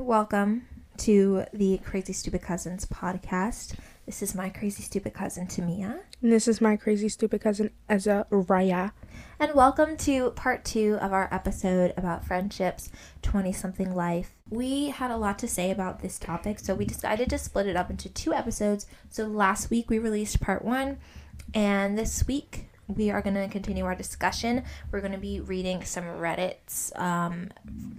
welcome 0.00 0.66
to 0.96 1.44
the 1.52 1.78
Crazy 1.78 2.12
Stupid 2.12 2.42
Cousins 2.42 2.86
podcast. 2.86 3.74
This 4.06 4.22
is 4.22 4.34
my 4.34 4.48
crazy 4.48 4.82
stupid 4.82 5.12
cousin 5.12 5.46
Tamia. 5.46 6.00
And 6.22 6.32
this 6.32 6.48
is 6.48 6.60
my 6.60 6.76
crazy 6.76 7.08
stupid 7.08 7.42
cousin 7.42 7.70
Azariah. 7.90 8.90
And 9.38 9.54
welcome 9.54 9.96
to 9.98 10.30
part 10.30 10.64
two 10.64 10.96
of 11.00 11.12
our 11.12 11.28
episode 11.30 11.92
about 11.96 12.24
friendships, 12.24 12.90
20 13.20 13.52
something 13.52 13.94
life. 13.94 14.32
We 14.48 14.88
had 14.88 15.10
a 15.10 15.16
lot 15.16 15.38
to 15.40 15.48
say 15.48 15.70
about 15.70 16.00
this 16.00 16.18
topic, 16.18 16.58
so 16.58 16.74
we 16.74 16.86
decided 16.86 17.28
to 17.30 17.38
split 17.38 17.66
it 17.66 17.76
up 17.76 17.90
into 17.90 18.08
two 18.08 18.32
episodes. 18.32 18.86
So 19.10 19.26
last 19.26 19.70
week 19.70 19.90
we 19.90 19.98
released 19.98 20.40
part 20.40 20.64
one, 20.64 20.98
and 21.52 21.98
this 21.98 22.26
week 22.26 22.68
we 22.96 23.10
are 23.10 23.22
going 23.22 23.34
to 23.34 23.48
continue 23.48 23.84
our 23.84 23.94
discussion. 23.94 24.64
We're 24.90 25.00
going 25.00 25.12
to 25.12 25.18
be 25.18 25.40
reading 25.40 25.84
some 25.84 26.04
Reddits, 26.04 26.98
um, 26.98 27.50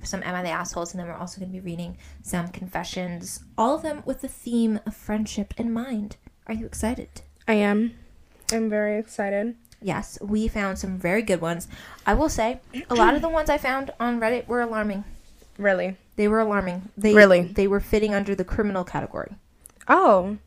some 0.03 0.21
Am 0.23 0.35
I 0.35 0.41
the 0.43 0.49
Assholes, 0.49 0.93
and 0.93 0.99
then 0.99 1.07
we're 1.07 1.15
also 1.15 1.39
going 1.39 1.51
to 1.51 1.59
be 1.59 1.63
reading 1.65 1.97
some 2.21 2.47
confessions, 2.49 3.43
all 3.57 3.75
of 3.75 3.81
them 3.81 4.03
with 4.05 4.21
the 4.21 4.27
theme 4.27 4.79
of 4.85 4.95
friendship 4.95 5.53
in 5.57 5.71
mind. 5.71 6.17
Are 6.47 6.53
you 6.53 6.65
excited? 6.65 7.21
I 7.47 7.53
am. 7.53 7.93
I'm 8.51 8.69
very 8.69 8.99
excited. 8.99 9.55
Yes, 9.81 10.17
we 10.21 10.47
found 10.47 10.77
some 10.79 10.97
very 10.97 11.21
good 11.21 11.41
ones. 11.41 11.67
I 12.05 12.13
will 12.13 12.29
say, 12.29 12.59
a 12.89 12.95
lot 12.95 13.15
of 13.15 13.21
the 13.21 13.29
ones 13.29 13.49
I 13.49 13.57
found 13.57 13.91
on 13.99 14.19
Reddit 14.19 14.47
were 14.47 14.61
alarming. 14.61 15.03
Really? 15.57 15.97
They 16.15 16.27
were 16.27 16.39
alarming. 16.39 16.89
They 16.97 17.13
Really? 17.13 17.41
they 17.41 17.67
were 17.67 17.79
fitting 17.79 18.13
under 18.13 18.33
the 18.35 18.45
criminal 18.45 18.83
category. 18.83 19.35
Oh. 19.87 20.37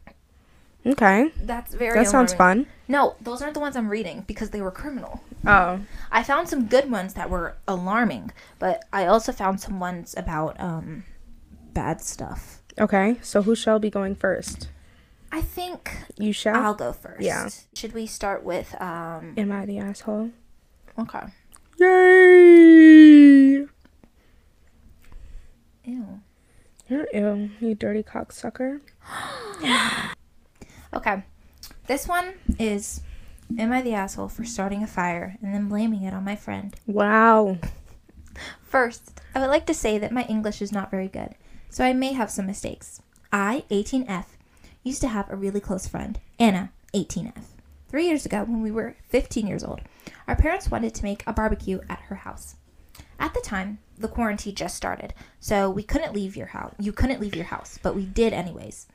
Okay. 0.86 1.32
That's 1.42 1.74
very 1.74 1.98
That 1.98 2.08
sounds 2.08 2.32
fun. 2.32 2.66
No, 2.86 3.16
those 3.20 3.42
aren't 3.42 3.54
the 3.54 3.60
ones 3.60 3.76
I'm 3.76 3.88
reading 3.88 4.22
because 4.26 4.50
they 4.50 4.60
were 4.62 4.70
criminal. 4.70 5.20
Oh. 5.44 5.80
I 6.12 6.22
found 6.22 6.48
some 6.48 6.66
good 6.66 6.90
ones 6.90 7.14
that 7.14 7.28
were 7.28 7.56
alarming, 7.66 8.30
but 8.60 8.84
I 8.92 9.06
also 9.06 9.32
found 9.32 9.60
some 9.60 9.80
ones 9.80 10.14
about 10.16 10.58
um 10.60 11.04
bad 11.72 12.00
stuff. 12.00 12.62
Okay. 12.78 13.16
So 13.20 13.42
who 13.42 13.56
shall 13.56 13.80
be 13.80 13.90
going 13.90 14.14
first? 14.14 14.68
I 15.32 15.40
think 15.40 15.90
You 16.16 16.32
shall? 16.32 16.54
I'll 16.54 16.74
go 16.74 16.92
first. 16.92 17.20
Yeah. 17.22 17.48
Should 17.74 17.92
we 17.92 18.06
start 18.06 18.44
with 18.44 18.80
um 18.80 19.34
Am 19.36 19.50
I 19.50 19.66
the 19.66 19.78
asshole? 19.78 20.30
okay. 20.98 21.24
Yay! 21.78 23.66
Ew. 25.84 26.20
You're 26.88 27.06
ill, 27.12 27.50
you 27.60 27.74
dirty 27.74 28.04
cocksucker. 28.04 28.80
Okay. 30.96 31.22
This 31.86 32.08
one 32.08 32.32
is 32.58 33.02
Am 33.58 33.70
I 33.70 33.82
the 33.82 33.92
asshole 33.92 34.28
for 34.28 34.44
starting 34.44 34.82
a 34.82 34.86
fire 34.86 35.36
and 35.42 35.54
then 35.54 35.68
blaming 35.68 36.02
it 36.02 36.14
on 36.14 36.24
my 36.24 36.36
friend? 36.36 36.74
Wow. 36.86 37.58
First, 38.62 39.20
I 39.34 39.40
would 39.40 39.48
like 39.48 39.66
to 39.66 39.74
say 39.74 39.98
that 39.98 40.10
my 40.10 40.24
English 40.24 40.62
is 40.62 40.72
not 40.72 40.90
very 40.90 41.08
good, 41.08 41.34
so 41.68 41.84
I 41.84 41.92
may 41.92 42.14
have 42.14 42.30
some 42.30 42.46
mistakes. 42.46 43.02
I, 43.30 43.64
18F, 43.70 44.24
used 44.82 45.02
to 45.02 45.08
have 45.08 45.30
a 45.30 45.36
really 45.36 45.60
close 45.60 45.86
friend, 45.86 46.18
Anna, 46.38 46.72
18F. 46.94 47.44
Three 47.88 48.06
years 48.06 48.26
ago, 48.26 48.44
when 48.44 48.62
we 48.62 48.70
were 48.70 48.96
15 49.08 49.46
years 49.46 49.62
old, 49.62 49.80
our 50.26 50.36
parents 50.36 50.70
wanted 50.70 50.94
to 50.94 51.04
make 51.04 51.22
a 51.26 51.32
barbecue 51.32 51.80
at 51.88 52.00
her 52.08 52.16
house. 52.16 52.56
At 53.18 53.34
the 53.34 53.40
time, 53.40 53.78
the 53.98 54.08
quarantine 54.08 54.54
just 54.54 54.76
started, 54.76 55.12
so 55.40 55.70
we 55.70 55.82
couldn't 55.82 56.14
leave 56.14 56.36
your 56.36 56.48
house. 56.48 56.74
You 56.78 56.92
couldn't 56.92 57.20
leave 57.20 57.36
your 57.36 57.46
house, 57.46 57.78
but 57.82 57.94
we 57.94 58.06
did 58.06 58.32
anyways. 58.32 58.86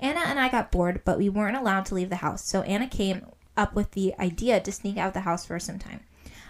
Anna 0.00 0.20
and 0.26 0.38
I 0.38 0.48
got 0.48 0.70
bored, 0.70 1.02
but 1.04 1.18
we 1.18 1.28
weren't 1.28 1.56
allowed 1.56 1.86
to 1.86 1.94
leave 1.94 2.10
the 2.10 2.16
house, 2.16 2.44
so 2.44 2.62
Anna 2.62 2.86
came 2.86 3.26
up 3.56 3.74
with 3.74 3.92
the 3.92 4.14
idea 4.18 4.60
to 4.60 4.72
sneak 4.72 4.98
out 4.98 5.08
of 5.08 5.14
the 5.14 5.20
house 5.20 5.46
for 5.46 5.58
some 5.58 5.78
time. 5.78 6.00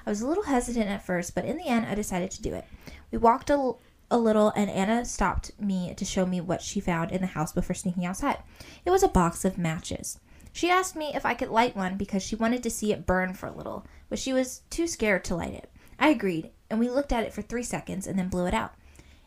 I 0.07 0.11
was 0.11 0.21
a 0.21 0.27
little 0.27 0.45
hesitant 0.45 0.89
at 0.89 1.05
first, 1.05 1.35
but 1.35 1.45
in 1.45 1.57
the 1.57 1.67
end, 1.67 1.87
I 1.87 1.95
decided 1.95 2.31
to 2.33 2.43
do 2.43 2.55
it. 2.55 2.65
We 3.11 3.19
walked 3.19 3.51
a, 3.51 3.55
l- 3.55 3.81
a 4.11 4.19
little, 4.19 4.51
and 4.57 4.71
Anna 4.71 5.05
stopped 5.05 5.53
me 5.61 5.95
to 5.97 6.05
show 6.05 6.27
me 6.27 6.41
what 6.41 6.63
she 6.63 6.81
found 6.81 7.11
in 7.11 7.21
the 7.21 7.29
house 7.29 7.53
before 7.53 7.75
sneaking 7.75 8.07
outside. 8.07 8.39
It 8.85 8.91
was 8.91 9.03
a 9.03 9.09
box 9.09 9.45
of 9.45 9.59
matches. 9.59 10.19
She 10.53 10.71
asked 10.71 10.97
me 10.97 11.13
if 11.15 11.27
I 11.27 11.35
could 11.35 11.51
light 11.51 11.77
one 11.77 11.97
because 11.97 12.23
she 12.23 12.35
wanted 12.35 12.63
to 12.63 12.71
see 12.71 12.93
it 12.93 13.07
burn 13.07 13.35
for 13.35 13.47
a 13.47 13.53
little, 13.53 13.87
but 14.09 14.19
she 14.19 14.33
was 14.33 14.63
too 14.71 14.87
scared 14.87 15.25
to 15.25 15.37
light 15.37 15.55
it. 15.55 15.71
I 15.99 16.09
agreed, 16.09 16.51
and 16.71 16.81
we 16.81 16.89
looked 16.89 17.13
at 17.13 17.25
it 17.25 17.33
for 17.33 17.43
three 17.43 17.63
seconds 17.63 18.07
and 18.07 18.19
then 18.19 18.29
blew 18.29 18.47
it 18.47 18.55
out. 18.55 18.75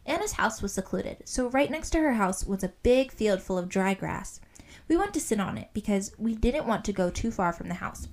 Anna's 0.09 0.33
house 0.33 0.61
was 0.61 0.73
secluded, 0.73 1.17
so 1.25 1.49
right 1.49 1.69
next 1.69 1.91
to 1.91 1.99
her 1.99 2.13
house 2.13 2.43
was 2.43 2.63
a 2.63 2.73
big 2.81 3.11
field 3.11 3.41
full 3.41 3.57
of 3.57 3.69
dry 3.69 3.93
grass. 3.93 4.41
We 4.87 4.97
went 4.97 5.13
to 5.13 5.19
sit 5.19 5.39
on 5.39 5.57
it 5.57 5.69
because 5.73 6.13
we 6.17 6.33
didn't 6.33 6.65
want 6.65 6.83
to 6.85 6.93
go 6.93 7.11
too 7.11 7.29
far 7.29 7.53
from 7.53 7.67
the 7.67 7.75
house. 7.75 8.07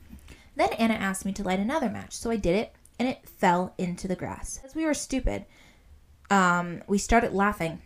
Then 0.57 0.73
Anna 0.75 0.95
asked 0.95 1.25
me 1.25 1.33
to 1.33 1.43
light 1.43 1.59
another 1.59 1.89
match, 1.89 2.15
so 2.15 2.31
I 2.31 2.37
did 2.37 2.55
it, 2.55 2.75
and 2.99 3.09
it 3.09 3.27
fell 3.27 3.75
into 3.79 4.07
the 4.07 4.15
grass. 4.15 4.61
As 4.63 4.75
we 4.75 4.85
were 4.85 4.95
stupid, 4.95 5.47
um, 6.31 6.83
we 6.87 6.99
started 6.99 7.33
laughing, 7.33 7.81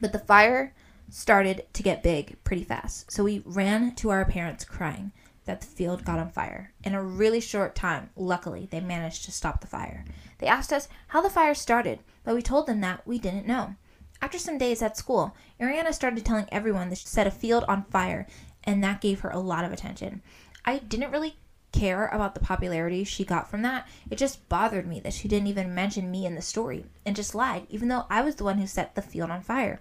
but 0.00 0.12
the 0.12 0.18
fire 0.18 0.74
started 1.08 1.66
to 1.74 1.82
get 1.82 2.02
big 2.02 2.42
pretty 2.42 2.64
fast. 2.64 3.10
So 3.12 3.22
we 3.22 3.42
ran 3.44 3.94
to 3.96 4.10
our 4.10 4.24
parents 4.24 4.64
crying 4.64 5.12
that 5.44 5.60
the 5.60 5.66
field 5.66 6.04
got 6.04 6.18
on 6.18 6.30
fire. 6.30 6.72
In 6.84 6.94
a 6.94 7.02
really 7.02 7.40
short 7.40 7.74
time, 7.74 8.10
luckily, 8.16 8.68
they 8.70 8.80
managed 8.80 9.24
to 9.24 9.32
stop 9.32 9.60
the 9.60 9.66
fire. 9.66 10.04
They 10.38 10.46
asked 10.46 10.72
us 10.72 10.88
how 11.08 11.20
the 11.20 11.30
fire 11.30 11.54
started, 11.54 12.00
but 12.24 12.34
we 12.34 12.42
told 12.42 12.66
them 12.66 12.80
that 12.80 13.06
we 13.06 13.18
didn't 13.18 13.46
know. 13.46 13.76
After 14.20 14.38
some 14.38 14.58
days 14.58 14.82
at 14.82 14.96
school, 14.96 15.36
Ariana 15.60 15.92
started 15.92 16.24
telling 16.24 16.46
everyone 16.52 16.90
that 16.90 16.98
she 16.98 17.06
set 17.06 17.26
a 17.26 17.30
field 17.30 17.64
on 17.66 17.84
fire, 17.84 18.26
and 18.64 18.82
that 18.84 19.00
gave 19.00 19.20
her 19.20 19.30
a 19.30 19.40
lot 19.40 19.64
of 19.64 19.72
attention. 19.72 20.22
I 20.64 20.78
didn't 20.78 21.10
really 21.10 21.36
care 21.72 22.06
about 22.08 22.34
the 22.34 22.40
popularity 22.40 23.02
she 23.02 23.24
got 23.24 23.50
from 23.50 23.62
that. 23.62 23.88
It 24.10 24.16
just 24.16 24.48
bothered 24.48 24.86
me 24.86 25.00
that 25.00 25.14
she 25.14 25.26
didn't 25.26 25.48
even 25.48 25.74
mention 25.74 26.10
me 26.10 26.26
in 26.26 26.34
the 26.34 26.42
story 26.42 26.84
and 27.04 27.16
just 27.16 27.34
lied, 27.34 27.66
even 27.68 27.88
though 27.88 28.06
I 28.08 28.20
was 28.20 28.36
the 28.36 28.44
one 28.44 28.58
who 28.58 28.66
set 28.66 28.94
the 28.94 29.02
field 29.02 29.30
on 29.30 29.40
fire. 29.40 29.80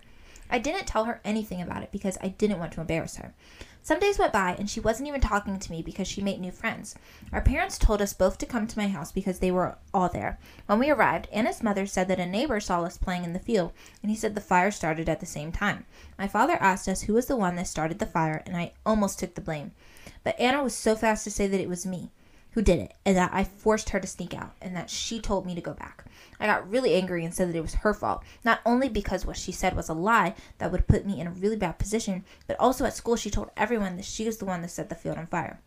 I 0.50 0.58
didn't 0.58 0.88
tell 0.88 1.06
her 1.06 1.22
anything 1.24 1.62
about 1.62 1.84
it 1.84 1.92
because 1.92 2.18
I 2.22 2.30
didn't 2.30 2.60
want 2.60 2.74
to 2.74 2.82
embarrass 2.82 3.18
her. 3.18 3.34
Some 3.84 4.00
days 4.00 4.19
went 4.19 4.31
by 4.31 4.56
and 4.59 4.69
she 4.69 4.80
wasn't 4.80 5.08
even 5.08 5.22
talking 5.22 5.58
to 5.58 5.72
me 5.72 5.81
because 5.81 6.08
she 6.08 6.22
made 6.22 6.40
new 6.40 6.52
friends. 6.52 6.94
Our 7.34 7.42
parents 7.42 7.80
told 7.80 8.00
us 8.02 8.14
both 8.14 8.38
to 8.38 8.46
come 8.46 8.68
to 8.68 8.78
my 8.78 8.88
house 8.88 9.12
because 9.12 9.40
they 9.40 9.50
were 9.50 9.78
all 9.92 10.08
there. 10.08 10.38
When 10.68 10.78
we 10.78 10.92
arrived, 10.92 11.28
Anna's 11.31 11.64
mother 11.64 11.88
said 11.88 12.08
that 12.08 12.20
a 12.20 12.25
neighbor 12.25 12.59
saw 12.59 12.84
us 12.84 13.00
playing 13.00 13.24
in 13.24 13.34
the 13.34 13.40
field 13.40 13.74
and 14.03 14.12
he 14.12 14.16
said 14.16 14.36
the 14.36 14.41
fire 14.41 14.70
started 14.70 15.09
at 15.09 15.20
the 15.20 15.25
same 15.25 15.52
time. 15.52 15.86
My 16.20 16.28
father 16.28 16.58
asked 16.59 16.88
us 16.88 17.02
who 17.03 17.14
was 17.14 17.25
the 17.25 17.36
one 17.36 17.56
that 17.56 17.68
started 17.68 17.97
the 17.97 18.06
fire 18.06 18.44
and 18.46 18.56
I 18.56 18.74
almost 18.86 19.18
took 19.18 19.34
the 19.34 19.41
blame. 19.41 19.72
But 20.24 20.40
Anna 20.40 20.64
was 20.64 20.75
so 20.75 20.96
fast 20.96 21.24
to 21.24 21.31
say 21.31 21.47
that 21.47 21.59
it 21.59 21.70
was 21.70 21.86
me 21.86 22.12
who 22.52 22.62
did 22.62 22.80
it 22.80 22.94
and 23.06 23.16
that 23.18 23.32
I 23.34 23.44
forced 23.44 23.90
her 23.90 24.00
to 24.00 24.08
sneak 24.08 24.34
out 24.34 24.54
and 24.62 24.76
that 24.76 24.90
she 24.90 25.20
told 25.20 25.46
me 25.46 25.56
to 25.56 25.62
go 25.62 25.74
back. 25.74 26.06
I 26.40 26.48
got 26.48 26.70
really 26.70 26.96
angry 26.96 27.24
and 27.24 27.34
said 27.34 27.50
that 27.50 27.58
it 27.58 27.62
was 27.62 27.76
her 27.76 27.94
fault, 27.94 28.24
not 28.44 28.62
only 28.66 28.90
because 28.90 29.26
what 29.26 29.38
she 29.38 29.52
said 29.52 29.76
was 29.76 29.90
a 29.90 29.94
lie 29.94 30.36
that 30.58 30.72
would 30.72 30.88
put 30.88 31.06
me 31.06 31.20
in 31.20 31.28
a 31.28 31.32
really 31.32 31.56
bad 31.56 31.80
position, 31.80 32.26
but 32.48 32.60
also 32.60 32.86
at 32.86 32.96
school 32.96 33.16
she 33.16 33.30
told 33.30 33.52
everyone 33.56 33.96
that 33.98 34.06
she 34.06 34.26
was 34.26 34.38
the 34.38 34.46
one 34.46 34.62
that 34.62 34.72
set 34.72 34.90
the 34.90 34.96
field 34.96 35.18
on 35.18 35.28
fire. 35.28 35.60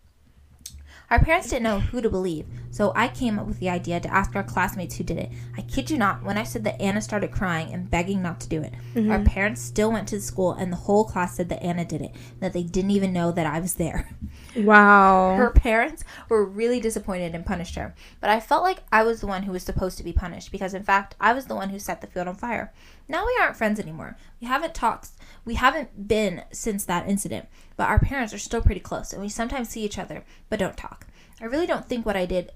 Our 1.15 1.23
parents 1.23 1.49
didn't 1.49 1.63
know 1.63 1.79
who 1.79 2.01
to 2.01 2.11
believe, 2.11 2.45
so 2.73 2.93
I 2.97 3.07
came 3.07 3.39
up 3.39 3.47
with 3.47 3.61
the 3.61 3.69
idea 3.69 4.01
to 4.01 4.13
ask 4.13 4.35
our 4.35 4.43
classmates 4.43 4.97
who 4.97 5.05
did 5.05 5.17
it. 5.17 5.31
I 5.57 5.63
kid 5.63 5.89
you 5.89 5.97
not, 5.97 6.25
when 6.25 6.37
I 6.37 6.43
said 6.43 6.65
that 6.65 6.81
Anna 6.81 7.01
started 7.01 7.31
crying 7.31 7.73
and 7.73 7.89
begging 7.89 8.21
not 8.21 8.41
to 8.41 8.49
do 8.49 8.61
it, 8.63 8.73
mm-hmm. 8.97 9.13
our 9.13 9.21
parents 9.21 9.61
still 9.61 9.93
went 9.93 10.09
to 10.09 10.17
the 10.17 10.21
school 10.21 10.55
and 10.55 10.73
the 10.73 10.77
whole 10.77 11.05
class 11.05 11.37
said 11.37 11.51
that 11.51 11.63
Anna 11.63 11.85
did 11.85 12.03
it, 12.03 12.17
that 12.41 12.53
they 12.53 12.65
didn't 12.65 12.91
even 12.91 13.13
know 13.13 13.31
that 13.31 13.47
I 13.47 13.61
was 13.61 13.75
there. 13.75 14.11
Wow. 14.57 15.35
Her 15.39 15.51
parents 15.51 16.03
were 16.29 16.45
really 16.45 16.81
disappointed 16.81 17.33
and 17.33 17.47
punished 17.47 17.77
her. 17.77 17.95
But 18.21 18.31
I 18.31 18.41
felt 18.41 18.65
like 18.65 18.83
I 18.91 19.05
was 19.05 19.21
the 19.21 19.29
one 19.29 19.45
who 19.45 19.53
was 19.53 19.63
supposed 19.63 19.99
to 19.99 20.05
be 20.05 20.13
punished 20.13 20.51
because, 20.51 20.75
in 20.75 20.83
fact, 20.83 21.15
I 21.21 21.33
was 21.33 21.47
the 21.47 21.55
one 21.55 21.71
who 21.71 21.79
set 21.79 22.01
the 22.01 22.09
field 22.09 22.27
on 22.27 22.35
fire. 22.35 22.73
Now 23.07 23.25
we 23.25 23.37
aren't 23.41 23.57
friends 23.57 23.79
anymore. 23.79 24.17
We 24.41 24.49
haven't 24.49 24.75
talked. 24.75 25.11
We 25.45 25.55
haven't 25.55 26.09
been 26.09 26.43
since 26.51 26.85
that 26.87 27.09
incident. 27.09 27.47
But 27.77 27.89
our 27.89 27.99
parents 27.99 28.33
are 28.33 28.39
still 28.39 28.63
pretty 28.63 28.81
close, 28.81 29.13
and 29.13 29.21
we 29.21 29.29
sometimes 29.29 29.69
see 29.69 29.83
each 29.83 29.99
other, 29.99 30.25
but 30.49 30.59
don't 30.59 30.77
talk. 30.77 31.07
I 31.41 31.47
really 31.47 31.67
don't 31.67 31.87
think 31.87 32.07
what 32.07 32.17
I 32.17 32.27
did. 32.27 32.53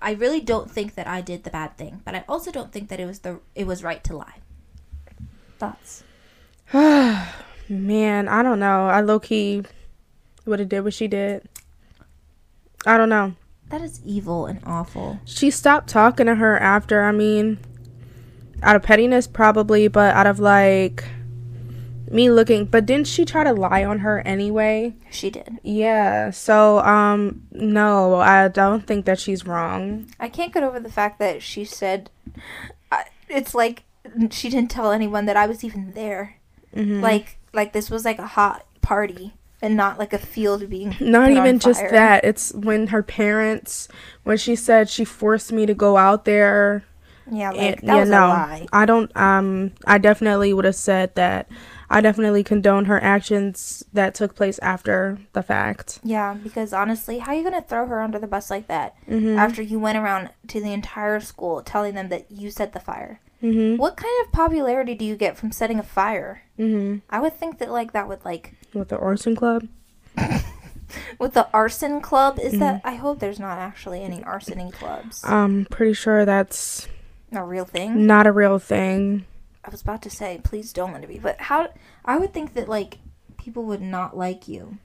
I 0.00 0.12
really 0.12 0.40
don't 0.40 0.70
think 0.70 0.94
that 0.96 1.06
I 1.06 1.20
did 1.20 1.44
the 1.44 1.50
bad 1.50 1.76
thing, 1.76 2.02
but 2.04 2.14
I 2.14 2.24
also 2.28 2.50
don't 2.50 2.72
think 2.72 2.88
that 2.88 2.98
it 2.98 3.06
was 3.06 3.20
the 3.20 3.40
it 3.54 3.66
was 3.66 3.84
right 3.84 4.02
to 4.04 4.16
lie. 4.16 4.40
Thoughts? 5.58 6.02
Man, 7.68 8.28
I 8.28 8.42
don't 8.42 8.58
know. 8.58 8.88
I 8.88 9.00
low 9.00 9.20
key 9.20 9.62
would 10.44 10.58
have 10.58 10.68
did 10.68 10.80
what 10.80 10.94
she 10.94 11.06
did. 11.06 11.48
I 12.84 12.98
don't 12.98 13.08
know. 13.08 13.34
That 13.68 13.80
is 13.80 14.00
evil 14.04 14.46
and 14.46 14.60
awful. 14.66 15.20
She 15.24 15.50
stopped 15.50 15.88
talking 15.88 16.26
to 16.26 16.34
her 16.34 16.58
after, 16.58 17.04
I 17.04 17.12
mean, 17.12 17.58
out 18.62 18.76
of 18.76 18.82
pettiness 18.82 19.26
probably, 19.26 19.88
but 19.88 20.14
out 20.14 20.26
of 20.26 20.40
like 20.40 21.04
me 22.12 22.30
looking, 22.30 22.64
but 22.66 22.86
didn't 22.86 23.06
she 23.06 23.24
try 23.24 23.42
to 23.44 23.52
lie 23.52 23.84
on 23.84 24.00
her 24.00 24.20
anyway? 24.26 24.94
She 25.10 25.30
did. 25.30 25.58
Yeah. 25.62 26.30
So, 26.30 26.78
um 26.80 27.42
no, 27.52 28.16
I 28.16 28.48
don't 28.48 28.86
think 28.86 29.04
that 29.06 29.18
she's 29.18 29.46
wrong. 29.46 30.06
I 30.20 30.28
can't 30.28 30.52
get 30.52 30.62
over 30.62 30.78
the 30.80 30.90
fact 30.92 31.18
that 31.18 31.42
she 31.42 31.64
said, 31.64 32.10
I- 32.90 33.04
"It's 33.28 33.54
like 33.54 33.84
she 34.30 34.48
didn't 34.50 34.70
tell 34.70 34.92
anyone 34.92 35.24
that 35.26 35.36
I 35.36 35.46
was 35.46 35.64
even 35.64 35.92
there. 35.92 36.36
Mhm. 36.76 37.00
Like, 37.00 37.38
like 37.52 37.72
this 37.72 37.90
was 37.90 38.04
like 38.04 38.18
a 38.18 38.26
hot 38.26 38.66
party 38.82 39.32
and 39.62 39.76
not 39.76 39.98
like 39.98 40.12
a 40.12 40.18
field 40.18 40.68
being 40.68 40.96
Not 41.00 41.30
even 41.30 41.58
just 41.58 41.80
that. 41.90 42.24
It's 42.24 42.52
when 42.52 42.88
her 42.88 43.02
parents, 43.02 43.88
when 44.24 44.36
she 44.36 44.56
said 44.56 44.88
she 44.90 45.04
forced 45.04 45.52
me 45.52 45.66
to 45.66 45.74
go 45.74 45.96
out 45.96 46.24
there 46.24 46.82
Yeah, 47.30 47.50
like 47.52 47.60
It- 47.60 47.80
that 47.82 47.86
yeah, 47.86 48.00
was 48.00 48.08
no, 48.10 48.26
a 48.26 48.28
lie. 48.28 48.66
I 48.72 48.84
don't. 48.84 49.16
Um, 49.16 49.70
I 49.86 49.98
definitely 49.98 50.52
would 50.52 50.64
have 50.64 50.74
said 50.74 51.14
that. 51.14 51.46
I 51.92 52.00
definitely 52.00 52.42
condone 52.42 52.86
her 52.86 53.02
actions 53.02 53.84
that 53.92 54.14
took 54.14 54.34
place 54.34 54.58
after 54.60 55.18
the 55.34 55.42
fact. 55.42 56.00
Yeah, 56.02 56.34
because 56.34 56.72
honestly, 56.72 57.18
how 57.18 57.32
are 57.32 57.34
you 57.36 57.44
gonna 57.44 57.62
throw 57.62 57.86
her 57.86 58.00
under 58.00 58.18
the 58.18 58.26
bus 58.26 58.50
like 58.50 58.66
that 58.68 58.94
Mhm. 59.08 59.36
after 59.36 59.60
you 59.62 59.78
went 59.78 59.98
around 59.98 60.30
to 60.48 60.60
the 60.60 60.72
entire 60.72 61.20
school 61.20 61.62
telling 61.62 61.94
them 61.94 62.08
that 62.08 62.30
you 62.30 62.50
set 62.50 62.72
the 62.72 62.80
fire? 62.80 63.20
Mhm. 63.42 63.76
What 63.76 63.96
kind 63.96 64.12
of 64.24 64.32
popularity 64.32 64.94
do 64.94 65.04
you 65.04 65.16
get 65.16 65.36
from 65.36 65.52
setting 65.52 65.78
a 65.78 65.82
fire? 65.82 66.42
Mhm. 66.58 67.02
I 67.10 67.20
would 67.20 67.34
think 67.38 67.58
that 67.58 67.70
like 67.70 67.92
that 67.92 68.08
would 68.08 68.24
like 68.24 68.54
With 68.72 68.88
the 68.88 68.98
arson 68.98 69.36
club. 69.36 69.66
with 71.18 71.34
the 71.34 71.48
arson 71.52 72.00
club. 72.00 72.38
Is 72.38 72.58
that? 72.58 72.76
Mm-hmm. 72.82 72.88
I 72.88 72.94
hope 72.96 73.18
there's 73.18 73.40
not 73.40 73.58
actually 73.58 74.02
any 74.02 74.20
arsoning 74.20 74.72
clubs. 74.72 75.22
I'm 75.24 75.66
pretty 75.66 75.92
sure 75.94 76.24
that's 76.24 76.88
a 77.32 77.42
real 77.44 77.64
thing. 77.64 78.06
not 78.06 78.26
a 78.26 78.32
real 78.32 78.58
thing. 78.58 79.24
I 79.64 79.70
was 79.70 79.82
about 79.82 80.02
to 80.02 80.10
say, 80.10 80.40
please 80.42 80.72
don't 80.72 80.92
let 80.92 81.04
it 81.04 81.08
be. 81.08 81.18
But 81.18 81.40
how? 81.42 81.68
I 82.04 82.18
would 82.18 82.32
think 82.34 82.54
that 82.54 82.68
like 82.68 82.98
people 83.38 83.64
would 83.64 83.82
not 83.82 84.16
like 84.16 84.48
you 84.48 84.78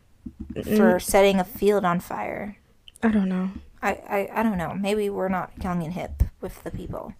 for 0.75 1.00
setting 1.00 1.39
a 1.39 1.44
field 1.44 1.83
on 1.85 2.00
fire. 2.00 2.57
I 3.03 3.09
don't 3.09 3.29
know. 3.29 3.50
I, 3.81 3.91
I, 4.09 4.29
I 4.33 4.44
don't 4.44 4.57
know. 4.57 4.74
Maybe 4.74 5.09
we're 5.09 5.29
not 5.29 5.51
young 5.63 5.83
and 5.83 5.94
hip 5.94 6.24
with 6.41 6.63
the 6.63 6.71
people. 6.71 7.13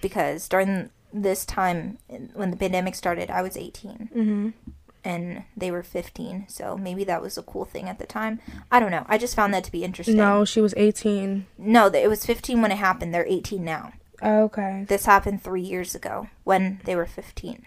Because 0.00 0.48
during 0.48 0.90
this 1.12 1.44
time 1.44 1.98
when 2.34 2.50
the 2.50 2.56
pandemic 2.56 2.94
started, 2.94 3.30
I 3.30 3.42
was 3.42 3.56
18 3.56 4.10
Mhm. 4.14 4.52
and 5.04 5.44
they 5.56 5.70
were 5.70 5.82
15. 5.82 6.44
So 6.48 6.76
maybe 6.76 7.04
that 7.04 7.22
was 7.22 7.38
a 7.38 7.42
cool 7.42 7.64
thing 7.64 7.88
at 7.88 7.98
the 7.98 8.06
time. 8.06 8.40
I 8.70 8.78
don't 8.80 8.90
know. 8.90 9.04
I 9.08 9.16
just 9.18 9.34
found 9.34 9.52
that 9.54 9.64
to 9.64 9.72
be 9.72 9.82
interesting. 9.84 10.16
No, 10.16 10.44
she 10.44 10.60
was 10.60 10.74
18. 10.76 11.46
No, 11.56 11.86
it 11.86 12.08
was 12.08 12.24
15 12.26 12.60
when 12.62 12.70
it 12.72 12.76
happened. 12.76 13.12
They're 13.14 13.26
18 13.26 13.64
now. 13.64 13.92
Okay. 14.22 14.84
This 14.88 15.06
happened 15.06 15.42
three 15.42 15.62
years 15.62 15.94
ago 15.94 16.28
when 16.44 16.80
they 16.84 16.96
were 16.96 17.06
15. 17.06 17.66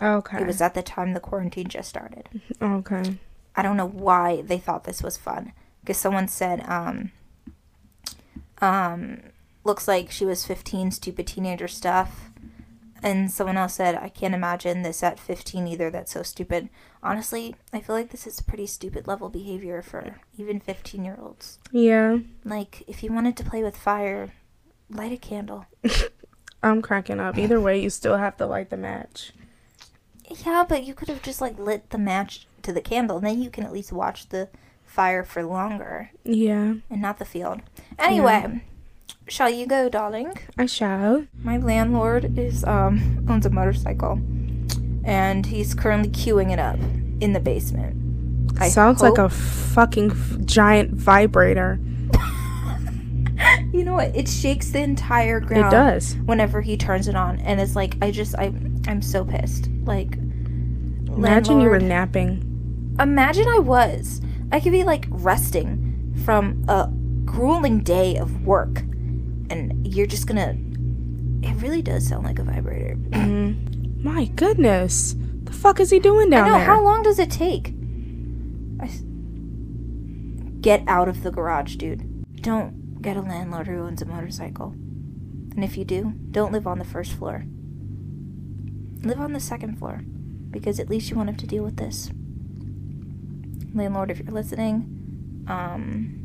Okay. 0.00 0.40
It 0.40 0.46
was 0.46 0.60
at 0.60 0.74
the 0.74 0.82
time 0.82 1.12
the 1.12 1.20
quarantine 1.20 1.68
just 1.68 1.88
started. 1.88 2.28
okay. 2.60 3.18
I 3.54 3.62
don't 3.62 3.76
know 3.76 3.88
why 3.88 4.42
they 4.42 4.58
thought 4.58 4.84
this 4.84 5.02
was 5.02 5.16
fun. 5.16 5.52
Because 5.80 5.96
someone 5.96 6.28
said, 6.28 6.64
um, 6.68 7.12
um, 8.60 9.20
looks 9.64 9.86
like 9.86 10.10
she 10.10 10.24
was 10.24 10.44
15, 10.44 10.90
stupid 10.90 11.26
teenager 11.26 11.68
stuff. 11.68 12.30
And 13.02 13.30
someone 13.30 13.56
else 13.56 13.74
said, 13.74 13.94
I 13.94 14.08
can't 14.08 14.34
imagine 14.34 14.82
this 14.82 15.02
at 15.02 15.20
15 15.20 15.66
either. 15.68 15.90
That's 15.90 16.12
so 16.12 16.22
stupid. 16.22 16.70
Honestly, 17.02 17.54
I 17.72 17.80
feel 17.80 17.94
like 17.94 18.10
this 18.10 18.26
is 18.26 18.40
pretty 18.40 18.66
stupid 18.66 19.06
level 19.06 19.28
behavior 19.28 19.80
for 19.82 20.16
even 20.36 20.60
15 20.60 21.04
year 21.04 21.18
olds. 21.20 21.58
Yeah. 21.70 22.18
Like, 22.44 22.82
if 22.88 23.02
you 23.02 23.12
wanted 23.12 23.36
to 23.36 23.44
play 23.44 23.62
with 23.62 23.76
fire, 23.76 24.32
light 24.90 25.12
a 25.12 25.16
candle. 25.16 25.66
I'm 26.62 26.82
cracking 26.82 27.20
up. 27.20 27.38
Either 27.38 27.60
way, 27.60 27.80
you 27.80 27.90
still 27.90 28.16
have 28.16 28.36
to 28.38 28.46
light 28.46 28.70
the 28.70 28.76
match. 28.76 29.32
Yeah, 30.44 30.64
but 30.68 30.84
you 30.84 30.94
could 30.94 31.08
have 31.08 31.22
just, 31.22 31.40
like, 31.40 31.58
lit 31.58 31.90
the 31.90 31.98
match 31.98 32.46
to 32.62 32.72
the 32.72 32.80
candle. 32.80 33.18
And 33.18 33.26
then 33.26 33.40
you 33.42 33.50
can 33.50 33.64
at 33.64 33.72
least 33.72 33.92
watch 33.92 34.28
the 34.30 34.48
fire 34.84 35.22
for 35.22 35.44
longer. 35.44 36.10
Yeah. 36.24 36.74
and 36.90 37.02
not 37.02 37.18
the 37.18 37.24
field. 37.24 37.60
Anyway, 37.98 38.64
shall 39.28 39.50
you 39.50 39.66
go, 39.66 39.88
darling? 39.88 40.32
I 40.58 40.66
shall. 40.66 41.26
My 41.42 41.58
landlord 41.58 42.38
is 42.38 42.64
um 42.64 43.24
owns 43.28 43.44
a 43.46 43.50
motorcycle, 43.50 44.20
and 45.04 45.44
he's 45.46 45.74
currently 45.74 46.10
queuing 46.10 46.50
it 46.52 46.58
up 46.58 46.78
in 47.20 47.32
the 47.32 47.40
basement. 47.40 47.94
I 48.58 48.68
Sounds 48.70 49.02
like 49.02 49.18
a 49.18 49.28
fucking 49.28 50.12
f- 50.12 50.38
giant 50.46 50.92
vibrator. 50.94 51.78
You 53.76 53.84
know 53.84 53.92
what? 53.92 54.16
It 54.16 54.26
shakes 54.26 54.70
the 54.70 54.80
entire 54.80 55.38
ground. 55.38 55.66
It 55.66 55.70
does. 55.70 56.14
Whenever 56.24 56.62
he 56.62 56.78
turns 56.78 57.08
it 57.08 57.14
on, 57.14 57.38
and 57.40 57.60
it's 57.60 57.76
like 57.76 57.96
I 58.00 58.10
just 58.10 58.34
I 58.36 58.44
I'm 58.88 59.02
so 59.02 59.22
pissed. 59.22 59.68
Like, 59.84 60.16
Imagine 60.16 61.60
you 61.60 61.68
were 61.68 61.78
napping. 61.78 62.96
Imagine 62.98 63.46
I 63.48 63.58
was. 63.58 64.22
I 64.50 64.60
could 64.60 64.72
be 64.72 64.82
like 64.82 65.06
resting 65.10 66.14
from 66.24 66.64
a 66.68 66.88
grueling 67.26 67.80
day 67.80 68.16
of 68.16 68.46
work, 68.46 68.78
and 69.50 69.86
you're 69.86 70.06
just 70.06 70.26
gonna. 70.26 70.56
It 71.42 71.54
really 71.60 71.82
does 71.82 72.08
sound 72.08 72.24
like 72.24 72.38
a 72.38 72.44
vibrator. 72.44 72.96
Mm. 73.26 74.02
My 74.02 74.26
goodness. 74.26 75.16
The 75.44 75.52
fuck 75.52 75.80
is 75.80 75.90
he 75.90 75.98
doing 75.98 76.30
down 76.30 76.44
I 76.44 76.48
know. 76.48 76.56
there? 76.58 76.66
How 76.66 76.82
long 76.82 77.02
does 77.02 77.18
it 77.18 77.30
take? 77.30 77.74
I 78.80 78.88
Get 80.60 80.82
out 80.86 81.08
of 81.08 81.22
the 81.22 81.30
garage, 81.30 81.76
dude. 81.76 82.24
Don't 82.42 82.75
get 83.00 83.16
a 83.16 83.22
landlord 83.22 83.66
who 83.66 83.80
owns 83.80 84.02
a 84.02 84.06
motorcycle. 84.06 84.74
And 85.56 85.64
if 85.64 85.76
you 85.76 85.84
do, 85.84 86.14
don't 86.30 86.52
live 86.52 86.66
on 86.66 86.78
the 86.78 86.84
first 86.84 87.12
floor. 87.12 87.44
Live 89.02 89.20
on 89.20 89.32
the 89.32 89.40
second 89.40 89.78
floor, 89.78 90.02
because 90.50 90.78
at 90.78 90.90
least 90.90 91.10
you 91.10 91.16
won't 91.16 91.28
have 91.28 91.38
to 91.38 91.46
deal 91.46 91.64
with 91.64 91.76
this. 91.76 92.10
Landlord, 93.74 94.10
if 94.10 94.20
you're 94.20 94.32
listening, 94.32 95.44
um, 95.48 96.16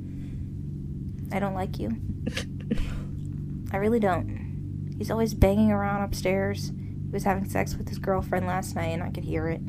I 1.32 1.40
don't 1.40 1.54
like 1.54 1.80
you. 1.80 1.96
I 3.72 3.78
really 3.78 4.00
don't. 4.00 4.96
He's 4.98 5.12
always 5.12 5.34
banging 5.34 5.72
around 5.72 6.04
upstairs. 6.04 6.70
He 6.70 7.12
was 7.12 7.24
having 7.24 7.50
sex 7.50 7.76
with 7.76 7.90
his 7.90 8.00
girlfriend 8.00 8.48
last 8.48 8.76
night, 8.76 8.90
and 8.90 9.04
I 9.04 9.12
could 9.12 9.24
hear 9.24 9.48
it. 9.48 9.62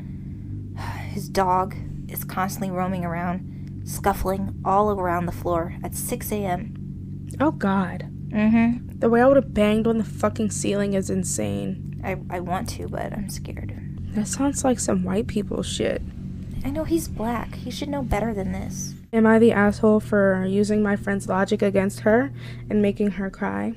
His 1.11 1.29
dog 1.29 1.77
is 2.09 2.25
constantly 2.25 2.71
roaming 2.71 3.05
around, 3.05 3.83
scuffling 3.85 4.61
all 4.65 4.91
around 4.91 5.27
the 5.27 5.33
floor 5.33 5.77
at 5.83 5.95
6 5.95 6.33
a.m. 6.33 6.82
oh 7.41 7.53
god. 7.53 8.09
Mm-hmm. 8.29 8.99
The 8.99 9.11
way 9.11 9.21
I 9.21 9.27
would 9.27 9.37
have 9.37 9.53
banged 9.53 9.87
on 9.87 9.99
the 9.99 10.05
fucking 10.05 10.51
ceiling 10.51 10.95
is 10.95 11.11
insane. 11.11 12.01
I, 12.05 12.17
I 12.31 12.41
want 12.41 12.69
to, 12.71 12.89
but 12.89 13.13
I'm 13.13 13.29
scared. 13.29 13.79
That 14.15 14.29
sounds 14.29 14.65
like 14.65 14.79
some 14.79 15.05
white 15.05 15.27
people 15.27 15.63
shit. 15.63 16.03
I 16.65 16.71
know 16.71 16.85
he's 16.85 17.09
black. 17.09 17.55
He 17.57 17.71
should 17.71 17.89
know 17.89 18.03
better 18.03 18.33
than 18.33 18.53
this. 18.53 18.95
Am 19.13 19.27
I 19.27 19.39
the 19.39 19.53
asshole 19.53 20.01
for 20.01 20.45
using 20.47 20.83
my 20.83 20.97
friend's 20.97 21.29
logic 21.29 21.61
against 21.61 22.01
her 22.01 22.33
and 22.71 22.81
making 22.81 23.13
her 23.13 23.31
cry? 23.31 23.75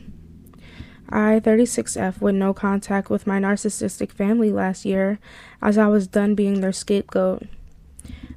I, 1.10 1.40
36F, 1.44 2.22
with 2.22 2.36
no 2.36 2.54
contact 2.54 3.10
with 3.10 3.28
my 3.28 3.40
narcissistic 3.40 4.12
family 4.12 4.52
last 4.52 4.86
year 4.86 5.20
as 5.62 5.78
I 5.78 5.88
was 5.88 6.08
done 6.08 6.36
being 6.36 6.62
their 6.62 6.72
scapegoat. 6.72 7.44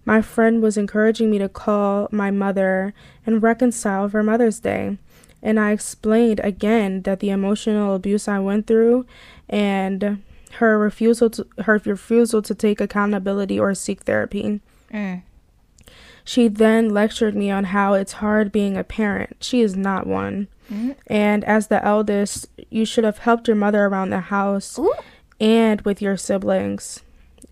My 0.05 0.23
friend 0.23 0.63
was 0.63 0.77
encouraging 0.77 1.31
me 1.31 1.39
to 1.39 1.49
call 1.49 2.09
my 2.11 2.31
mother 2.31 2.95
and 3.27 3.43
reconcile 3.43 4.09
for 4.09 4.23
Mother's 4.23 4.61
Day, 4.61 4.99
and 5.43 5.59
I 5.61 5.73
explained 5.73 6.41
again 6.43 7.03
that 7.03 7.21
the 7.21 7.31
emotional 7.31 7.95
abuse 7.95 8.29
I 8.29 8.39
went 8.39 8.67
through 8.67 9.07
and 9.49 10.23
her 10.55 10.79
refusal 10.79 11.31
to 11.31 11.47
her 11.65 11.81
refusal 11.85 12.43
to 12.43 12.55
take 12.55 12.81
accountability 12.81 13.59
or 13.59 13.75
seek 13.75 14.03
therapy. 14.03 14.61
Mm. 14.93 15.23
She 16.25 16.49
then 16.49 16.91
lectured 16.91 17.35
me 17.35 17.51
on 17.51 17.65
how 17.65 17.95
it's 17.95 18.15
hard 18.15 18.53
being 18.53 18.77
a 18.77 18.85
parent. 18.85 19.37
She 19.41 19.63
is 19.63 19.77
not 19.77 20.07
one. 20.07 20.49
Mm. 20.71 20.97
And 21.07 21.45
as 21.45 21.69
the 21.69 21.83
eldest, 21.83 22.49
you 22.69 22.85
should 22.85 23.05
have 23.05 23.19
helped 23.19 23.49
your 23.49 23.57
mother 23.57 23.87
around 23.87 24.11
the 24.11 24.21
house 24.21 24.79
Ooh. 24.79 24.93
and 25.41 25.81
with 25.83 26.03
your 26.03 26.17
siblings. 26.17 27.01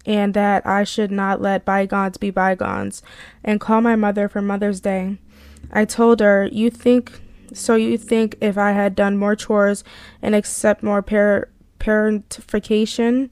And 0.04 0.34
that 0.34 0.66
I 0.66 0.84
should 0.84 1.10
not 1.10 1.40
let 1.40 1.64
bygones 1.64 2.18
be 2.18 2.30
bygones 2.30 3.02
and 3.42 3.60
call 3.60 3.80
my 3.80 3.96
mother 3.96 4.28
for 4.28 4.42
Mother's 4.42 4.80
Day. 4.80 5.18
I 5.72 5.84
told 5.84 6.20
her, 6.20 6.48
You 6.52 6.70
think, 6.70 7.18
so 7.54 7.74
you 7.74 7.98
think 7.98 8.36
if 8.40 8.56
I 8.58 8.72
had 8.72 8.94
done 8.94 9.16
more 9.16 9.36
chores 9.36 9.84
and 10.22 10.34
accept 10.34 10.82
more 10.82 11.02
par- 11.02 11.48
parentification 11.78 13.30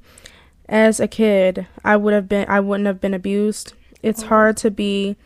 as 0.69 1.01
a 1.01 1.09
kid, 1.09 1.67
I 1.85 1.97
would 1.97 2.15
have 2.15 2.29
been, 2.29 2.47
I 2.49 2.61
wouldn't 2.61 2.87
have 2.87 3.01
been 3.01 3.15
abused. 3.15 3.75
It's 4.03 4.23
oh. 4.25 4.29
hard 4.29 4.57
to 4.59 4.71
be 4.71 5.17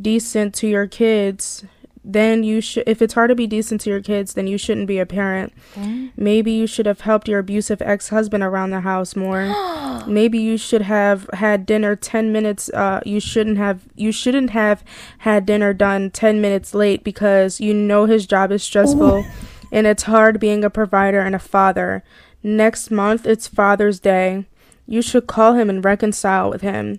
decent 0.00 0.54
to 0.56 0.68
your 0.68 0.86
kids 0.86 1.64
then 2.04 2.42
you 2.42 2.60
should 2.60 2.84
if 2.86 3.02
it's 3.02 3.14
hard 3.14 3.28
to 3.28 3.34
be 3.34 3.46
decent 3.46 3.80
to 3.80 3.90
your 3.90 4.00
kids 4.00 4.34
then 4.34 4.46
you 4.46 4.58
shouldn't 4.58 4.86
be 4.86 4.98
a 4.98 5.06
parent. 5.06 5.52
Mm. 5.74 6.12
maybe 6.16 6.50
you 6.50 6.66
should 6.66 6.86
have 6.86 7.02
helped 7.02 7.28
your 7.28 7.38
abusive 7.38 7.82
ex-husband 7.82 8.42
around 8.42 8.70
the 8.70 8.80
house 8.80 9.16
more. 9.16 9.54
Maybe 10.06 10.38
you 10.38 10.56
should 10.56 10.82
have 10.82 11.28
had 11.34 11.66
dinner 11.66 11.96
10 11.96 12.32
minutes 12.32 12.70
uh 12.70 13.00
you 13.04 13.20
shouldn't 13.20 13.58
have 13.58 13.82
you 13.94 14.12
shouldn't 14.12 14.50
have 14.50 14.82
had 15.18 15.44
dinner 15.44 15.74
done 15.74 16.10
10 16.10 16.40
minutes 16.40 16.74
late 16.74 17.04
because 17.04 17.60
you 17.60 17.74
know 17.74 18.06
his 18.06 18.26
job 18.26 18.52
is 18.52 18.62
stressful 18.62 19.24
and 19.72 19.86
it's 19.86 20.04
hard 20.04 20.40
being 20.40 20.64
a 20.64 20.70
provider 20.70 21.20
and 21.20 21.34
a 21.34 21.38
father. 21.38 22.02
Next 22.42 22.90
month 22.90 23.26
it's 23.26 23.48
father's 23.48 24.00
day 24.00 24.46
you 24.88 25.02
should 25.02 25.26
call 25.26 25.54
him 25.54 25.70
and 25.70 25.84
reconcile 25.84 26.50
with 26.50 26.62
him 26.62 26.98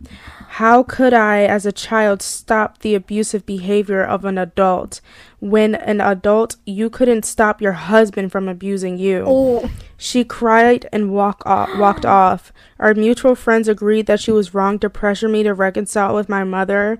how 0.53 0.81
could 0.81 1.13
I, 1.13 1.43
as 1.43 1.67
a 1.67 1.72
child, 1.72 2.24
stop 2.24 2.79
the 2.79 2.96
abusive 2.96 3.46
behavior 3.46 4.03
of 4.03 4.25
an 4.25 4.39
adult? 4.39 5.00
When 5.39 5.75
an 5.75 6.01
adult, 6.01 6.55
you 6.65 6.89
couldn't 6.89 7.24
stop 7.24 7.62
your 7.62 7.74
husband 7.74 8.31
from 8.31 8.50
abusing 8.50 8.98
you. 8.98 9.24
Oh. 9.27 9.69
She 9.96 10.24
cried 10.24 10.89
and 10.91 11.13
walk 11.13 11.43
off, 11.46 11.69
walked 11.77 12.05
off. 12.05 12.51
Our 12.79 12.96
mutual 12.96 13.36
friends 13.36 13.67
agreed 13.67 14.08
that 14.08 14.19
she 14.19 14.31
was 14.31 14.55
wrong 14.55 14.79
to 14.79 14.89
pressure 14.89 15.29
me 15.29 15.43
to 15.43 15.53
reconcile 15.53 16.15
with 16.15 16.27
my 16.27 16.43
mother, 16.43 17.00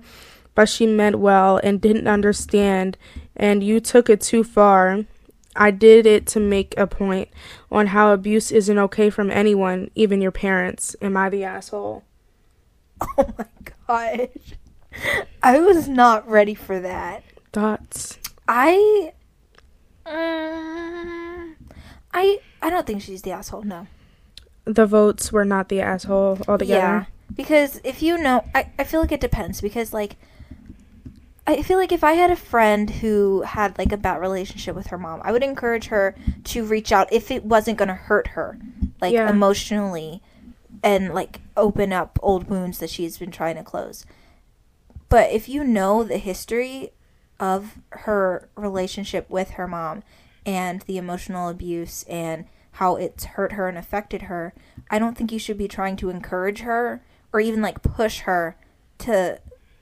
but 0.54 0.68
she 0.68 0.86
meant 0.86 1.18
well 1.18 1.60
and 1.62 1.80
didn't 1.80 2.06
understand, 2.06 2.96
and 3.34 3.64
you 3.64 3.80
took 3.80 4.08
it 4.08 4.20
too 4.20 4.44
far. 4.44 5.04
I 5.56 5.70
did 5.70 6.06
it 6.06 6.26
to 6.28 6.40
make 6.40 6.74
a 6.76 6.86
point 6.86 7.28
on 7.70 7.88
how 7.88 8.12
abuse 8.12 8.52
isn't 8.52 8.78
okay 8.78 9.10
from 9.10 9.30
anyone, 9.30 9.90
even 9.94 10.20
your 10.20 10.30
parents. 10.30 10.94
Am 11.02 11.16
I 11.16 11.28
the 11.28 11.44
asshole? 11.44 12.04
Oh 13.18 13.32
my 13.38 13.46
gosh. 13.88 14.28
I 15.42 15.58
was 15.58 15.88
not 15.88 16.28
ready 16.28 16.54
for 16.54 16.80
that. 16.80 17.24
Thoughts? 17.52 18.18
I 18.46 19.12
um, 20.06 21.56
I 22.12 22.40
I 22.60 22.70
don't 22.70 22.86
think 22.86 23.02
she's 23.02 23.22
the 23.22 23.32
asshole, 23.32 23.62
no. 23.62 23.86
The 24.64 24.86
votes 24.86 25.32
were 25.32 25.44
not 25.44 25.68
the 25.68 25.80
asshole 25.80 26.38
altogether. 26.46 26.80
Yeah. 26.80 27.04
Because 27.34 27.80
if 27.84 28.02
you 28.02 28.18
know 28.18 28.44
I, 28.54 28.70
I 28.78 28.84
feel 28.84 29.00
like 29.00 29.12
it 29.12 29.20
depends 29.20 29.60
because 29.60 29.92
like 29.92 30.16
I 31.50 31.62
feel 31.62 31.78
like 31.78 31.90
if 31.90 32.04
I 32.04 32.12
had 32.12 32.30
a 32.30 32.36
friend 32.36 32.88
who 32.88 33.42
had 33.42 33.76
like 33.76 33.90
a 33.90 33.96
bad 33.96 34.20
relationship 34.20 34.76
with 34.76 34.88
her 34.88 34.98
mom, 34.98 35.20
I 35.24 35.32
would 35.32 35.42
encourage 35.42 35.86
her 35.86 36.14
to 36.44 36.64
reach 36.64 36.92
out 36.92 37.12
if 37.12 37.30
it 37.30 37.44
wasn't 37.44 37.78
going 37.78 37.88
to 37.88 37.94
hurt 37.94 38.28
her, 38.28 38.58
like 39.00 39.12
Yeah. 39.12 39.28
emotionally, 39.28 40.22
and 40.82 41.12
like 41.12 41.40
open 41.56 41.92
up 41.92 42.18
old 42.22 42.48
wounds 42.48 42.78
that 42.78 42.90
she's 42.90 43.18
been 43.18 43.32
trying 43.32 43.56
to 43.56 43.64
close. 43.64 44.06
But 45.08 45.32
if 45.32 45.48
you 45.48 45.64
know 45.64 46.04
the 46.04 46.18
history 46.18 46.92
of 47.40 47.78
her 47.90 48.48
relationship 48.54 49.28
with 49.28 49.50
her 49.50 49.66
mom 49.66 50.04
and 50.46 50.82
the 50.82 50.98
emotional 50.98 51.48
abuse 51.48 52.04
and 52.04 52.44
how 52.72 52.94
it's 52.94 53.24
hurt 53.24 53.52
her 53.52 53.68
and 53.68 53.76
affected 53.76 54.22
her, 54.22 54.54
I 54.88 55.00
don't 55.00 55.18
think 55.18 55.32
you 55.32 55.38
should 55.40 55.58
be 55.58 55.66
trying 55.66 55.96
to 55.96 56.10
encourage 56.10 56.60
her 56.60 57.02
or 57.32 57.40
even 57.40 57.60
like 57.60 57.82
push 57.82 58.20
her 58.20 58.56
to 58.98 59.40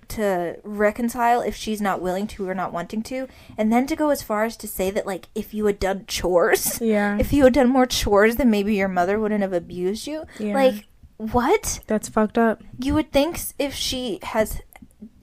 to 0.09 0.57
reconcile 0.65 1.41
if 1.41 1.55
she's 1.55 1.81
not 1.81 2.01
willing 2.01 2.27
to 2.27 2.49
or 2.49 2.55
not 2.55 2.73
wanting 2.73 3.03
to 3.03 3.29
and 3.57 3.73
then 3.73 3.87
to 3.87 3.95
go 3.95 4.09
as 4.11 4.23
far 4.23 4.45
as 4.45 4.57
to 4.57 4.67
say 4.67 4.91
that 4.91 5.07
like 5.07 5.27
if 5.35 5.53
you 5.53 5.67
had 5.67 5.79
done 5.79 6.05
chores 6.07 6.81
Yeah. 6.81 7.17
if 7.21 7.33
you 7.33 7.45
had 7.45 7.53
done 7.53 7.69
more 7.69 7.87
chores 7.87 8.37
then 8.37 8.51
maybe 8.51 8.75
your 8.75 8.89
mother 8.89 9.19
wouldn't 9.21 9.43
have 9.43 9.53
abused 9.53 10.07
you 10.07 10.25
Yeah. 10.39 10.55
like 10.55 10.87
what 11.19 11.81
That's 11.87 12.09
fucked 12.09 12.39
up. 12.39 12.63
you 12.79 12.95
would 12.95 13.13
think 13.13 13.39
if 13.59 13.75
she 13.75 14.19
has 14.23 14.61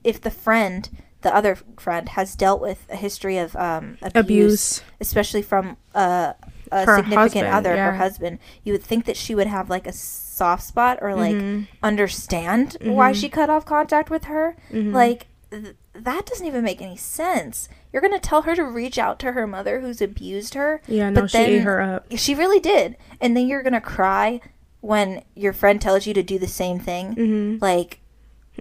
if 0.04 0.22
the 0.22 0.32
friend 0.32 0.90
the 1.22 1.36
other 1.36 1.58
friend 1.80 2.10
has 2.10 2.36
dealt 2.36 2.62
with 2.62 2.86
a 2.92 2.96
history 2.96 3.38
of 3.40 3.56
um 3.56 3.98
abuse, 4.04 4.16
Abuse. 4.16 4.82
especially 5.02 5.42
from 5.42 5.78
uh, 5.96 6.34
a 6.76 6.86
Her 6.86 6.98
significant 6.98 7.48
husband, 7.48 7.48
other 7.48 7.78
her 7.78 7.94
husband 7.94 8.40
you 8.64 8.74
would 8.74 8.84
think 8.84 9.06
that 9.06 9.18
she 9.18 9.34
would 9.36 9.48
have 9.48 9.70
like 9.70 9.88
a 9.88 9.94
soft 9.94 10.64
spot 10.64 11.00
or 11.02 11.16
like 11.16 11.36
Mhm. 11.36 11.68
understand 11.82 12.78
why 12.82 13.12
Mhm. 13.12 13.16
she 13.16 13.30
cut 13.30 13.50
off 13.50 13.66
contact 13.66 14.10
with 14.10 14.26
her 14.26 14.56
Mhm. 14.72 14.94
like 14.94 15.28
th- 15.52 15.76
that 15.94 16.26
doesn't 16.26 16.46
even 16.46 16.64
make 16.64 16.82
any 16.82 16.98
sense 16.98 17.70
you're 17.94 18.02
gonna 18.02 18.20
tell 18.20 18.42
her 18.44 18.56
to 18.56 18.64
reach 18.64 18.98
out 18.98 19.18
to 19.20 19.32
her 19.32 19.48
mother 19.48 19.80
who's 19.80 20.02
abused 20.02 20.54
her 20.54 20.82
Yeah, 20.88 21.10
no, 21.10 21.22
but 21.22 21.32
she 21.32 21.38
ate 21.38 21.60
her 21.64 21.82
up. 21.82 22.06
she 22.18 22.36
really 22.36 22.60
did 22.60 22.98
and 23.22 23.36
then 23.38 23.48
you're 23.48 23.64
gonna 23.64 23.80
cry 23.82 24.42
when 24.82 25.24
your 25.36 25.54
friend 25.54 25.82
tells 25.82 26.06
you 26.06 26.14
to 26.14 26.22
do 26.24 26.38
the 26.38 26.48
same 26.48 26.80
thing 26.80 27.14
hmm 27.14 27.58
like 27.62 28.00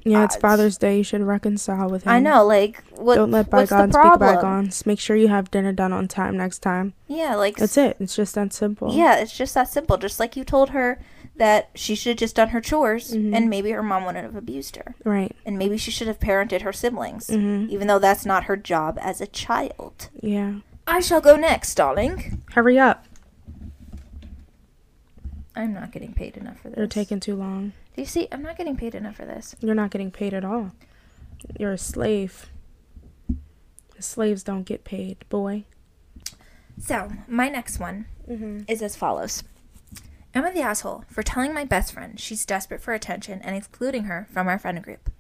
Yeah, 0.03 0.25
it's 0.25 0.37
uh, 0.37 0.41
Father's 0.41 0.77
Day. 0.77 0.99
You 0.99 1.05
should 1.05 1.23
reconcile 1.23 1.89
with 1.89 2.03
him. 2.05 2.13
I 2.13 2.19
know, 2.21 2.45
like 2.45 2.83
what? 2.97 3.15
Don't 3.15 3.31
let 3.31 3.49
bygones 3.51 3.95
be 3.97 4.03
bygones. 4.19 4.85
Make 4.87 4.99
sure 4.99 5.15
you 5.17 5.29
have 5.29 5.51
dinner 5.51 5.73
done 5.73 5.93
on 5.93 6.09
time 6.09 6.37
next 6.37 6.59
time. 6.59 6.95
Yeah, 7.07 7.37
like 7.37 7.57
That's 7.57 7.77
it. 7.77 7.97
It's 8.01 8.17
just 8.17 8.35
that 8.35 8.53
simple. 8.53 8.93
Yeah, 8.93 9.17
it's 9.17 9.37
just 9.37 9.55
that 9.55 9.69
simple. 9.69 9.97
Just 9.97 10.19
like 10.19 10.37
you 10.37 10.45
told 10.45 10.71
her 10.71 10.99
that 11.37 11.71
she 11.75 11.95
should 11.95 12.11
have 12.11 12.19
just 12.19 12.37
done 12.37 12.49
her 12.51 12.61
chores, 12.61 13.13
Mhm. 13.13 13.35
and 13.35 13.51
maybe 13.51 13.71
her 13.73 13.83
mom 13.83 14.05
wouldn't 14.05 14.25
have 14.25 14.37
abused 14.37 14.77
her, 14.77 14.95
Right. 15.05 15.35
and 15.45 15.59
maybe 15.59 15.77
she 15.77 15.91
should 15.91 16.07
have 16.07 16.21
parented 16.21 16.63
her 16.63 16.73
siblings, 16.73 17.29
hmm 17.29 17.67
even 17.71 17.89
though 17.89 17.99
that's 17.99 18.25
not 18.25 18.45
her 18.45 18.57
job 18.57 18.99
as 19.01 19.21
a 19.21 19.27
child. 19.27 20.11
Yeah. 20.21 20.57
I 20.87 21.01
shall 21.01 21.21
go 21.21 21.35
next, 21.35 21.75
darling. 21.77 22.43
Hurry 22.53 22.79
up. 22.79 23.05
I'm 25.57 25.73
not 25.73 25.93
getting 25.93 26.13
paid 26.15 26.37
enough 26.37 26.59
for 26.61 26.69
this. 26.69 26.79
You're 26.79 26.87
taking 26.87 27.21
too 27.21 27.37
long. 27.37 27.73
Do 27.95 28.03
you 28.03 28.07
see? 28.07 28.29
I'm 28.33 28.43
not 28.43 28.57
getting 28.59 28.77
paid 28.77 28.95
enough 28.95 29.17
for 29.17 29.25
this. 29.25 29.55
You're 29.61 29.75
not 29.75 29.91
getting 29.91 30.11
paid 30.11 30.35
at 30.35 30.45
all. 30.45 30.73
You're 31.59 31.73
a 31.73 31.79
slave. 31.79 32.51
Slaves 33.99 34.43
don't 34.43 34.65
get 34.65 34.85
paid, 34.85 35.25
boy. 35.29 35.65
So 36.79 37.11
my 37.29 37.49
next 37.49 37.79
one 37.79 38.07
Mm-hmm. 38.29 38.63
is 38.69 38.81
as 38.83 38.97
follows. 38.97 39.45
Am 40.35 40.45
I 40.45 40.51
the 40.51 40.63
asshole 40.63 41.05
for 41.11 41.23
telling 41.23 41.53
my 41.55 41.65
best 41.65 41.93
friend 41.93 42.19
she's 42.19 42.45
desperate 42.47 42.81
for 42.81 42.95
attention 42.95 43.41
and 43.43 43.55
excluding 43.55 44.05
her 44.05 44.27
from 44.33 44.49
our 44.49 44.59
friend 44.59 44.83
group? 44.83 45.11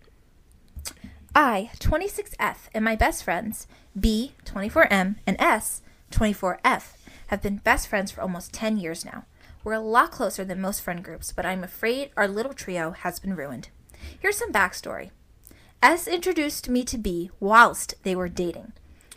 I, 1.35 1.71
26F, 1.79 2.57
and 2.73 2.85
my 2.85 2.97
best 2.97 3.23
friends, 3.23 3.67
B, 3.99 4.33
24M, 4.47 5.17
and 5.27 5.37
S, 5.39 5.83
24F, 6.11 6.93
have 7.29 7.43
been 7.43 7.57
best 7.59 7.89
friends 7.89 8.11
for 8.11 8.23
almost 8.23 8.53
10 8.55 8.79
years 8.79 9.05
now. 9.05 9.25
We're 9.65 9.73
a 9.73 9.81
lot 9.81 10.11
closer 10.11 10.45
than 10.45 10.61
most 10.61 10.83
friend 10.83 11.03
groups, 11.03 11.33
but 11.33 11.47
I'm 11.47 11.65
afraid 11.65 12.11
our 12.19 12.29
little 12.29 12.53
trio 12.53 12.91
has 12.91 13.19
been 13.19 13.35
ruined. 13.35 13.71
Here's 14.21 14.37
some 14.37 14.53
backstory. 14.53 15.11
S 15.83 16.07
introduced 16.07 16.69
me 16.69 16.85
to 16.85 16.99
B 16.99 17.31
whilst 17.41 17.95
they 18.03 18.15
were 18.15 18.29
dating. 18.29 18.75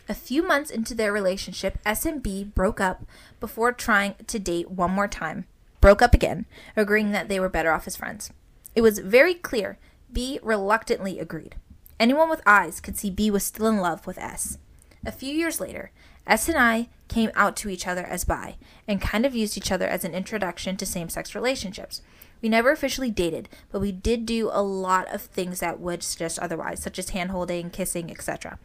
A 0.08 0.14
few 0.14 0.42
months 0.42 0.70
into 0.70 0.94
their 0.94 1.12
relationship, 1.12 1.78
S 1.84 2.06
and 2.06 2.22
B 2.22 2.44
broke 2.44 2.80
up 2.80 3.04
before 3.40 3.72
trying 3.72 4.14
to 4.26 4.38
date 4.38 4.70
one 4.70 4.90
more 4.90 5.06
time. 5.06 5.44
Broke 5.82 6.00
up 6.00 6.14
again, 6.14 6.46
agreeing 6.74 7.12
that 7.12 7.28
they 7.28 7.38
were 7.38 7.50
better 7.50 7.70
off 7.70 7.86
as 7.86 7.96
friends. 7.96 8.30
It 8.74 8.80
was 8.80 9.00
very 9.00 9.34
clear 9.34 9.78
B 10.10 10.40
reluctantly 10.42 11.18
agreed. 11.18 11.56
Anyone 12.00 12.30
with 12.30 12.40
eyes 12.46 12.80
could 12.80 12.96
see 12.96 13.10
B 13.10 13.30
was 13.30 13.44
still 13.44 13.66
in 13.66 13.80
love 13.80 14.06
with 14.06 14.16
S. 14.16 14.56
A 15.04 15.12
few 15.12 15.34
years 15.34 15.60
later, 15.60 15.90
S 16.28 16.48
and 16.48 16.58
I 16.58 16.88
came 17.08 17.30
out 17.34 17.56
to 17.56 17.70
each 17.70 17.86
other 17.86 18.04
as 18.04 18.24
bi 18.24 18.56
and 18.86 19.00
kind 19.00 19.24
of 19.24 19.34
used 19.34 19.56
each 19.56 19.72
other 19.72 19.88
as 19.88 20.04
an 20.04 20.14
introduction 20.14 20.76
to 20.76 20.86
same 20.86 21.08
sex 21.08 21.34
relationships. 21.34 22.02
We 22.42 22.48
never 22.48 22.70
officially 22.70 23.10
dated, 23.10 23.48
but 23.72 23.80
we 23.80 23.90
did 23.90 24.26
do 24.26 24.50
a 24.52 24.62
lot 24.62 25.12
of 25.12 25.22
things 25.22 25.60
that 25.60 25.80
would 25.80 26.02
suggest 26.02 26.38
otherwise, 26.38 26.80
such 26.80 26.98
as 26.98 27.10
hand 27.10 27.30
holding, 27.30 27.70
kissing, 27.70 28.10
etc. 28.10 28.58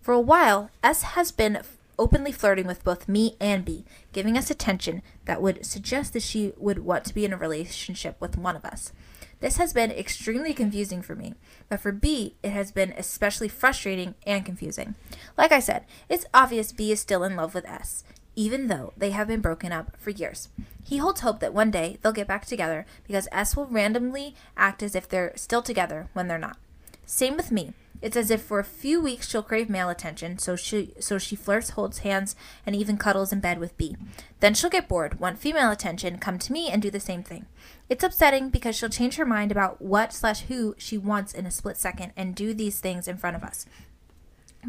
For 0.00 0.14
a 0.14 0.20
while, 0.20 0.70
S 0.82 1.02
has 1.02 1.30
been 1.30 1.60
openly 1.98 2.32
flirting 2.32 2.66
with 2.66 2.82
both 2.82 3.06
me 3.06 3.36
and 3.38 3.64
B, 3.64 3.84
giving 4.12 4.38
us 4.38 4.50
attention 4.50 5.02
that 5.26 5.42
would 5.42 5.64
suggest 5.66 6.14
that 6.14 6.22
she 6.22 6.54
would 6.56 6.80
want 6.80 7.04
to 7.04 7.14
be 7.14 7.26
in 7.26 7.32
a 7.34 7.36
relationship 7.36 8.16
with 8.18 8.38
one 8.38 8.56
of 8.56 8.64
us. 8.64 8.92
This 9.40 9.56
has 9.56 9.72
been 9.72 9.90
extremely 9.90 10.52
confusing 10.52 11.00
for 11.00 11.14
me, 11.16 11.34
but 11.70 11.80
for 11.80 11.92
B, 11.92 12.34
it 12.42 12.50
has 12.50 12.70
been 12.70 12.92
especially 12.96 13.48
frustrating 13.48 14.14
and 14.26 14.44
confusing. 14.44 14.94
Like 15.38 15.50
I 15.50 15.60
said, 15.60 15.86
it's 16.10 16.26
obvious 16.34 16.72
B 16.72 16.92
is 16.92 17.00
still 17.00 17.24
in 17.24 17.36
love 17.36 17.54
with 17.54 17.66
S, 17.66 18.04
even 18.36 18.66
though 18.66 18.92
they 18.98 19.10
have 19.10 19.28
been 19.28 19.40
broken 19.40 19.72
up 19.72 19.96
for 19.98 20.10
years. 20.10 20.50
He 20.84 20.98
holds 20.98 21.22
hope 21.22 21.40
that 21.40 21.54
one 21.54 21.70
day 21.70 21.96
they'll 22.02 22.12
get 22.12 22.28
back 22.28 22.44
together 22.44 22.84
because 23.06 23.28
S 23.32 23.56
will 23.56 23.66
randomly 23.66 24.34
act 24.58 24.82
as 24.82 24.94
if 24.94 25.08
they're 25.08 25.32
still 25.36 25.62
together 25.62 26.08
when 26.12 26.28
they're 26.28 26.36
not. 26.36 26.58
Same 27.06 27.36
with 27.36 27.50
me. 27.50 27.72
It's 28.02 28.16
as 28.16 28.30
if 28.30 28.42
for 28.42 28.58
a 28.58 28.64
few 28.64 29.00
weeks 29.00 29.28
she'll 29.28 29.42
crave 29.42 29.68
male 29.68 29.90
attention, 29.90 30.38
so 30.38 30.56
she 30.56 30.94
so 31.00 31.18
she 31.18 31.36
flirts, 31.36 31.70
holds 31.70 31.98
hands, 31.98 32.34
and 32.64 32.74
even 32.74 32.96
cuddles 32.96 33.32
in 33.32 33.40
bed 33.40 33.58
with 33.58 33.76
B. 33.76 33.96
Then 34.40 34.54
she'll 34.54 34.70
get 34.70 34.88
bored, 34.88 35.20
want 35.20 35.38
female 35.38 35.70
attention, 35.70 36.18
come 36.18 36.38
to 36.38 36.52
me, 36.52 36.68
and 36.70 36.80
do 36.80 36.90
the 36.90 37.00
same 37.00 37.22
thing. 37.22 37.46
It's 37.88 38.04
upsetting 38.04 38.48
because 38.50 38.76
she'll 38.76 38.88
change 38.88 39.16
her 39.16 39.26
mind 39.26 39.52
about 39.52 39.82
what 39.82 40.12
slash 40.12 40.42
who 40.42 40.74
she 40.78 40.96
wants 40.96 41.34
in 41.34 41.46
a 41.46 41.50
split 41.50 41.76
second 41.76 42.12
and 42.16 42.34
do 42.34 42.54
these 42.54 42.80
things 42.80 43.06
in 43.06 43.16
front 43.16 43.36
of 43.36 43.42
us. 43.42 43.66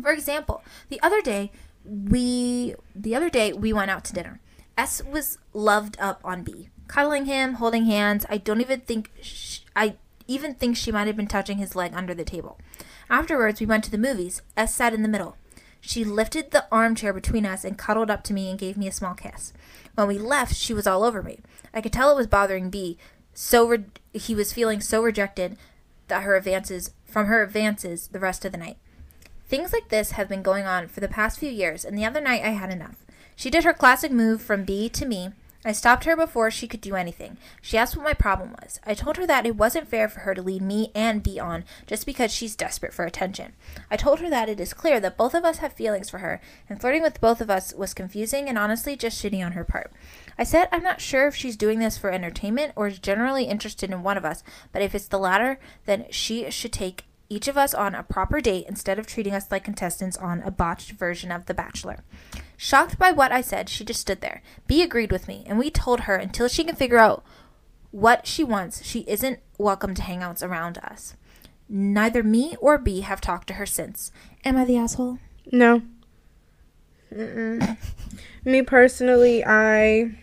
For 0.01 0.11
example, 0.11 0.63
the 0.89 1.01
other 1.01 1.21
day 1.21 1.51
we 1.85 2.75
the 2.95 3.15
other 3.15 3.29
day 3.29 3.53
we 3.53 3.73
went 3.73 3.91
out 3.91 4.03
to 4.05 4.13
dinner. 4.13 4.39
S 4.77 5.03
was 5.03 5.37
loved 5.53 5.97
up 5.99 6.21
on 6.23 6.43
B, 6.43 6.69
cuddling 6.87 7.25
him, 7.25 7.55
holding 7.55 7.85
hands. 7.85 8.25
I 8.29 8.37
don't 8.37 8.61
even 8.61 8.81
think 8.81 9.11
sh- 9.21 9.59
I 9.75 9.95
even 10.27 10.55
think 10.55 10.77
she 10.77 10.91
might 10.91 11.07
have 11.07 11.17
been 11.17 11.27
touching 11.27 11.57
his 11.57 11.75
leg 11.75 11.93
under 11.93 12.13
the 12.13 12.23
table. 12.23 12.57
Afterwards, 13.11 13.59
we 13.59 13.65
went 13.65 13.83
to 13.83 13.91
the 13.91 13.97
movies. 13.97 14.41
S 14.55 14.73
sat 14.73 14.93
in 14.93 15.01
the 15.01 15.09
middle. 15.09 15.35
She 15.81 16.05
lifted 16.05 16.51
the 16.51 16.65
armchair 16.71 17.11
between 17.11 17.45
us 17.45 17.65
and 17.65 17.77
cuddled 17.77 18.09
up 18.09 18.23
to 18.23 18.33
me 18.33 18.49
and 18.49 18.57
gave 18.57 18.77
me 18.77 18.87
a 18.87 18.91
small 18.91 19.15
kiss. 19.15 19.51
When 19.95 20.07
we 20.07 20.17
left, 20.17 20.55
she 20.55 20.73
was 20.73 20.87
all 20.87 21.03
over 21.03 21.21
me. 21.21 21.39
I 21.73 21.81
could 21.81 21.91
tell 21.91 22.09
it 22.09 22.15
was 22.15 22.27
bothering 22.27 22.69
B. 22.69 22.97
So 23.33 23.67
re- 23.67 23.83
he 24.13 24.33
was 24.33 24.53
feeling 24.53 24.79
so 24.79 25.03
rejected 25.03 25.57
that 26.07 26.23
her 26.23 26.37
advances 26.37 26.91
from 27.05 27.25
her 27.25 27.43
advances 27.43 28.07
the 28.07 28.19
rest 28.19 28.45
of 28.45 28.53
the 28.53 28.57
night. 28.57 28.77
Things 29.45 29.73
like 29.73 29.89
this 29.89 30.11
have 30.11 30.29
been 30.29 30.41
going 30.41 30.65
on 30.65 30.87
for 30.87 31.01
the 31.01 31.09
past 31.09 31.37
few 31.37 31.51
years, 31.51 31.83
and 31.83 31.97
the 31.97 32.05
other 32.05 32.21
night 32.21 32.43
I 32.43 32.51
had 32.51 32.71
enough. 32.71 33.05
She 33.35 33.49
did 33.49 33.65
her 33.65 33.73
classic 33.73 34.13
move 34.13 34.41
from 34.41 34.63
B 34.63 34.87
to 34.87 35.05
me. 35.05 35.31
I 35.63 35.73
stopped 35.73 36.05
her 36.05 36.15
before 36.15 36.49
she 36.49 36.67
could 36.67 36.81
do 36.81 36.95
anything. 36.95 37.37
She 37.61 37.77
asked 37.77 37.95
what 37.95 38.03
my 38.03 38.13
problem 38.13 38.55
was. 38.61 38.79
I 38.83 38.95
told 38.95 39.17
her 39.17 39.27
that 39.27 39.45
it 39.45 39.55
wasn't 39.55 39.87
fair 39.87 40.09
for 40.09 40.21
her 40.21 40.33
to 40.33 40.41
lead 40.41 40.61
me 40.63 40.91
and 40.95 41.21
B 41.21 41.39
on 41.39 41.65
just 41.85 42.05
because 42.05 42.31
she's 42.33 42.55
desperate 42.55 42.93
for 42.93 43.05
attention. 43.05 43.53
I 43.89 43.97
told 43.97 44.21
her 44.21 44.29
that 44.29 44.49
it 44.49 44.59
is 44.59 44.73
clear 44.73 44.99
that 44.99 45.17
both 45.17 45.35
of 45.35 45.45
us 45.45 45.59
have 45.59 45.73
feelings 45.73 46.09
for 46.09 46.17
her, 46.17 46.41
and 46.67 46.81
flirting 46.81 47.03
with 47.03 47.21
both 47.21 47.41
of 47.41 47.51
us 47.51 47.73
was 47.73 47.93
confusing 47.93 48.49
and 48.49 48.57
honestly 48.57 48.95
just 48.95 49.23
shitty 49.23 49.45
on 49.45 49.51
her 49.51 49.63
part. 49.63 49.91
I 50.37 50.43
said 50.43 50.67
I'm 50.71 50.83
not 50.83 50.99
sure 50.99 51.27
if 51.27 51.35
she's 51.35 51.55
doing 51.55 51.77
this 51.79 51.97
for 51.97 52.11
entertainment 52.11 52.73
or 52.75 52.87
is 52.87 52.97
generally 52.97 53.43
interested 53.45 53.91
in 53.91 54.01
one 54.01 54.17
of 54.17 54.25
us, 54.25 54.43
but 54.71 54.81
if 54.81 54.95
it's 54.95 55.07
the 55.07 55.19
latter, 55.19 55.59
then 55.85 56.05
she 56.09 56.49
should 56.49 56.73
take 56.73 57.03
each 57.31 57.47
of 57.47 57.57
us 57.57 57.73
on 57.73 57.95
a 57.95 58.03
proper 58.03 58.41
date 58.41 58.65
instead 58.67 58.99
of 58.99 59.07
treating 59.07 59.33
us 59.33 59.49
like 59.49 59.63
contestants 59.63 60.17
on 60.17 60.41
a 60.41 60.51
botched 60.51 60.91
version 60.91 61.31
of 61.31 61.45
The 61.45 61.53
Bachelor. 61.53 62.03
Shocked 62.57 62.99
by 62.99 63.11
what 63.11 63.31
I 63.31 63.39
said, 63.39 63.69
she 63.69 63.85
just 63.85 64.01
stood 64.01 64.19
there. 64.19 64.41
B 64.67 64.81
agreed 64.81 65.13
with 65.13 65.29
me, 65.29 65.45
and 65.47 65.57
we 65.57 65.71
told 65.71 66.01
her 66.01 66.15
until 66.15 66.49
she 66.49 66.65
can 66.65 66.75
figure 66.75 66.97
out 66.97 67.23
what 67.91 68.27
she 68.27 68.43
wants, 68.43 68.83
she 68.83 69.05
isn't 69.07 69.39
welcome 69.57 69.93
to 69.95 70.01
hangouts 70.01 70.43
around 70.43 70.77
us. 70.79 71.15
Neither 71.69 72.21
me 72.21 72.57
or 72.59 72.77
B 72.77 72.99
have 72.99 73.21
talked 73.21 73.47
to 73.47 73.53
her 73.53 73.65
since. 73.65 74.11
Am 74.43 74.57
I 74.57 74.65
the 74.65 74.77
asshole? 74.77 75.19
No. 75.51 75.83
Me 78.43 78.61
personally, 78.61 79.43
I 79.45 80.17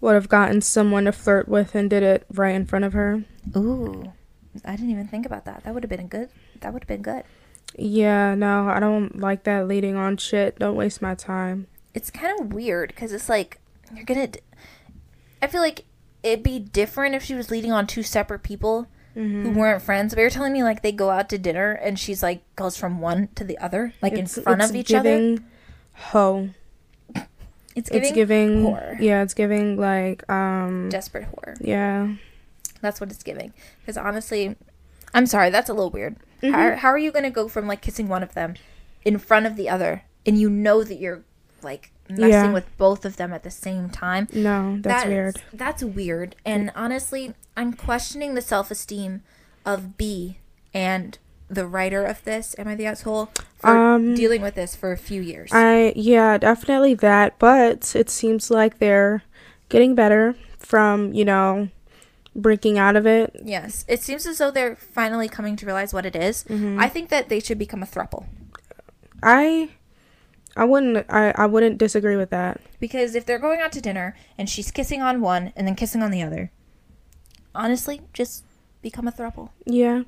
would 0.00 0.14
have 0.14 0.28
gotten 0.28 0.62
someone 0.62 1.04
to 1.04 1.12
flirt 1.12 1.46
with 1.46 1.74
and 1.74 1.90
did 1.90 2.02
it 2.02 2.26
right 2.32 2.54
in 2.54 2.66
front 2.66 2.84
of 2.84 2.92
her. 2.92 3.24
Ooh, 3.56 4.12
I 4.64 4.72
didn't 4.76 4.90
even 4.90 5.08
think 5.08 5.24
about 5.26 5.44
that. 5.46 5.64
That 5.64 5.74
would 5.74 5.82
have 5.82 5.90
been 5.90 6.00
a 6.00 6.04
good. 6.04 6.28
That 6.60 6.72
would 6.72 6.82
have 6.84 6.88
been 6.88 7.02
good. 7.02 7.24
Yeah, 7.76 8.34
no, 8.34 8.68
I 8.68 8.80
don't 8.80 9.18
like 9.18 9.44
that 9.44 9.66
leading 9.66 9.96
on 9.96 10.16
shit. 10.18 10.58
Don't 10.58 10.76
waste 10.76 11.00
my 11.00 11.14
time. 11.14 11.66
It's 11.94 12.10
kind 12.10 12.38
of 12.40 12.52
weird 12.52 12.88
because 12.90 13.12
it's 13.12 13.28
like 13.28 13.58
you're 13.94 14.04
gonna. 14.04 14.26
d- 14.28 14.40
I 15.40 15.46
feel 15.46 15.60
like 15.62 15.84
it'd 16.22 16.42
be 16.42 16.58
different 16.58 17.14
if 17.14 17.22
she 17.24 17.34
was 17.34 17.50
leading 17.50 17.72
on 17.72 17.86
two 17.86 18.02
separate 18.02 18.42
people 18.42 18.86
who 19.14 19.50
weren't 19.50 19.82
friends. 19.82 20.14
But 20.14 20.20
you're 20.22 20.30
telling 20.30 20.52
me 20.54 20.62
like 20.62 20.82
they 20.82 20.92
go 20.92 21.10
out 21.10 21.28
to 21.30 21.38
dinner 21.38 21.72
and 21.72 21.98
she's 21.98 22.22
like 22.22 22.42
goes 22.56 22.76
from 22.76 23.00
one 23.00 23.28
to 23.34 23.44
the 23.44 23.58
other, 23.58 23.92
like 24.02 24.12
It's- 24.14 24.36
in 24.36 24.42
front 24.42 24.62
of 24.62 24.74
each 24.76 24.92
other. 24.92 25.02
giving 25.10 25.44
Ho. 25.94 26.48
It's 27.74 27.88
giving, 27.88 28.02
It's 28.08 28.12
giving. 28.14 28.62
horror. 28.64 28.96
Yeah, 29.00 29.22
it's 29.22 29.32
giving 29.34 29.78
like 29.78 30.28
um. 30.30 30.88
desperate 30.90 31.24
horror. 31.24 31.56
yeah. 31.60 32.14
That's 32.82 33.00
what 33.00 33.10
it's 33.10 33.22
giving. 33.22 33.54
Because 33.80 33.96
honestly, 33.96 34.56
I'm 35.14 35.24
sorry, 35.26 35.48
that's 35.48 35.70
a 35.70 35.74
little 35.74 35.90
weird. 35.90 36.16
Mm-hmm. 36.42 36.52
How, 36.54 36.76
how 36.76 36.88
are 36.88 36.98
you 36.98 37.10
going 37.12 37.24
to 37.24 37.30
go 37.30 37.48
from 37.48 37.66
like 37.66 37.80
kissing 37.80 38.08
one 38.08 38.22
of 38.22 38.34
them 38.34 38.54
in 39.04 39.16
front 39.18 39.46
of 39.46 39.56
the 39.56 39.68
other 39.70 40.02
and 40.26 40.38
you 40.38 40.50
know 40.50 40.82
that 40.84 40.96
you're 41.00 41.22
like 41.62 41.92
messing 42.08 42.28
Yeah. 42.30 42.52
with 42.52 42.76
both 42.76 43.04
of 43.04 43.16
them 43.16 43.32
at 43.32 43.42
the 43.44 43.50
same 43.50 43.88
time? 43.88 44.28
No, 44.34 44.76
that's 44.80 45.06
weird. 45.06 45.36
That's 45.52 45.82
weird. 45.82 46.36
And 46.44 46.70
honestly, 46.74 47.34
I'm 47.56 47.72
questioning 47.72 48.34
the 48.34 48.42
self 48.42 48.70
esteem 48.70 49.22
of 49.64 49.96
B 49.96 50.38
and 50.74 51.18
the 51.48 51.66
writer 51.66 52.04
of 52.04 52.24
this, 52.24 52.54
Am 52.58 52.66
I 52.66 52.74
the 52.74 52.86
Asshole? 52.86 53.30
For 53.58 53.68
Um, 53.76 54.14
dealing 54.14 54.40
with 54.40 54.54
this 54.54 54.74
for 54.74 54.90
a 54.90 54.96
few 54.96 55.20
years. 55.20 55.50
I 55.52 55.92
yeah, 55.94 56.38
definitely 56.38 56.94
that, 56.94 57.38
but 57.38 57.94
it 57.94 58.08
seems 58.08 58.50
like 58.50 58.78
they're 58.78 59.22
getting 59.68 59.94
better 59.94 60.34
from, 60.58 61.12
you 61.12 61.24
know, 61.26 61.68
breaking 62.34 62.78
out 62.78 62.96
of 62.96 63.06
it. 63.06 63.40
yes. 63.44 63.84
It 63.88 64.02
seems 64.02 64.26
as 64.26 64.38
though 64.38 64.50
they're 64.50 64.76
finally 64.76 65.28
coming 65.28 65.56
to 65.56 65.66
realize 65.66 65.92
what 65.92 66.06
it 66.06 66.16
is. 66.16 66.44
Mm-hmm. 66.44 66.80
I 66.80 66.88
think 66.88 67.08
that 67.10 67.28
they 67.28 67.40
should 67.40 67.58
become 67.58 67.82
a 67.82 67.86
throuple. 67.86 68.26
I 69.22 69.70
I 70.56 70.64
wouldn't 70.64 71.06
I, 71.08 71.32
I 71.36 71.46
wouldn't 71.46 71.78
disagree 71.78 72.16
with 72.16 72.30
that. 72.30 72.60
Because 72.80 73.14
if 73.14 73.24
they're 73.26 73.38
going 73.38 73.60
out 73.60 73.72
to 73.72 73.80
dinner 73.80 74.16
and 74.36 74.48
she's 74.48 74.70
kissing 74.70 75.02
on 75.02 75.20
one 75.20 75.52
and 75.56 75.66
then 75.66 75.74
kissing 75.74 76.02
on 76.02 76.10
the 76.10 76.22
other, 76.22 76.50
honestly, 77.54 78.00
just 78.12 78.44
become 78.82 79.06
a 79.06 79.12
throuple. 79.12 79.50
Yeah. 79.64 80.02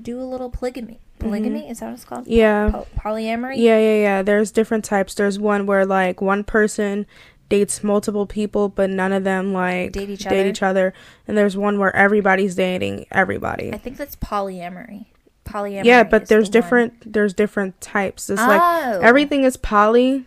Do 0.00 0.20
a 0.20 0.24
little 0.24 0.50
polygamy. 0.50 1.00
Polygamy 1.18 1.68
is 1.68 1.80
that 1.80 1.86
what 1.86 1.94
it's 1.94 2.04
called? 2.04 2.22
Mm-hmm. 2.24 2.32
Yeah. 2.32 2.70
Po- 2.70 2.86
polyamory. 2.98 3.56
Yeah, 3.56 3.78
yeah, 3.78 3.96
yeah. 3.96 4.22
There's 4.22 4.50
different 4.50 4.84
types. 4.84 5.14
There's 5.14 5.38
one 5.38 5.66
where 5.66 5.86
like 5.86 6.20
one 6.20 6.44
person 6.44 7.06
dates 7.48 7.84
multiple 7.84 8.26
people 8.26 8.68
but 8.68 8.90
none 8.90 9.12
of 9.12 9.22
them 9.24 9.52
like 9.52 9.92
Date 9.92 10.10
each 10.10 10.24
date 10.24 10.40
other? 10.40 10.48
each 10.48 10.62
other. 10.62 10.94
And 11.28 11.36
there's 11.38 11.56
one 11.56 11.78
where 11.78 11.94
everybody's 11.94 12.54
dating 12.54 13.06
everybody. 13.10 13.72
I 13.72 13.78
think 13.78 13.96
that's 13.96 14.16
polyamory. 14.16 15.06
Polyamory. 15.44 15.84
yeah, 15.84 16.02
but 16.02 16.26
there's 16.26 16.50
the 16.50 16.58
one. 16.58 16.62
different 16.62 17.12
there's 17.12 17.32
different 17.34 17.80
types. 17.80 18.28
It's 18.30 18.40
Oh. 18.42 18.46
like 18.46 19.02
everything 19.02 19.44
is 19.44 19.56
poly, 19.56 20.26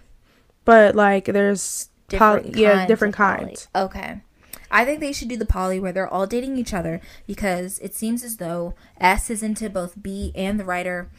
but 0.65 0.95
like 0.95 1.25
there's 1.25 1.89
poly, 2.09 2.41
different 2.44 2.55
yeah, 2.57 2.74
kinds 2.75 2.87
different 2.87 3.13
of 3.15 3.17
poly. 3.17 3.46
kinds. 3.46 3.67
Okay. 3.75 4.22
I 4.72 4.85
think 4.85 5.00
they 5.00 5.11
should 5.11 5.27
do 5.29 5.35
the 5.35 5.46
poly 5.48 5.79
where 5.79 5.91
they're 5.91 6.07
all 6.07 6.27
dating 6.27 6.55
each 6.57 6.74
other 6.75 7.01
because 7.25 7.79
it 7.79 7.96
seems 7.96 8.24
as 8.24 8.37
though 8.37 8.75
S 9.01 9.29
is 9.31 9.41
into 9.44 9.67
both 9.70 10.01
B 10.01 10.31
and 10.35 10.59
the 10.59 10.63
writer. 10.63 11.09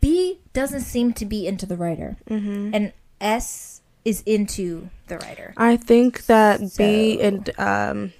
B 0.00 0.40
doesn't 0.52 0.80
seem 0.80 1.12
to 1.14 1.24
be 1.24 1.46
into 1.46 1.66
the 1.66 1.76
writer, 1.76 2.16
Mm-hmm. 2.28 2.70
and 2.74 2.92
S 3.20 3.80
is 4.04 4.22
into 4.26 4.88
the 5.08 5.18
writer. 5.18 5.54
I 5.56 5.76
think 5.76 6.26
that 6.26 6.60
B 6.76 7.16
So- 7.16 7.20
and 7.22 7.50
um 7.58 8.12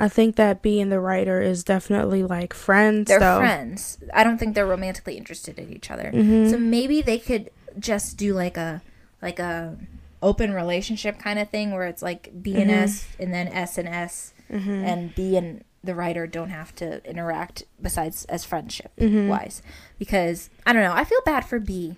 I 0.00 0.08
think 0.08 0.36
that 0.36 0.62
B 0.62 0.80
and 0.80 0.92
the 0.92 1.00
writer 1.00 1.40
is 1.42 1.64
definitely 1.64 2.22
like 2.22 2.54
friends 2.54 3.08
They're 3.08 3.18
though. 3.18 3.38
friends. 3.40 3.98
I 4.14 4.22
don't 4.22 4.38
think 4.38 4.54
they're 4.54 4.64
romantically 4.66 5.16
interested 5.16 5.58
in 5.58 5.72
each 5.72 5.90
other. 5.90 6.12
Mhm. 6.14 6.50
So 6.50 6.56
maybe 6.58 7.02
they 7.02 7.18
could 7.18 7.50
just 7.78 8.16
do 8.16 8.32
like 8.34 8.56
a 8.56 8.80
like 9.20 9.40
a 9.40 9.76
open 10.22 10.52
relationship 10.54 11.18
kind 11.18 11.38
of 11.40 11.48
thing 11.50 11.72
where 11.72 11.86
it's 11.86 12.02
like 12.02 12.30
B 12.42 12.54
and 12.54 12.70
Mhm. 12.70 12.74
S 12.84 13.06
and 13.18 13.34
then 13.34 13.48
S 13.48 13.76
and 13.78 13.88
S 13.88 14.32
Mhm. 14.52 14.84
and 14.84 15.14
B 15.16 15.36
and 15.36 15.64
the 15.82 15.94
writer 15.96 16.26
don't 16.28 16.50
have 16.50 16.74
to 16.76 17.00
interact 17.08 17.64
besides 17.82 18.24
as 18.26 18.44
friendship 18.44 18.90
Mhm. 19.00 19.28
wise 19.28 19.62
because 19.98 20.50
I 20.66 20.72
don't 20.72 20.82
know 20.82 20.92
I 20.92 21.04
feel 21.04 21.20
bad 21.24 21.44
for 21.44 21.58
B 21.58 21.96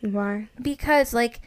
Why? 0.00 0.48
because 0.60 1.14
like 1.14 1.40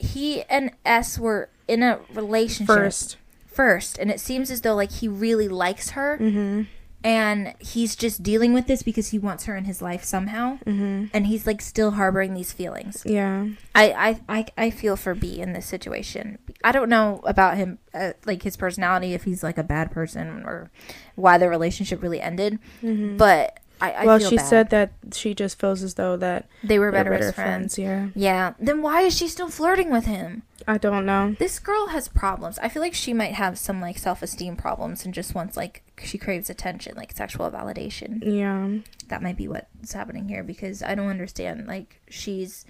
he 0.00 0.42
and 0.44 0.70
S 0.84 1.18
were 1.18 1.48
in 1.68 1.82
a 1.82 2.00
relationship 2.14 2.74
First. 2.74 3.16
first 3.46 3.98
and 3.98 4.10
it 4.10 4.18
seems 4.18 4.50
as 4.50 4.62
though 4.62 4.74
like 4.74 4.90
he 4.92 5.06
really 5.08 5.46
likes 5.48 5.90
her 5.90 6.18
Mhm. 6.18 6.66
and 7.04 7.54
he's 7.60 7.94
just 7.96 8.22
dealing 8.22 8.52
with 8.52 8.66
this 8.66 8.82
because 8.82 9.08
he 9.08 9.18
wants 9.18 9.44
her 9.44 9.56
in 9.56 9.64
his 9.64 9.80
life 9.80 10.02
somehow 10.04 10.58
Mhm. 10.66 11.10
and 11.14 11.26
he's 11.26 11.46
like 11.46 11.60
still 11.62 11.92
harboring 11.92 12.34
these 12.34 12.52
feelings 12.52 13.02
Yeah. 13.06 13.46
I, 13.74 13.92
I, 13.92 14.20
I, 14.38 14.46
I 14.66 14.70
feel 14.70 14.96
for 14.96 15.14
B 15.14 15.40
in 15.40 15.52
this 15.52 15.64
situation. 15.66 16.38
I 16.64 16.72
don't 16.72 16.88
know 16.90 17.20
about 17.24 17.56
him, 17.56 17.78
uh, 17.94 18.12
like 18.26 18.42
his 18.42 18.56
personality, 18.56 19.14
if 19.14 19.24
he's 19.24 19.42
like 19.42 19.56
a 19.58 19.62
bad 19.62 19.90
person 19.92 20.42
or 20.44 20.70
why 21.14 21.38
the 21.38 21.48
relationship 21.48 22.02
really 22.02 22.20
ended. 22.20 22.58
Mhm. 22.82 23.16
But 23.16 23.59
I, 23.80 23.90
I 23.92 24.06
well, 24.06 24.18
she 24.18 24.36
bad. 24.36 24.46
said 24.46 24.70
that 24.70 24.92
she 25.12 25.34
just 25.34 25.58
feels 25.58 25.82
as 25.82 25.94
though 25.94 26.16
that 26.18 26.48
they 26.62 26.78
were 26.78 26.90
they're 26.90 27.04
better, 27.04 27.14
as 27.14 27.34
friends. 27.34 27.78
Yeah. 27.78 28.08
Yeah. 28.14 28.54
Then 28.58 28.82
why 28.82 29.02
is 29.02 29.16
she 29.16 29.26
still 29.28 29.48
flirting 29.48 29.90
with 29.90 30.04
him? 30.04 30.42
I 30.68 30.76
don't 30.76 31.06
know. 31.06 31.34
This 31.38 31.58
girl 31.58 31.88
has 31.88 32.06
problems. 32.08 32.58
I 32.58 32.68
feel 32.68 32.82
like 32.82 32.94
she 32.94 33.14
might 33.14 33.32
have 33.32 33.58
some 33.58 33.80
like 33.80 33.96
self 33.98 34.22
esteem 34.22 34.56
problems 34.56 35.04
and 35.04 35.14
just 35.14 35.34
wants 35.34 35.56
like 35.56 35.82
she 36.02 36.18
craves 36.18 36.50
attention, 36.50 36.94
like 36.96 37.12
sexual 37.12 37.50
validation. 37.50 38.20
Yeah. 38.22 38.82
That 39.08 39.22
might 39.22 39.36
be 39.36 39.48
what's 39.48 39.92
happening 39.92 40.28
here 40.28 40.42
because 40.44 40.82
I 40.82 40.94
don't 40.94 41.08
understand. 41.08 41.66
Like 41.66 42.00
she's 42.08 42.66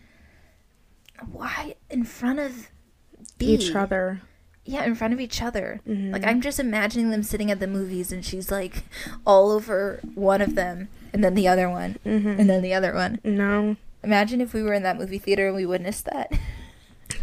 why 1.30 1.74
in 1.90 2.04
front 2.04 2.38
of 2.38 2.68
B? 3.38 3.54
Each 3.54 3.74
other. 3.74 4.22
Yeah, 4.64 4.84
in 4.84 4.94
front 4.94 5.12
of 5.12 5.20
each 5.20 5.42
other. 5.42 5.80
Mhm. 5.88 6.12
Like 6.12 6.24
I'm 6.24 6.40
just 6.40 6.60
imagining 6.60 7.10
them 7.10 7.22
sitting 7.22 7.50
at 7.50 7.58
the 7.60 7.66
movies 7.66 8.12
and 8.12 8.24
she's 8.24 8.50
like 8.50 8.84
all 9.26 9.50
over 9.50 10.00
one 10.14 10.40
of 10.40 10.54
them 10.54 10.88
and 11.12 11.22
then 11.24 11.34
the 11.34 11.48
other 11.48 11.68
one 11.68 11.98
Mhm. 12.04 12.38
and 12.38 12.48
then 12.50 12.62
the 12.62 12.74
other 12.74 12.94
one. 12.94 13.18
No. 13.24 13.76
Imagine 14.02 14.40
if 14.40 14.54
we 14.54 14.62
were 14.62 14.72
in 14.72 14.82
that 14.82 14.96
movie 14.98 15.18
theater 15.18 15.46
and 15.48 15.56
we 15.56 15.66
witnessed 15.66 16.04
that. 16.06 16.32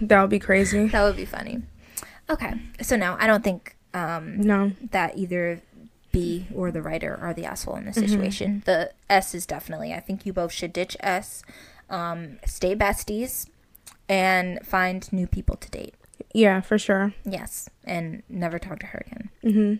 That 0.01 0.21
would 0.21 0.29
be 0.29 0.39
crazy. 0.39 0.87
that 0.87 1.03
would 1.03 1.15
be 1.15 1.25
funny. 1.25 1.63
Okay. 2.29 2.53
So 2.81 2.95
now 2.97 3.15
I 3.19 3.25
don't 3.27 3.43
think 3.43 3.75
um 3.93 4.39
No. 4.41 4.73
that 4.91 5.17
either 5.17 5.61
B 6.11 6.47
or 6.53 6.71
the 6.71 6.81
writer 6.81 7.17
are 7.19 7.33
the 7.33 7.45
asshole 7.45 7.75
in 7.77 7.85
this 7.85 7.97
Mhm. 7.97 8.09
situation. 8.09 8.63
The 8.65 8.91
S 9.09 9.33
is 9.33 9.45
definitely. 9.45 9.93
I 9.93 9.99
think 10.01 10.25
you 10.25 10.33
both 10.33 10.51
should 10.51 10.73
ditch 10.73 10.95
S, 10.99 11.41
um, 11.89 12.37
stay 12.45 12.75
besties, 12.75 13.47
and 14.09 14.59
find 14.65 15.11
new 15.11 15.25
people 15.27 15.55
to 15.57 15.69
date. 15.71 15.95
Yeah, 16.33 16.61
for 16.61 16.77
sure. 16.77 17.13
Yes, 17.25 17.69
and 17.85 18.23
never 18.29 18.59
talk 18.59 18.79
to 18.79 18.87
her 18.87 19.03
again 19.07 19.29
Mhm. 19.43 19.79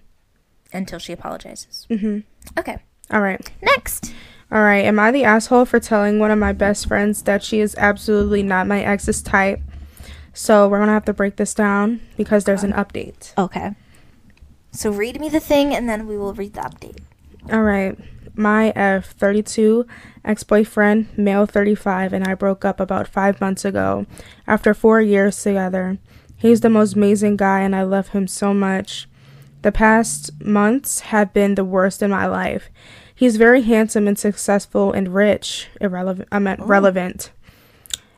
until 0.74 1.00
she 1.00 1.14
apologizes. 1.14 1.86
Mhm. 1.90 2.24
Okay. 2.58 2.78
All 3.12 3.22
right. 3.22 3.50
Next. 3.62 4.14
All 4.52 4.62
right. 4.62 4.86
Am 4.86 5.00
I 5.00 5.12
the 5.12 5.24
asshole 5.24 5.66
for 5.66 5.80
telling 5.80 6.20
one 6.20 6.32
of 6.32 6.40
my 6.40 6.54
best 6.54 6.88
friends 6.88 7.24
that 7.24 7.44
she 7.44 7.60
is 7.60 7.76
absolutely 7.78 8.44
not 8.44 8.68
my 8.68 8.82
ex's 8.82 9.22
type? 9.22 9.62
So 10.34 10.68
we're 10.68 10.80
gonna 10.80 10.92
have 10.92 11.06
to 11.06 11.14
break 11.14 11.38
this 11.38 11.54
down 11.54 12.02
because 12.16 12.44
there's 12.44 12.64
an 12.64 12.74
update. 12.74 13.34
Okay. 13.38 13.72
So 14.72 14.92
read 14.92 15.20
me 15.20 15.30
the 15.30 15.40
thing, 15.40 15.74
and 15.74 15.90
then 15.90 16.06
we 16.06 16.18
will 16.18 16.34
read 16.34 16.54
the 16.54 16.62
update. 16.62 17.00
All 17.52 17.64
right. 17.64 17.98
My 18.36 18.70
F 18.76 19.14
32 19.14 19.88
ex 20.24 20.44
boyfriend, 20.44 21.08
male 21.18 21.48
35, 21.48 22.14
and 22.14 22.24
I 22.28 22.36
broke 22.36 22.64
up 22.64 22.80
about 22.80 23.08
five 23.08 23.42
months 23.42 23.66
ago 23.66 24.06
after 24.46 24.76
four 24.76 25.02
years 25.02 25.42
together. 25.42 25.98
He's 26.36 26.62
the 26.62 26.70
most 26.70 26.96
amazing 26.96 27.38
guy, 27.38 27.62
and 27.62 27.76
I 27.76 27.82
love 27.82 28.10
him 28.10 28.28
so 28.28 28.54
much. 28.54 29.08
The 29.62 29.72
past 29.72 30.42
months 30.44 31.00
have 31.02 31.34
been 31.34 31.56
the 31.56 31.66
worst 31.66 32.02
in 32.02 32.12
my 32.12 32.26
life. 32.28 32.70
He's 33.14 33.38
very 33.38 33.64
handsome 33.64 34.08
and 34.08 34.18
successful 34.18 34.92
and 34.94 35.14
rich. 35.14 35.68
Irrelevant. 35.82 36.30
I 36.32 36.40
meant 36.40 36.62
Oh. 36.62 36.66
relevant. 36.66 37.32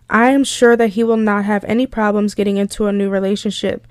I 0.10 0.32
am 0.32 0.43
sure 0.43 0.75
that 0.75 0.89
he 0.89 1.04
will 1.04 1.17
not 1.17 1.45
have 1.45 1.63
any 1.65 1.86
problems 1.88 2.34
getting 2.36 2.58
into 2.58 2.88
a 2.88 2.91
new 2.91 3.10
relationship. 3.10 3.86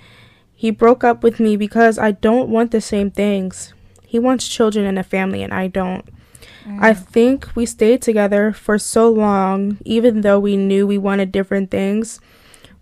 He 0.54 0.70
broke 0.70 1.04
up 1.04 1.22
with 1.22 1.38
me 1.40 1.56
because 1.56 1.98
I 1.98 2.10
don't 2.10 2.50
want 2.50 2.72
the 2.72 2.80
same 2.80 3.10
things. 3.10 3.72
He 4.04 4.18
wants 4.18 4.48
children 4.48 4.84
and 4.84 4.98
a 4.98 5.02
family, 5.04 5.42
and 5.42 5.54
I 5.54 5.68
don't. 5.68 6.04
I 6.80 6.92
think 6.92 7.48
we 7.54 7.64
stayed 7.64 8.02
together 8.02 8.52
for 8.52 8.78
so 8.78 9.08
long, 9.08 9.78
even 9.86 10.20
though 10.20 10.38
we 10.38 10.56
knew 10.56 10.86
we 10.86 10.98
wanted 10.98 11.32
different 11.32 11.70
things, 11.70 12.20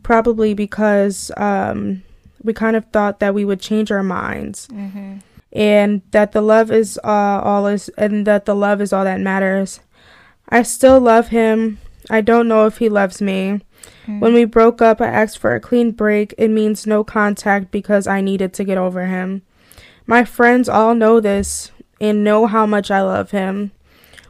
probably 0.03 0.55
because 0.55 1.31
um, 1.37 2.03
we 2.47 2.55
kind 2.55 2.77
of 2.77 2.87
thought 2.87 3.21
that 3.21 3.35
we 3.35 3.45
would 3.45 3.61
change 3.61 3.91
our 3.91 4.03
minds. 4.03 4.69
Mm-hmm. 4.69 5.19
And 5.53 6.03
that 6.11 6.33
the 6.33 6.41
love 6.41 6.71
is 6.71 6.99
uh, 7.05 7.41
all 7.43 7.67
is, 7.67 7.89
and 7.91 8.27
that 8.27 8.45
the 8.45 8.55
love 8.55 8.81
is 8.81 8.93
all 8.93 9.05
that 9.05 9.21
matters. 9.21 9.81
I 10.49 10.63
still 10.63 11.01
love 11.01 11.29
him. 11.29 11.79
I 12.09 12.21
don't 12.21 12.49
know 12.49 12.67
if 12.67 12.79
he 12.79 12.89
loves 12.89 13.21
me. 13.21 13.61
When 14.07 14.35
we 14.35 14.45
broke 14.45 14.81
up, 14.81 15.01
I 15.01 15.07
asked 15.07 15.39
for 15.39 15.55
a 15.55 15.61
clean 15.61 15.91
break. 15.91 16.35
It 16.39 16.49
means 16.49 16.87
no 16.87 17.03
contact 17.03 17.71
because 17.73 18.07
I 18.07 18.21
needed 18.21 18.53
to 18.55 18.65
get 18.65 18.79
over 18.79 19.07
him. 19.07 19.43
My 20.07 20.25
friends 20.25 20.69
all 20.69 20.95
know 20.95 21.19
this 21.19 21.73
and 22.01 22.23
know 22.23 22.47
how 22.47 22.67
much 22.67 22.91
I 22.91 23.03
love 23.03 23.33
him. 23.33 23.73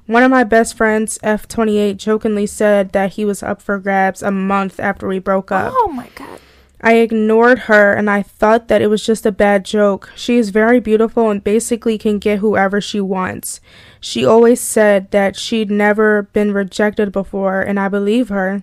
One 0.06 0.22
of 0.22 0.30
my 0.30 0.44
best 0.44 0.76
friends, 0.76 1.18
F28, 1.22 1.96
jokingly 1.96 2.46
said 2.46 2.92
that 2.92 3.14
he 3.14 3.24
was 3.24 3.42
up 3.42 3.60
for 3.60 3.78
grabs 3.78 4.22
a 4.22 4.30
month 4.30 4.80
after 4.80 5.06
we 5.06 5.18
broke 5.18 5.52
up. 5.52 5.74
Oh 5.76 5.92
my 5.92 6.08
god. 6.14 6.40
I 6.80 6.96
ignored 6.96 7.60
her 7.60 7.92
and 7.92 8.10
I 8.10 8.22
thought 8.22 8.68
that 8.68 8.82
it 8.82 8.88
was 8.88 9.04
just 9.04 9.24
a 9.24 9.32
bad 9.32 9.64
joke. 9.64 10.12
She 10.14 10.36
is 10.36 10.50
very 10.50 10.78
beautiful 10.78 11.30
and 11.30 11.42
basically 11.42 11.96
can 11.96 12.18
get 12.18 12.40
whoever 12.40 12.80
she 12.80 13.00
wants. 13.00 13.60
She 14.00 14.24
always 14.24 14.60
said 14.60 15.10
that 15.10 15.36
she'd 15.36 15.70
never 15.70 16.24
been 16.32 16.52
rejected 16.52 17.12
before, 17.12 17.60
and 17.60 17.80
I 17.80 17.88
believe 17.88 18.28
her. 18.28 18.62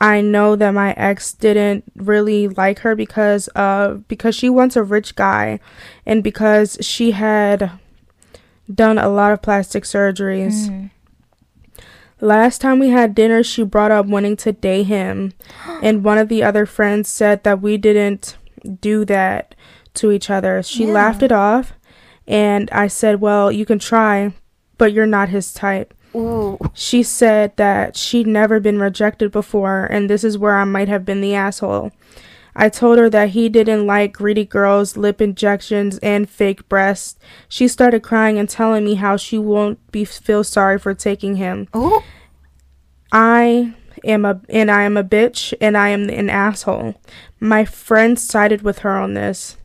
I 0.00 0.22
know 0.22 0.56
that 0.56 0.70
my 0.70 0.92
ex 0.94 1.32
didn't 1.34 1.84
really 1.94 2.48
like 2.48 2.78
her 2.80 2.96
because 2.96 3.50
uh 3.54 3.98
because 4.08 4.34
she 4.34 4.48
wants 4.48 4.74
a 4.74 4.82
rich 4.82 5.14
guy 5.14 5.60
and 6.06 6.24
because 6.24 6.78
she 6.80 7.10
had 7.10 7.72
done 8.74 8.96
a 8.96 9.10
lot 9.10 9.32
of 9.32 9.42
plastic 9.42 9.84
surgeries. 9.84 10.68
Mm. 10.68 10.90
Last 12.20 12.60
time 12.60 12.78
we 12.78 12.88
had 12.90 13.14
dinner, 13.14 13.42
she 13.42 13.62
brought 13.64 13.90
up 13.90 14.06
wanting 14.06 14.36
to 14.38 14.52
date 14.52 14.84
him, 14.84 15.32
and 15.82 16.04
one 16.04 16.18
of 16.18 16.28
the 16.28 16.42
other 16.42 16.66
friends 16.66 17.08
said 17.08 17.44
that 17.44 17.60
we 17.62 17.76
didn't 17.76 18.36
do 18.80 19.04
that 19.06 19.54
to 19.94 20.12
each 20.12 20.28
other. 20.30 20.62
She 20.62 20.86
Yeah. 20.86 20.92
laughed 20.92 21.22
it 21.22 21.32
off, 21.32 21.72
and 22.26 22.68
I 22.72 22.86
said, 22.88 23.20
Well, 23.20 23.50
you 23.50 23.64
can 23.64 23.78
try, 23.78 24.32
but 24.78 24.92
you're 24.92 25.06
not 25.06 25.30
his 25.30 25.52
type. 25.52 25.94
Ooh. 26.14 26.58
She 26.74 27.02
said 27.02 27.56
that 27.56 27.96
she'd 27.96 28.26
never 28.26 28.58
been 28.60 28.80
rejected 28.80 29.30
before, 29.30 29.84
and 29.90 30.10
this 30.10 30.24
is 30.24 30.36
where 30.36 30.56
I 30.58 30.64
might 30.64 30.88
have 30.88 31.04
been 31.04 31.20
the 31.20 31.34
asshole. 31.34 31.92
I 32.54 32.68
told 32.68 32.98
her 32.98 33.08
that 33.10 33.30
he 33.30 33.48
didn't 33.48 33.86
like 33.86 34.12
greedy 34.12 34.44
girls, 34.44 34.96
lip 34.96 35.20
injections, 35.20 35.98
and 35.98 36.28
fake 36.28 36.68
breasts. 36.68 37.18
She 37.48 37.68
started 37.68 38.02
crying 38.02 38.38
and 38.38 38.48
telling 38.48 38.84
me 38.84 38.94
how 38.94 39.16
she 39.16 39.38
won't 39.38 39.78
be 39.92 40.04
feel 40.04 40.44
sorry 40.44 40.78
for 40.78 40.94
taking 40.94 41.36
him. 41.36 41.68
Oh. 41.72 42.02
I 43.12 43.74
am 44.04 44.24
a 44.24 44.40
and 44.48 44.70
I 44.70 44.82
am 44.82 44.96
a 44.96 45.04
bitch 45.04 45.54
and 45.60 45.76
I 45.76 45.90
am 45.90 46.08
an 46.08 46.30
asshole. 46.30 46.94
My 47.38 47.64
friend 47.64 48.18
sided 48.18 48.62
with 48.62 48.80
her 48.80 48.96
on 48.96 49.14
this. 49.14 49.56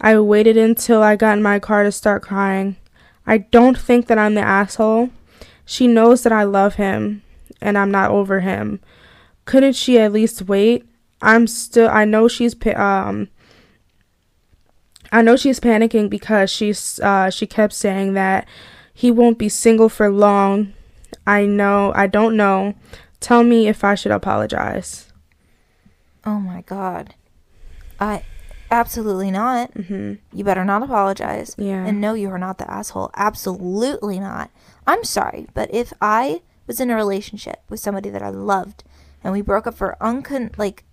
I 0.00 0.18
waited 0.18 0.56
until 0.56 1.02
I 1.02 1.16
got 1.16 1.36
in 1.36 1.42
my 1.42 1.58
car 1.58 1.84
to 1.84 1.92
start 1.92 2.22
crying. 2.22 2.76
I 3.26 3.38
don't 3.38 3.78
think 3.78 4.08
that 4.08 4.18
I'm 4.18 4.34
the 4.34 4.40
asshole. 4.40 5.10
She 5.64 5.86
knows 5.86 6.22
that 6.24 6.32
I 6.32 6.42
love 6.42 6.74
him 6.74 7.22
and 7.60 7.78
I'm 7.78 7.90
not 7.90 8.10
over 8.10 8.40
him. 8.40 8.80
Couldn't 9.44 9.74
she 9.74 9.98
at 9.98 10.12
least 10.12 10.42
wait? 10.42 10.84
I'm 11.22 11.46
still 11.46 11.88
I 11.88 12.04
know 12.04 12.28
she's 12.28 12.54
um 12.76 13.28
I 15.10 15.22
know 15.22 15.36
she's 15.36 15.60
panicking 15.60 16.10
because 16.10 16.50
she's 16.50 16.98
uh 17.00 17.30
she 17.30 17.46
kept 17.46 17.72
saying 17.72 18.14
that 18.14 18.46
he 18.92 19.10
won't 19.10 19.38
be 19.38 19.48
single 19.48 19.88
for 19.88 20.10
long. 20.10 20.72
I 21.26 21.46
know, 21.46 21.92
I 21.94 22.06
don't 22.06 22.36
know. 22.36 22.74
Tell 23.20 23.44
me 23.44 23.68
if 23.68 23.84
I 23.84 23.94
should 23.94 24.12
apologize. 24.12 25.12
Oh 26.24 26.40
my 26.40 26.62
god. 26.62 27.14
I 28.00 28.24
absolutely 28.70 29.30
not. 29.30 29.72
Mhm. 29.74 30.18
You 30.32 30.44
better 30.44 30.64
not 30.64 30.82
apologize. 30.82 31.54
Yeah. 31.58 31.84
And 31.84 32.00
no, 32.00 32.14
you 32.14 32.28
are 32.30 32.38
not 32.38 32.58
the 32.58 32.68
asshole. 32.70 33.10
Absolutely 33.14 34.18
not. 34.18 34.50
I'm 34.86 35.04
sorry, 35.04 35.46
but 35.54 35.72
if 35.72 35.92
I 36.00 36.42
was 36.66 36.80
in 36.80 36.90
a 36.90 36.96
relationship 36.96 37.60
with 37.68 37.80
somebody 37.80 38.08
that 38.10 38.22
I 38.22 38.30
loved 38.30 38.82
and 39.22 39.32
we 39.32 39.40
broke 39.40 39.66
up 39.66 39.74
for 39.74 39.96
uncon 40.00 40.56
like 40.58 40.84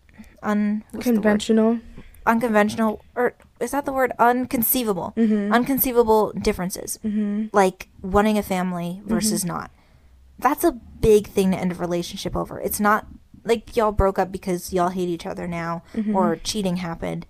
un 0.44 0.84
what's 0.92 1.06
the 1.06 1.12
word? 1.12 1.16
Conventional. 1.22 1.80
unconventional 2.26 3.02
or 3.16 3.34
is 3.60 3.72
that 3.72 3.86
the 3.86 3.94
word 3.94 4.12
unconceivable 4.20 5.14
Mhm. 5.18 5.52
unconceivable 5.54 6.32
differences 6.34 7.00
Mhm. 7.04 7.50
like 7.54 7.90
wanting 8.02 8.38
a 8.38 8.44
family 8.44 9.02
versus 9.06 9.44
not 9.46 9.72
that's 10.38 10.64
a 10.64 10.72
big 11.02 11.28
thing 11.28 11.52
to 11.52 11.58
end 11.58 11.72
a 11.72 11.76
relationship 11.76 12.36
over 12.36 12.60
it's 12.60 12.80
not 12.80 13.08
like 13.46 13.76
y'all 13.76 13.92
broke 13.92 14.20
up 14.20 14.32
because 14.32 14.72
y'all 14.74 14.90
hate 14.90 15.10
each 15.10 15.26
other 15.26 15.48
now 15.48 15.82
or 16.14 16.36
cheating 16.36 16.78
happened 16.78 17.26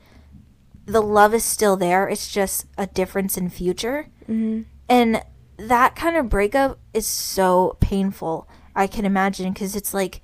the 0.85 1.01
love 1.01 1.33
is 1.33 1.43
still 1.43 1.77
there 1.77 2.09
it's 2.09 2.27
just 2.27 2.65
a 2.77 2.87
difference 2.87 3.37
in 3.37 3.49
future 3.49 4.07
Mhm. 4.27 4.65
and 4.89 5.23
that 5.57 5.95
kind 5.95 6.15
of 6.17 6.29
breakup 6.29 6.79
is 6.93 7.05
so 7.05 7.77
painful 7.79 8.47
i 8.75 8.85
can 8.87 9.05
imagine 9.05 9.53
because 9.53 9.75
it's 9.75 9.93
like 9.93 10.21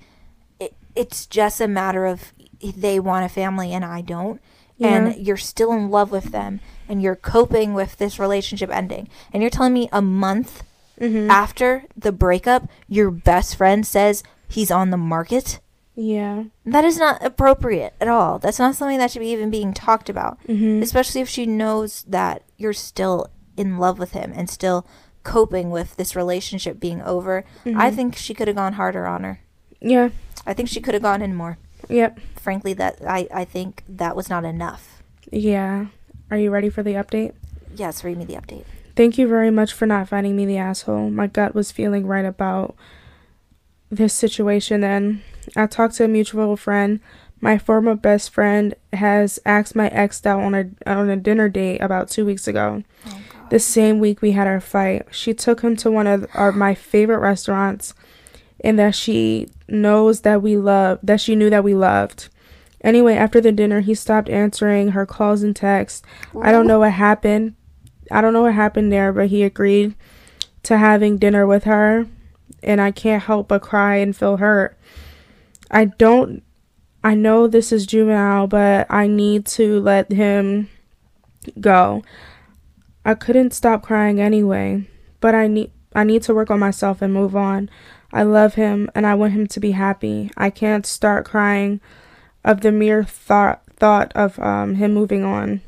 it, 0.58 0.74
it's 0.94 1.24
just 1.26 1.60
a 1.60 1.68
matter 1.68 2.04
of 2.06 2.32
they 2.60 2.98
want 3.00 3.24
a 3.24 3.28
family 3.28 3.72
and 3.72 3.84
i 3.84 4.00
don't 4.00 4.40
Yeah. 4.76 4.88
and 4.88 5.26
you're 5.26 5.36
still 5.36 5.72
in 5.72 5.90
love 5.90 6.10
with 6.10 6.32
them 6.32 6.60
and 6.88 7.00
you're 7.02 7.16
coping 7.16 7.72
with 7.74 7.96
this 7.98 8.18
relationship 8.18 8.70
ending 8.70 9.08
and 9.32 9.42
you're 9.42 9.50
telling 9.50 9.72
me 9.72 9.88
a 9.92 10.02
month 10.02 10.62
Mhm. 11.00 11.28
after 11.28 11.84
the 11.96 12.12
breakup 12.12 12.68
your 12.88 13.10
best 13.10 13.56
friend 13.56 13.86
says 13.86 14.22
he's 14.48 14.70
on 14.70 14.90
the 14.90 14.96
market 14.96 15.60
Yeah. 15.94 16.44
that 16.64 16.84
is 16.84 16.98
not 16.98 17.22
appropriate 17.24 17.94
at 18.00 18.08
all 18.08 18.38
that's 18.38 18.58
not 18.58 18.74
something 18.76 18.98
that 18.98 19.10
should 19.10 19.20
be 19.20 19.28
even 19.30 19.50
being 19.50 19.72
talked 19.74 20.08
about 20.08 20.38
Mhm. 20.46 20.82
especially 20.82 21.20
if 21.20 21.28
she 21.28 21.46
knows 21.46 22.04
that 22.08 22.42
you're 22.56 22.72
still 22.72 23.26
in 23.56 23.78
love 23.78 23.98
with 23.98 24.12
him 24.12 24.32
and 24.34 24.48
still 24.50 24.86
coping 25.22 25.70
with 25.70 25.96
this 25.96 26.14
relationship 26.14 26.78
being 26.78 27.02
over. 27.02 27.44
I 27.74 27.90
think 27.90 28.14
she 28.14 28.32
could 28.32 28.46
have 28.46 28.56
gone 28.56 28.74
harder 28.74 29.06
on 29.08 29.24
her. 29.24 29.40
Yeah. 29.80 30.10
I 30.46 30.52
think 30.54 30.68
she 30.68 30.80
could 30.80 30.94
have 30.94 31.02
gone 31.02 31.20
in 31.20 31.34
more. 31.34 31.58
Yep. 31.88 32.20
Frankly, 32.36 32.72
that 32.74 32.98
I, 33.06 33.28
I 33.32 33.44
think 33.44 33.82
that 33.88 34.16
was 34.16 34.28
not 34.28 34.44
enough. 34.44 35.02
Yeah. 35.30 35.86
Are 36.30 36.36
you 36.36 36.50
ready 36.50 36.70
for 36.70 36.82
the 36.82 36.94
update? 36.94 37.34
Yes, 37.74 38.02
read 38.04 38.16
me 38.16 38.24
the 38.24 38.34
update. 38.34 38.64
Thank 38.96 39.18
you 39.18 39.28
very 39.28 39.50
much 39.50 39.72
for 39.72 39.86
not 39.86 40.08
finding 40.08 40.36
me 40.36 40.46
the 40.46 40.56
asshole. 40.56 41.10
My 41.10 41.26
gut 41.26 41.54
was 41.54 41.70
feeling 41.70 42.06
right 42.06 42.24
about 42.24 42.74
this 43.90 44.14
situation 44.14 44.82
and 44.82 45.22
I 45.54 45.66
talked 45.66 45.94
to 45.96 46.04
a 46.04 46.08
mutual 46.08 46.56
friend. 46.56 47.00
My 47.40 47.58
former 47.58 47.94
best 47.94 48.30
friend 48.30 48.74
has 48.94 49.38
asked 49.44 49.76
my 49.76 49.88
ex 49.88 50.24
out 50.24 50.40
on 50.40 50.54
a 50.54 50.70
on 50.86 51.10
a 51.10 51.16
dinner 51.16 51.48
date 51.48 51.80
about 51.80 52.08
2 52.08 52.24
weeks 52.24 52.48
ago. 52.48 52.82
Oh. 53.06 53.18
The 53.50 53.60
same 53.60 54.00
week 54.00 54.22
we 54.22 54.32
had 54.32 54.48
our 54.48 54.60
fight, 54.60 55.06
she 55.12 55.34
took 55.34 55.60
him 55.60 55.76
to 55.76 55.90
one 55.90 56.06
of 56.06 56.26
our 56.34 56.50
my 56.50 56.74
favorite 56.74 57.20
restaurants 57.20 57.94
and 58.60 58.78
that 58.78 58.94
she 58.94 59.48
knows 59.68 60.22
that 60.22 60.42
we 60.42 60.56
love 60.56 60.98
that 61.02 61.20
she 61.20 61.36
knew 61.36 61.50
that 61.50 61.64
we 61.64 61.74
loved. 61.74 62.28
Anyway, 62.82 63.14
after 63.14 63.40
the 63.40 63.52
dinner, 63.52 63.80
he 63.80 63.94
stopped 63.94 64.28
answering 64.28 64.88
her 64.88 65.06
calls 65.06 65.42
and 65.42 65.56
texts. 65.56 66.02
I 66.40 66.52
don't 66.52 66.66
know 66.66 66.80
what 66.80 66.92
happened. 66.92 67.54
I 68.10 68.20
don't 68.20 68.32
know 68.32 68.42
what 68.42 68.54
happened 68.54 68.92
there, 68.92 69.12
but 69.12 69.28
he 69.28 69.42
agreed 69.42 69.94
to 70.62 70.78
having 70.78 71.16
dinner 71.16 71.46
with 71.46 71.64
her, 71.64 72.06
and 72.62 72.80
I 72.80 72.92
can't 72.92 73.22
help 73.22 73.48
but 73.48 73.62
cry 73.62 73.96
and 73.96 74.14
feel 74.14 74.36
hurt. 74.36 74.78
I 75.70 75.86
don't 75.86 76.42
I 77.06 77.14
know 77.14 77.46
this 77.46 77.70
is 77.70 77.86
juvenile, 77.86 78.48
but 78.48 78.88
I 78.90 79.06
need 79.06 79.46
to 79.46 79.78
let 79.78 80.10
him 80.10 80.68
go. 81.60 82.02
I 83.04 83.14
couldn't 83.14 83.54
stop 83.54 83.84
crying 83.84 84.20
anyway, 84.20 84.88
but 85.20 85.32
I 85.32 85.46
need 85.46 85.70
I 85.94 86.02
need 86.02 86.24
to 86.24 86.34
work 86.34 86.50
on 86.50 86.58
myself 86.58 87.00
and 87.00 87.14
move 87.14 87.36
on. 87.36 87.70
I 88.12 88.22
love 88.22 88.54
him 88.54 88.90
and 88.94 89.06
I 89.06 89.14
want 89.14 89.32
him 89.32 89.46
to 89.48 89.60
be 89.60 89.72
happy. 89.72 90.30
I 90.36 90.50
can't 90.50 90.86
start 90.86 91.24
crying 91.24 91.80
of 92.44 92.60
the 92.60 92.72
mere 92.72 93.04
thought 93.04 93.62
thought 93.76 94.12
of 94.14 94.38
um, 94.38 94.76
him 94.76 94.94
moving 94.94 95.24
on. 95.24 95.60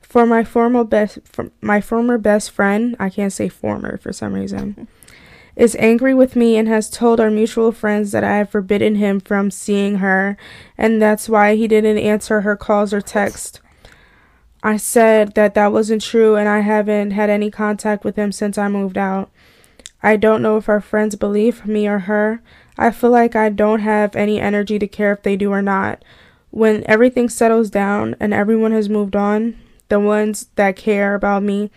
For 0.00 0.26
my 0.26 0.44
former 0.44 0.84
best 0.84 1.18
for 1.24 1.50
my 1.60 1.80
former 1.80 2.18
best 2.18 2.50
friend, 2.50 2.96
I 2.98 3.08
can't 3.08 3.32
say 3.32 3.48
former 3.48 3.96
for 3.98 4.12
some 4.12 4.34
reason, 4.34 4.88
is 5.56 5.76
angry 5.78 6.14
with 6.14 6.36
me 6.36 6.56
and 6.56 6.68
has 6.68 6.90
told 6.90 7.20
our 7.20 7.30
mutual 7.30 7.72
friends 7.72 8.12
that 8.12 8.24
I 8.24 8.36
have 8.36 8.50
forbidden 8.50 8.96
him 8.96 9.20
from 9.20 9.50
seeing 9.50 9.96
her 9.96 10.36
and 10.76 11.00
that's 11.00 11.28
why 11.28 11.54
he 11.54 11.68
didn't 11.68 11.98
answer 11.98 12.40
her 12.40 12.56
calls 12.56 12.92
or 12.92 13.00
texts. 13.00 13.60
I 14.62 14.78
said 14.78 15.34
that 15.34 15.54
that 15.54 15.72
wasn't 15.72 16.02
true 16.02 16.36
and 16.36 16.48
I 16.48 16.60
haven't 16.60 17.12
had 17.12 17.30
any 17.30 17.50
contact 17.50 18.02
with 18.02 18.16
him 18.16 18.32
since 18.32 18.56
I 18.56 18.68
moved 18.68 18.96
out. 18.96 19.30
I 20.04 20.16
don't 20.16 20.42
know 20.42 20.56
if 20.58 20.68
our 20.68 20.80
friends 20.80 21.16
believe 21.16 21.66
me 21.66 21.88
or 21.88 22.00
her. 22.00 22.42
I 22.78 22.90
feel 22.90 23.10
like 23.10 23.34
I 23.34 23.48
don't 23.48 23.80
have 23.80 24.14
any 24.14 24.38
energy 24.40 24.78
to 24.78 24.86
care 24.86 25.12
if 25.12 25.22
they 25.22 25.36
do 25.36 25.50
or 25.50 25.62
not. 25.62 26.04
When 26.50 26.84
everything 26.86 27.28
settles 27.28 27.70
down 27.70 28.14
and 28.20 28.34
everyone 28.34 28.72
has 28.72 28.88
moved 28.88 29.16
on, 29.16 29.56
the 29.88 29.98
ones 29.98 30.48
that 30.56 30.76
care 30.76 31.14
about 31.14 31.42
me 31.42 31.70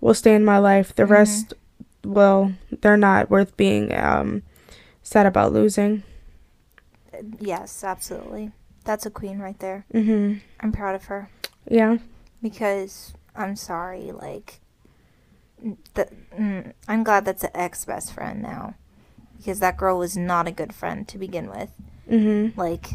will 0.00 0.14
stay 0.14 0.34
in 0.34 0.44
my 0.44 0.58
life. 0.58 0.94
The 0.94 1.04
Mhm. 1.04 1.10
rest, 1.10 1.54
well, 2.04 2.52
they're 2.80 2.96
not 2.96 3.30
worth 3.30 3.56
being 3.56 3.94
um, 3.94 4.42
sad 5.02 5.26
about 5.26 5.52
losing. 5.52 6.02
Yes, 7.38 7.84
absolutely. 7.84 8.50
That's 8.84 9.06
a 9.06 9.10
queen 9.10 9.38
right 9.38 9.58
there. 9.58 9.84
hmm 9.92 10.34
I'm 10.60 10.72
proud 10.72 10.94
of 10.94 11.04
her 11.06 11.28
Yeah. 11.68 11.98
because 12.42 13.14
I'm 13.36 13.56
sorry. 13.56 14.12
Like, 14.12 14.60
the, 15.94 16.08
mm, 16.38 16.72
I'm 16.88 17.04
glad 17.04 17.24
that's 17.24 17.44
an 17.44 17.50
ex 17.54 17.84
best 17.84 18.12
friend 18.12 18.42
now 18.42 18.74
because 19.36 19.60
that 19.60 19.76
girl 19.76 19.98
was 19.98 20.16
not 20.16 20.46
a 20.46 20.52
good 20.52 20.74
friend 20.74 21.06
to 21.08 21.18
begin 21.18 21.48
with. 21.48 21.70
hmm 22.08 22.48
Like, 22.58 22.86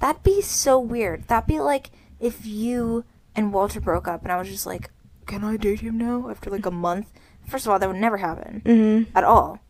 that'd 0.00 0.22
be 0.22 0.40
so 0.42 0.78
weird. 0.78 1.28
That'd 1.28 1.46
be 1.46 1.60
like 1.60 1.90
if 2.20 2.46
you 2.46 3.04
and 3.34 3.52
Walter 3.52 3.80
broke 3.80 4.08
up 4.08 4.22
and 4.22 4.32
I 4.32 4.38
was 4.38 4.48
just 4.48 4.66
like, 4.66 4.90
can 5.26 5.44
I 5.44 5.56
date 5.56 5.80
him 5.80 5.98
now 5.98 6.28
after 6.30 6.50
like 6.50 6.66
a 6.66 6.70
month? 6.70 7.12
First 7.46 7.66
of 7.66 7.72
all, 7.72 7.78
that 7.78 7.88
would 7.88 7.96
never 8.00 8.16
happen 8.18 8.62
hmm 8.64 9.02
at 9.14 9.24
all. 9.24 9.60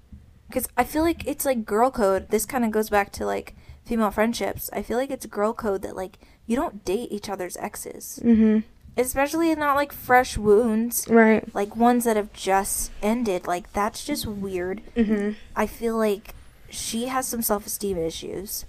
Because 0.49 0.69
I 0.77 0.85
feel 0.85 1.03
like 1.03 1.27
it's 1.27 1.45
like 1.45 1.65
girl 1.67 1.91
code. 1.91 2.29
This 2.31 2.47
kind 2.47 2.65
of 2.65 2.71
goes 2.71 2.89
back 2.91 3.11
to 3.13 3.27
like 3.27 3.55
female 3.85 4.11
friendships. 4.11 4.71
I 4.73 4.83
feel 4.83 4.97
like 4.97 5.11
it's 5.11 5.27
girl 5.27 5.53
code 5.53 5.83
that 5.83 5.97
like 5.97 6.19
you 6.47 6.55
don't 6.57 6.85
date 6.85 7.09
each 7.11 7.29
other's 7.29 7.57
exes, 7.57 8.21
hmm 8.23 8.61
especially 8.97 9.55
not 9.55 9.77
like 9.77 9.93
fresh 9.93 10.37
wounds, 10.39 11.07
Right. 11.09 11.45
like 11.55 11.77
ones 11.77 12.05
that 12.05 12.17
have 12.17 12.33
just 12.33 12.91
ended. 13.03 13.47
Like 13.47 13.73
that's 13.73 14.05
just 14.05 14.27
weird. 14.27 14.81
hmm 14.95 15.33
I 15.55 15.67
feel 15.67 15.97
like 15.97 16.35
she 16.71 17.07
has 17.07 17.27
some 17.27 17.43
self 17.43 17.67
esteem 17.67 17.99
issues. 17.99 18.65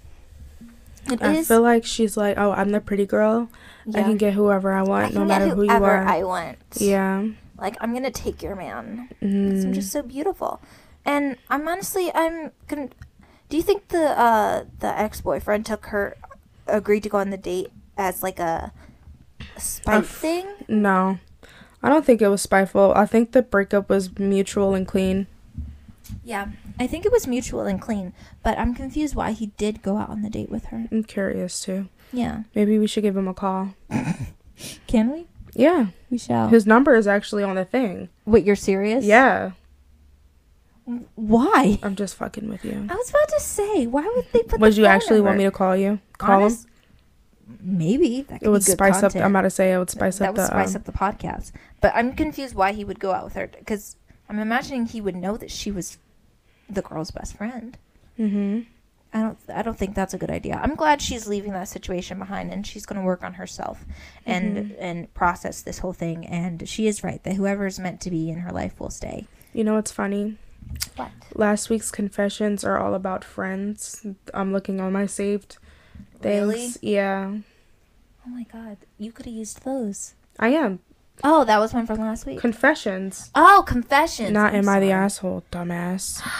It 1.10 1.22
I 1.22 1.34
is- 1.36 1.48
feel 1.48 1.62
like 1.62 1.84
she's 1.84 2.16
like, 2.16 2.36
oh, 2.36 2.52
I'm 2.52 2.70
the 2.70 2.80
pretty 2.80 3.06
girl. 3.06 3.48
I 3.94 4.02
can 4.02 4.18
get 4.18 4.34
whoever 4.34 4.72
I 4.72 4.80
I 4.80 4.82
want, 4.82 5.14
no 5.14 5.24
matter 5.24 5.48
who 5.48 5.62
you 5.62 5.70
are. 5.70 5.78
whoever. 5.78 5.96
I 6.08 6.22
want. 6.22 6.58
yeah. 6.76 7.24
Like 7.58 7.76
I'm 7.80 7.94
gonna 7.94 8.10
take 8.10 8.42
your 8.42 8.54
man. 8.54 9.08
hmm 9.20 9.62
I'm 9.64 9.72
just 9.72 9.90
so 9.90 10.02
beautiful. 10.02 10.60
And 11.04 11.36
I'm 11.48 11.66
honestly, 11.66 12.12
I'm. 12.14 12.52
Con- 12.68 12.92
Do 13.48 13.56
you 13.56 13.62
think 13.62 13.88
the 13.88 14.12
uh 14.12 14.64
the 14.80 14.92
ex 14.92 15.22
boyfriend 15.22 15.64
took 15.64 15.86
her, 15.86 16.16
agreed 16.66 17.02
to 17.04 17.08
go 17.08 17.16
on 17.16 17.30
the 17.30 17.38
date 17.40 17.72
as 17.96 18.22
like 18.22 18.38
a 18.38 18.72
spite 19.56 19.98
f- 20.04 20.06
thing? 20.06 20.46
No. 20.68 21.18
I 21.82 21.88
don't 21.88 22.04
think 22.04 22.20
it 22.20 22.28
was 22.28 22.42
spiteful. 22.42 22.92
I 22.96 23.06
think 23.06 23.32
the 23.32 23.42
breakup 23.42 23.88
was 23.88 24.18
mutual 24.18 24.74
and 24.74 24.86
clean. 24.86 25.26
Yeah, 26.24 26.48
I 26.80 26.86
think 26.86 27.04
it 27.06 27.12
was 27.12 27.26
mutual 27.26 27.62
and 27.62 27.80
clean. 27.80 28.12
But 28.42 28.58
I'm 28.58 28.74
confused 28.74 29.14
why 29.14 29.32
he 29.32 29.46
did 29.58 29.82
go 29.82 29.96
out 29.98 30.08
on 30.08 30.22
the 30.22 30.30
date 30.30 30.50
with 30.50 30.66
her. 30.66 30.86
I'm 30.90 31.04
curious 31.04 31.60
too. 31.60 31.88
Yeah, 32.12 32.44
Maybe 32.54 32.78
we 32.78 32.86
should 32.86 33.02
give 33.02 33.16
him 33.16 33.28
a 33.28 33.34
call. 33.34 33.74
can 34.86 35.10
we? 35.12 35.26
Yeah. 35.54 35.88
We 36.10 36.16
shall. 36.18 36.48
His 36.48 36.66
number 36.66 36.94
is 36.96 37.06
actually 37.06 37.42
on 37.42 37.54
the 37.56 37.64
thing. 37.66 38.08
Wait, 38.24 38.44
you're 38.44 38.56
serious? 38.56 39.04
Yeah. 39.04 39.52
Why? 41.16 41.78
I'm 41.82 41.96
just 41.96 42.14
fucking 42.16 42.48
with 42.48 42.64
you. 42.64 42.86
I 42.88 42.94
was 42.94 43.10
about 43.10 43.28
to 43.28 43.40
say, 43.40 43.86
why 43.86 44.10
would 44.16 44.26
they 44.32 44.42
put? 44.42 44.58
Would 44.60 44.72
the 44.72 44.80
you 44.80 44.86
actually 44.86 45.20
want 45.20 45.36
me 45.36 45.44
to 45.44 45.50
call 45.50 45.76
you? 45.76 46.00
Call 46.16 46.40
Honest- 46.42 46.66
Maybe 47.60 48.22
that 48.22 48.40
could? 48.40 48.46
It 48.46 48.50
would 48.50 48.62
spice 48.64 49.02
up. 49.02 49.14
I'm 49.16 49.30
about 49.32 49.42
to 49.42 49.50
say 49.50 49.72
it 49.72 49.78
would 49.78 49.90
spice 49.90 50.18
that 50.18 50.30
up 50.30 50.34
would 50.36 50.42
the. 50.42 50.46
spice 50.46 50.74
um, 50.74 50.80
up 50.80 50.84
the 50.84 50.92
podcast. 50.92 51.52
But 51.80 51.92
I'm 51.94 52.12
confused 52.14 52.54
why 52.54 52.72
he 52.72 52.84
would 52.84 53.00
go 53.00 53.12
out 53.12 53.24
with 53.24 53.34
her 53.34 53.46
because 53.46 53.96
I'm 54.28 54.38
imagining 54.38 54.86
he 54.86 55.00
would 55.00 55.16
know 55.16 55.36
that 55.36 55.50
she 55.50 55.70
was 55.70 55.98
the 56.68 56.82
girl's 56.82 57.10
best 57.10 57.36
friend. 57.36 57.76
mhm. 58.18 58.66
I 59.14 59.20
don't. 59.22 59.38
I 59.54 59.62
don't 59.62 59.78
think 59.78 59.94
that's 59.94 60.12
a 60.12 60.18
good 60.18 60.30
idea. 60.30 60.60
I'm 60.62 60.74
glad 60.74 61.00
she's 61.00 61.26
leaving 61.26 61.52
that 61.52 61.68
situation 61.68 62.18
behind 62.18 62.52
and 62.52 62.66
she's 62.66 62.84
going 62.84 62.98
to 63.00 63.04
work 63.06 63.24
on 63.24 63.32
herself 63.34 63.86
and 64.26 64.56
Mhm. 64.72 64.76
and 64.78 65.14
process 65.14 65.62
this 65.62 65.78
whole 65.78 65.94
thing. 65.94 66.26
And 66.26 66.68
she 66.68 66.86
is 66.86 67.02
right 67.02 67.22
that 67.24 67.32
whoever 67.34 67.66
is 67.66 67.78
meant 67.78 68.02
to 68.02 68.10
be 68.10 68.28
in 68.28 68.40
her 68.40 68.52
life 68.52 68.78
will 68.78 68.90
stay. 68.90 69.26
You 69.54 69.64
know 69.64 69.76
what's 69.76 69.90
funny? 69.92 70.36
What? 70.96 71.10
Last 71.34 71.70
week's 71.70 71.90
confessions 71.90 72.64
are 72.64 72.78
all 72.78 72.92
about 72.94 73.24
friends. 73.24 74.04
I'm 74.34 74.52
looking 74.52 74.78
on 74.78 74.92
my 74.92 75.06
saved 75.06 75.56
things. 76.20 76.46
Really? 76.46 76.70
Yeah. 76.82 77.34
Oh 78.26 78.30
my 78.30 78.44
god! 78.52 78.76
You 78.98 79.12
could 79.12 79.26
have 79.26 79.34
used 79.34 79.64
those. 79.64 80.14
I 80.38 80.48
am. 80.50 80.80
Oh, 81.24 81.44
that 81.44 81.58
was 81.58 81.72
one 81.74 81.86
from 81.86 81.98
last 81.98 82.26
week. 82.26 82.38
Confessions. 82.38 83.30
oh, 83.34 83.64
confessions. 83.66 84.30
Not 84.30 84.52
I'm 84.52 84.60
am 84.60 84.68
I 84.68 84.78
the 84.80 84.86
sorry. 84.88 84.92
asshole, 84.92 85.44
dumbass. 85.50 86.20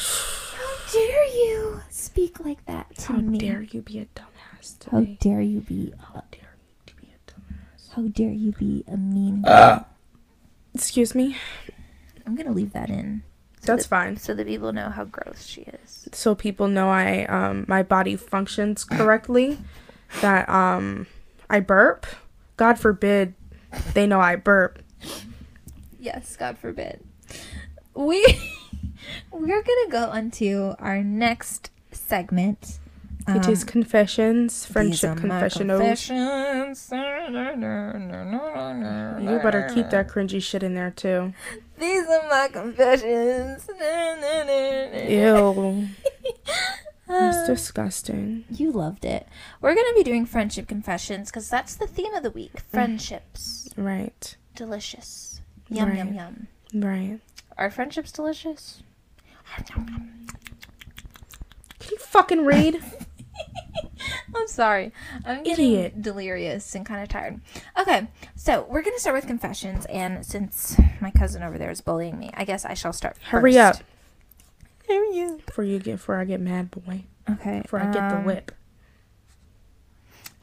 How 0.00 0.92
dare 0.92 1.26
you 1.26 1.80
speak 1.88 2.40
like 2.44 2.64
that 2.66 2.96
to 2.96 3.12
How 3.12 3.18
me? 3.20 3.38
How 3.38 3.52
dare 3.52 3.62
you 3.62 3.82
be 3.82 3.98
a 4.00 4.06
dumbass 4.06 4.78
to 4.80 4.90
How 4.90 5.00
me? 5.00 5.18
dare 5.20 5.40
you 5.40 5.60
be? 5.60 5.92
How 6.00 6.22
dare 6.32 6.56
you 6.88 6.94
be 7.00 7.08
a 7.14 7.30
dumbass? 7.30 7.92
How 7.94 8.02
dare 8.08 8.32
you 8.32 8.52
be 8.52 8.84
a 8.88 8.96
mean 8.96 9.44
ah. 9.46 9.76
girl? 9.76 9.86
Excuse 10.74 11.14
me? 11.14 11.36
I'm 12.26 12.34
gonna 12.34 12.52
leave 12.52 12.72
that 12.72 12.90
in. 12.90 13.22
So 13.60 13.72
That's 13.72 13.84
that, 13.84 13.88
fine. 13.88 14.16
So 14.16 14.34
that 14.34 14.46
people 14.46 14.72
know 14.72 14.88
how 14.88 15.04
gross 15.04 15.44
she 15.46 15.62
is. 15.62 16.08
So 16.12 16.34
people 16.34 16.66
know 16.68 16.88
I 16.88 17.24
um 17.26 17.64
my 17.68 17.82
body 17.82 18.16
functions 18.16 18.84
correctly. 18.84 19.58
That 20.22 20.48
um 20.48 21.06
I 21.48 21.60
burp. 21.60 22.06
God 22.56 22.78
forbid 22.78 23.34
they 23.94 24.06
know 24.06 24.20
I 24.20 24.36
burp. 24.36 24.82
Yes, 25.98 26.36
God 26.36 26.56
forbid. 26.58 27.00
We 27.94 28.24
we're 29.30 29.62
gonna 29.62 29.90
go 29.90 30.04
on 30.10 30.30
to 30.32 30.74
our 30.78 31.02
next 31.02 31.70
segment. 31.92 32.78
Which 33.28 33.46
is 33.48 33.62
Um, 33.62 33.68
confessions, 33.68 34.64
these 34.64 34.72
friendship 34.72 35.18
confessionals. 35.18 35.80
confessions. 36.06 36.90
You 39.22 39.38
better 39.38 39.68
keep 39.74 39.90
that 39.90 40.08
cringy 40.08 40.42
shit 40.42 40.62
in 40.62 40.74
there 40.74 40.90
too. 40.90 41.34
These 41.80 42.06
are 42.06 42.28
my 42.28 42.48
confessions. 42.52 43.68
Ew. 45.08 45.88
That's 47.08 47.36
um, 47.38 47.46
disgusting. 47.46 48.44
You 48.50 48.70
loved 48.70 49.04
it. 49.04 49.26
We're 49.60 49.74
going 49.74 49.86
to 49.88 49.94
be 49.96 50.04
doing 50.04 50.26
friendship 50.26 50.68
confessions 50.68 51.30
because 51.30 51.50
that's 51.50 51.74
the 51.74 51.88
theme 51.88 52.14
of 52.14 52.22
the 52.22 52.30
week. 52.30 52.52
Mm. 52.52 52.60
Friendships. 52.70 53.68
Right. 53.76 54.36
Delicious. 54.54 55.40
Yum, 55.68 55.96
yum, 55.96 56.14
yum. 56.14 56.46
Right. 56.72 57.18
Are 57.58 57.70
friendships 57.70 58.12
delicious? 58.12 58.82
Can 59.66 60.28
you 61.90 61.98
fucking 61.98 62.44
read? 62.44 62.80
I'm 64.34 64.48
sorry. 64.48 64.92
I'm 65.24 65.42
getting 65.42 65.72
Idiot. 65.72 66.02
delirious 66.02 66.74
and 66.74 66.84
kind 66.86 67.02
of 67.02 67.08
tired. 67.08 67.40
Okay, 67.78 68.08
so 68.36 68.66
we're 68.68 68.82
going 68.82 68.96
to 68.96 69.00
start 69.00 69.16
with 69.16 69.26
confessions. 69.26 69.86
And 69.86 70.24
since 70.24 70.76
my 71.00 71.10
cousin 71.10 71.42
over 71.42 71.58
there 71.58 71.70
is 71.70 71.80
bullying 71.80 72.18
me, 72.18 72.30
I 72.34 72.44
guess 72.44 72.64
I 72.64 72.74
shall 72.74 72.92
start 72.92 73.16
Hurry 73.28 73.58
up. 73.58 73.76
Hurry 74.88 75.20
up. 75.22 75.46
Before 75.46 75.64
you 75.64 75.78
get 75.78 75.92
before 75.92 76.16
I 76.16 76.24
get 76.24 76.40
mad, 76.40 76.70
boy. 76.70 77.04
Okay. 77.28 77.60
Before 77.62 77.80
I 77.80 77.86
get 77.86 78.08
the 78.08 78.16
um, 78.16 78.24
whip. 78.24 78.52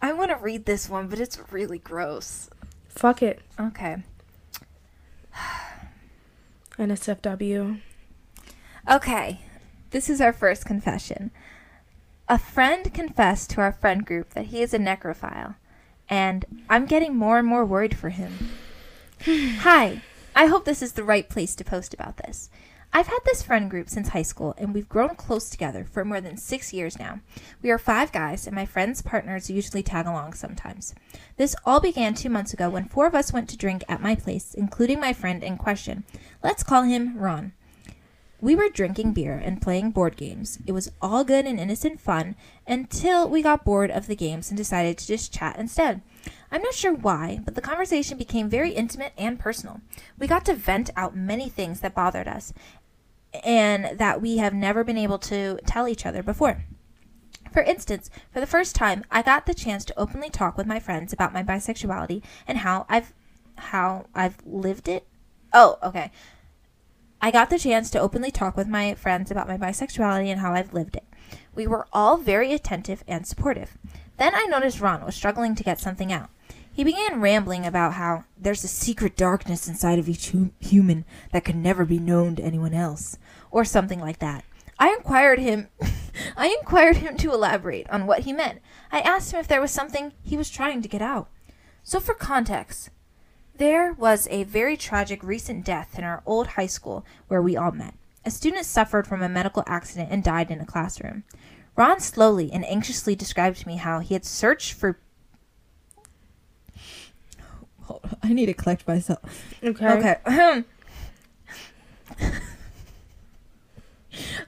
I 0.02 0.14
want 0.14 0.32
to 0.32 0.38
read 0.38 0.66
this 0.66 0.90
one, 0.90 1.08
but 1.08 1.20
it's 1.20 1.40
really 1.52 1.80
gross. 1.80 2.50
Fuck 2.88 3.22
it. 3.24 3.42
Okay. 3.60 3.98
NSFW. 6.78 7.82
Okay, 8.90 9.42
this 9.92 10.10
is 10.10 10.22
our 10.22 10.32
first 10.32 10.66
confession. 10.66 11.32
A 12.30 12.38
friend 12.38 12.94
confessed 12.94 13.52
to 13.52 13.62
our 13.62 13.72
friend 13.72 14.06
group 14.06 14.32
that 14.32 14.48
he 14.48 14.62
is 14.62 14.74
a 14.74 14.80
necrophile, 14.80 15.56
and 16.10 16.44
I'm 16.70 16.86
getting 16.86 17.16
more 17.16 17.38
and 17.38 17.48
more 17.48 17.64
worried 17.64 17.96
for 17.96 18.10
him. 18.10 18.50
Hi, 19.26 20.02
I 20.36 20.48
hope 20.48 20.66
this 20.66 20.82
is 20.82 20.92
the 20.92 21.06
right 21.06 21.30
place 21.30 21.56
to 21.56 21.64
post 21.64 21.94
about 21.94 22.18
this. 22.18 22.50
I've 22.92 23.08
had 23.08 23.20
this 23.24 23.44
friend 23.44 23.70
group 23.70 23.88
since 23.88 24.10
high 24.10 24.24
school, 24.24 24.54
and 24.58 24.74
we've 24.74 24.90
grown 24.90 25.16
close 25.16 25.50
together 25.50 25.86
for 25.86 26.04
more 26.04 26.20
than 26.20 26.36
six 26.36 26.74
years 26.74 27.00
now. 27.00 27.22
We 27.62 27.72
are 27.72 27.78
five 27.78 28.12
guys, 28.12 28.46
and 28.46 28.54
my 28.54 28.66
friends' 28.66 29.02
partners 29.02 29.50
usually 29.50 29.84
tag 29.84 30.06
along 30.06 30.34
sometimes. 30.34 30.94
This 31.38 31.56
all 31.66 31.80
began 31.80 32.14
two 32.14 32.30
months 32.30 32.52
ago 32.52 32.70
when 32.70 32.90
four 32.90 33.08
of 33.08 33.16
us 33.16 33.32
went 33.32 33.48
to 33.50 33.58
drink 33.58 33.86
at 33.88 34.02
my 34.02 34.16
place, 34.16 34.54
including 34.54 35.00
my 35.00 35.14
friend 35.14 35.46
in 35.46 35.56
question. 35.56 36.04
Let's 36.44 36.64
call 36.64 36.84
him 36.84 37.18
Ron. 37.18 37.54
We 38.40 38.56
were 38.56 38.70
drinking 38.70 39.14
beer 39.14 39.34
and 39.34 39.62
playing 39.62 39.92
board 39.92 40.16
games. 40.16 40.60
It 40.68 40.72
was 40.72 40.92
all 41.02 41.24
good 41.24 41.46
and 41.46 41.60
innocent 41.60 42.00
fun 42.00 42.36
until 42.68 43.28
we 43.28 43.42
got 43.42 43.66
bored 43.66 43.90
of 43.90 44.06
the 44.06 44.16
games 44.16 44.50
and 44.50 44.58
decided 44.58 44.98
to 44.98 45.08
just 45.08 45.34
chat 45.34 45.58
instead. 45.58 46.02
I'm 46.52 46.62
not 46.62 46.76
sure 46.76 46.94
why, 46.94 47.40
but 47.44 47.56
the 47.56 47.62
conversation 47.62 48.18
became 48.18 48.48
very 48.48 48.72
intimate 48.72 49.14
and 49.18 49.40
personal. 49.40 49.82
We 50.20 50.28
got 50.28 50.46
to 50.46 50.54
vent 50.54 50.92
out 50.96 51.16
many 51.16 51.50
things 51.50 51.80
that 51.80 51.96
bothered 51.96 52.28
us 52.28 52.54
and 53.44 53.98
that 53.98 54.22
we 54.22 54.38
have 54.38 54.54
never 54.54 54.84
been 54.84 54.98
able 54.98 55.20
to 55.20 55.60
tell 55.66 55.88
each 55.88 56.06
other 56.06 56.22
before. 56.22 56.64
For 57.52 57.64
instance, 57.64 58.12
for 58.32 58.40
the 58.40 58.46
first 58.46 58.76
time, 58.76 59.04
I 59.10 59.24
got 59.24 59.48
the 59.48 59.54
chance 59.56 59.84
to 59.86 60.00
openly 60.00 60.30
talk 60.30 60.58
with 60.58 60.68
my 60.68 60.80
friends 60.80 61.12
about 61.12 61.34
my 61.34 61.42
bisexuality 61.42 62.22
and 62.48 62.60
how 62.60 62.86
I've 62.88 63.14
how 63.58 64.06
I've 64.14 64.38
lived 64.46 64.88
it. 64.88 65.08
Oh, 65.54 65.80
okay. 65.82 66.12
I 67.22 67.32
got 67.32 67.50
the 67.50 67.58
chance 67.58 67.90
to 67.92 68.00
openly 68.00 68.32
talk 68.32 68.56
with 68.56 68.68
my 68.68 68.94
friends 68.94 69.32
about 69.32 69.48
my 69.48 69.58
bisexuality 69.58 70.28
and 70.28 70.40
how 70.40 70.54
I've 70.54 70.74
lived 70.74 70.96
it. 70.96 71.06
We 71.56 71.66
were 71.66 71.88
all 71.92 72.18
very 72.18 72.54
attentive 72.54 73.04
and 73.08 73.26
supportive. 73.26 73.78
Then 74.18 74.36
I 74.36 74.46
noticed 74.46 74.82
Ron 74.82 75.04
was 75.04 75.16
struggling 75.16 75.56
to 75.56 75.64
get 75.64 75.80
something 75.80 76.14
out. 76.14 76.30
He 76.72 76.84
began 76.84 77.22
rambling 77.22 77.66
about 77.66 77.94
how 77.94 78.26
there's 78.38 78.64
a 78.64 78.68
secret 78.68 79.18
darkness 79.18 79.68
inside 79.68 79.98
of 79.98 80.08
each 80.08 80.30
hu- 80.30 80.52
human 80.60 81.06
that 81.32 81.44
can 81.44 81.64
never 81.64 81.86
be 81.86 81.98
known 81.98 82.36
to 82.36 82.44
anyone 82.44 82.76
else, 82.76 83.18
or 83.50 83.66
something 83.66 84.00
like 84.00 84.20
that. 84.20 84.44
I 84.78 84.90
inquired 84.90 85.40
him 85.40 85.70
I 86.38 86.56
inquired 86.60 86.98
him 86.98 87.18
to 87.18 87.32
elaborate 87.32 87.90
on 87.90 88.06
what 88.06 88.22
he 88.22 88.34
meant. 88.34 88.60
I 88.92 89.02
asked 89.02 89.34
him 89.34 89.40
if 89.40 89.48
there 89.48 89.62
was 89.62 89.72
something 89.72 90.14
he 90.22 90.38
was 90.38 90.50
trying 90.50 90.82
to 90.82 90.88
get 90.88 91.02
out. 91.02 91.30
So 91.84 92.00
for 92.00 92.14
context, 92.14 92.90
there 93.58 93.94
was 93.94 94.28
a 94.30 94.44
very 94.44 94.78
tragic 94.78 95.24
recent 95.24 95.66
death 95.66 95.98
in 95.98 96.04
our 96.04 96.22
old 96.26 96.48
high 96.48 96.68
school 96.68 97.06
where 97.28 97.42
we 97.42 97.58
all 97.58 97.72
met. 97.72 97.94
A 98.26 98.32
student 98.32 98.66
suffered 98.66 99.08
from 99.08 99.22
a 99.22 99.30
medical 99.30 99.64
accident 99.66 100.10
and 100.12 100.24
died 100.24 100.52
in 100.52 100.60
a 100.60 100.66
classroom. 100.66 101.24
Ron 101.76 102.00
slowly 102.00 102.52
and 102.52 102.66
anxiously 102.66 103.16
described 103.16 103.58
to 103.60 103.68
me 103.68 103.78
how 103.78 104.00
he 104.00 104.14
had 104.14 104.26
searched 104.26 104.74
for 104.74 105.00
Hold 107.84 108.02
on, 108.04 108.18
I 108.22 108.34
need 108.34 108.48
to 108.48 108.54
collect 108.54 108.86
myself. 108.86 109.20
Okay. 109.64 110.18
Okay. 110.20 110.64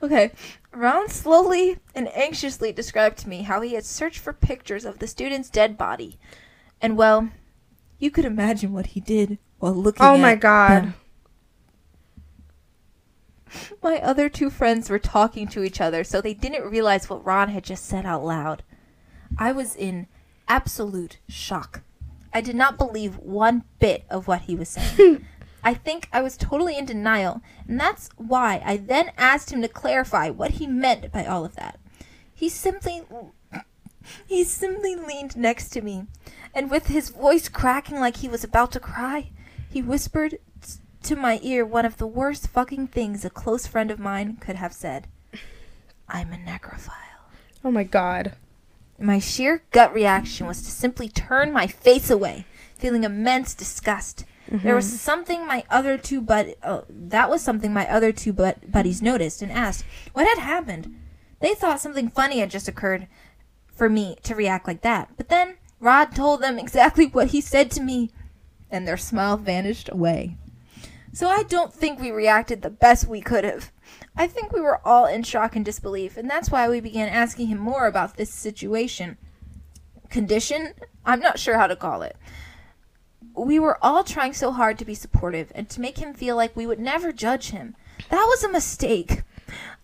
Okay. 0.01 0.31
Ron 0.71 1.09
slowly 1.09 1.77
and 1.93 2.07
anxiously 2.15 2.71
described 2.71 3.17
to 3.19 3.29
me 3.29 3.43
how 3.43 3.61
he 3.61 3.73
had 3.73 3.85
searched 3.85 4.19
for 4.19 4.33
pictures 4.33 4.85
of 4.85 4.99
the 4.99 5.07
student's 5.07 5.49
dead 5.49 5.77
body. 5.77 6.17
And 6.81 6.97
well, 6.97 7.29
you 7.99 8.09
could 8.09 8.25
imagine 8.25 8.73
what 8.73 8.87
he 8.87 8.99
did 8.99 9.37
while 9.59 9.73
looking 9.73 10.05
at 10.05 10.13
Oh 10.13 10.17
my 10.17 10.35
god. 10.35 10.93
My 13.83 13.97
other 13.99 14.29
two 14.29 14.49
friends 14.49 14.89
were 14.89 14.99
talking 14.99 15.47
to 15.49 15.63
each 15.63 15.81
other, 15.81 16.03
so 16.03 16.21
they 16.21 16.33
didn't 16.33 16.69
realize 16.69 17.09
what 17.09 17.25
Ron 17.25 17.49
had 17.49 17.63
just 17.63 17.85
said 17.85 18.05
out 18.05 18.23
loud. 18.23 18.63
I 19.37 19.51
was 19.51 19.75
in 19.75 20.07
absolute 20.47 21.17
shock. 21.27 21.81
I 22.33 22.41
did 22.41 22.55
not 22.55 22.77
believe 22.77 23.17
one 23.17 23.63
bit 23.79 24.05
of 24.09 24.27
what 24.27 24.41
he 24.41 24.55
was 24.55 24.69
saying. 24.69 25.25
I 25.63 25.73
think 25.73 26.07
I 26.13 26.21
was 26.21 26.37
totally 26.37 26.77
in 26.77 26.85
denial, 26.85 27.41
and 27.67 27.79
that's 27.79 28.09
why 28.17 28.61
I 28.63 28.77
then 28.77 29.11
asked 29.17 29.51
him 29.51 29.61
to 29.61 29.67
clarify 29.67 30.29
what 30.29 30.51
he 30.51 30.67
meant 30.67 31.11
by 31.11 31.25
all 31.25 31.43
of 31.43 31.55
that. 31.55 31.79
He 32.33 32.47
simply 32.47 33.03
he 34.25 34.43
simply 34.43 34.95
leaned 34.95 35.37
next 35.37 35.69
to 35.69 35.81
me, 35.81 36.05
and 36.53 36.69
with 36.69 36.87
his 36.87 37.09
voice 37.09 37.49
cracking 37.49 37.99
like 37.99 38.17
he 38.17 38.27
was 38.27 38.43
about 38.43 38.71
to 38.73 38.79
cry, 38.79 39.31
he 39.69 39.81
whispered 39.81 40.39
t- 40.61 40.73
to 41.03 41.15
my 41.15 41.39
ear 41.43 41.65
one 41.65 41.85
of 41.85 41.97
the 41.97 42.07
worst 42.07 42.47
fucking 42.47 42.87
things 42.87 43.23
a 43.23 43.29
close 43.29 43.67
friend 43.67 43.91
of 43.91 43.99
mine 43.99 44.37
could 44.37 44.55
have 44.55 44.73
said. 44.73 45.07
I'm 46.07 46.33
a 46.33 46.37
necrophile. 46.37 46.91
Oh 47.63 47.71
my 47.71 47.83
god. 47.83 48.33
My 48.97 49.19
sheer 49.19 49.63
gut 49.71 49.93
reaction 49.93 50.47
was 50.47 50.61
to 50.61 50.71
simply 50.71 51.07
turn 51.07 51.53
my 51.53 51.67
face 51.67 52.09
away, 52.09 52.45
feeling 52.77 53.03
immense 53.03 53.53
disgust. 53.53 54.25
There 54.51 54.75
was 54.75 54.87
mm-hmm. 54.87 54.95
something 54.95 55.45
my 55.45 55.63
other 55.69 55.97
two 55.97 56.21
bud 56.21 56.55
oh, 56.63 56.85
that 56.89 57.29
was 57.29 57.43
something 57.43 57.71
my 57.71 57.87
other 57.87 58.11
two 58.11 58.33
bud- 58.33 58.61
buddies 58.67 58.99
noticed 59.01 59.43
and 59.43 59.51
asked 59.51 59.85
what 60.13 60.27
had 60.27 60.39
happened. 60.39 60.95
They 61.39 61.53
thought 61.53 61.79
something 61.79 62.09
funny 62.09 62.39
had 62.39 62.49
just 62.49 62.67
occurred 62.67 63.07
for 63.79 63.89
me 63.89 64.17
to 64.23 64.35
react 64.35 64.67
like 64.67 64.81
that. 64.81 65.09
But 65.17 65.29
then 65.29 65.55
Ron 65.79 66.11
told 66.11 66.41
them 66.41 66.59
exactly 66.59 67.07
what 67.07 67.29
he 67.29 67.41
said 67.41 67.71
to 67.71 67.81
me, 67.81 68.11
and 68.69 68.87
their 68.87 68.97
smile 68.97 69.37
vanished 69.37 69.89
away. 69.91 70.37
So 71.13 71.27
I 71.27 71.43
don't 71.43 71.73
think 71.73 71.99
we 71.99 72.11
reacted 72.11 72.61
the 72.61 72.69
best 72.69 73.07
we 73.07 73.21
could 73.21 73.43
have. 73.43 73.71
I 74.15 74.27
think 74.27 74.51
we 74.51 74.61
were 74.61 74.85
all 74.85 75.05
in 75.05 75.23
shock 75.23 75.55
and 75.55 75.65
disbelief, 75.65 76.17
and 76.17 76.29
that's 76.29 76.51
why 76.51 76.69
we 76.69 76.81
began 76.81 77.09
asking 77.09 77.47
him 77.47 77.57
more 77.57 77.87
about 77.87 78.17
this 78.17 78.31
situation. 78.31 79.17
Condition? 80.09 80.73
I'm 81.05 81.21
not 81.21 81.39
sure 81.39 81.57
how 81.57 81.67
to 81.67 81.75
call 81.75 82.01
it. 82.01 82.17
We 83.35 83.57
were 83.59 83.83
all 83.83 84.03
trying 84.03 84.33
so 84.33 84.51
hard 84.51 84.77
to 84.79 84.85
be 84.85 84.93
supportive 84.93 85.51
and 85.55 85.69
to 85.69 85.81
make 85.81 85.97
him 85.97 86.13
feel 86.13 86.35
like 86.35 86.55
we 86.55 86.67
would 86.67 86.79
never 86.79 87.13
judge 87.13 87.51
him. 87.51 87.75
That 88.09 88.25
was 88.25 88.43
a 88.43 88.51
mistake. 88.51 89.23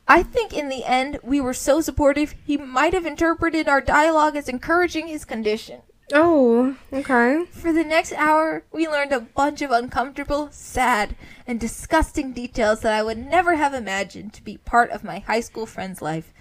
I 0.08 0.22
think 0.22 0.54
in 0.54 0.70
the 0.70 0.84
end, 0.84 1.20
we 1.24 1.42
were 1.42 1.54
so 1.54 1.82
supportive, 1.82 2.36
he 2.46 2.58
might 2.58 2.94
have 2.94 3.06
interpreted 3.06 3.68
our 3.68 3.82
dialogue 3.82 4.36
as 4.36 4.48
encouraging 4.48 5.08
his 5.08 5.26
condition. 5.26 5.82
Oh, 6.14 6.78
okay. 6.94 7.46
For 7.50 7.74
the 7.74 7.84
next 7.84 8.14
hour, 8.14 8.64
we 8.72 8.88
learned 8.88 9.12
a 9.12 9.20
bunch 9.20 9.64
of 9.64 9.72
uncomfortable, 9.72 10.50
sad, 10.52 11.16
and 11.48 11.60
disgusting 11.60 12.32
details 12.32 12.82
that 12.82 12.94
I 12.94 13.02
would 13.02 13.18
never 13.18 13.56
have 13.56 13.74
imagined 13.74 14.34
to 14.34 14.44
be 14.44 14.58
part 14.58 14.92
of 14.92 15.04
my 15.04 15.20
high 15.20 15.40
school 15.40 15.66
friend's 15.66 16.04
life. 16.04 16.32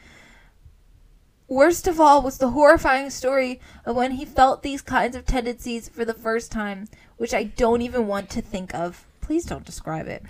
Worst 1.49 1.87
of 1.87 1.99
all 1.99 2.21
was 2.21 2.37
the 2.39 2.51
horrifying 2.51 3.09
story 3.09 3.61
of 3.87 3.97
when 3.97 4.13
he 4.13 4.27
felt 4.27 4.63
these 4.63 4.83
kinds 4.83 5.17
of 5.17 5.25
tendencies 5.25 5.89
for 5.89 6.05
the 6.05 6.15
first 6.15 6.53
time, 6.53 6.89
which 7.17 7.33
I 7.33 7.45
don't 7.45 7.81
even 7.81 8.07
want 8.07 8.29
to 8.31 8.43
think 8.43 8.75
of. 8.75 9.07
Please 9.23 9.47
don't 9.47 9.65
describe 9.65 10.09
it. 10.09 10.23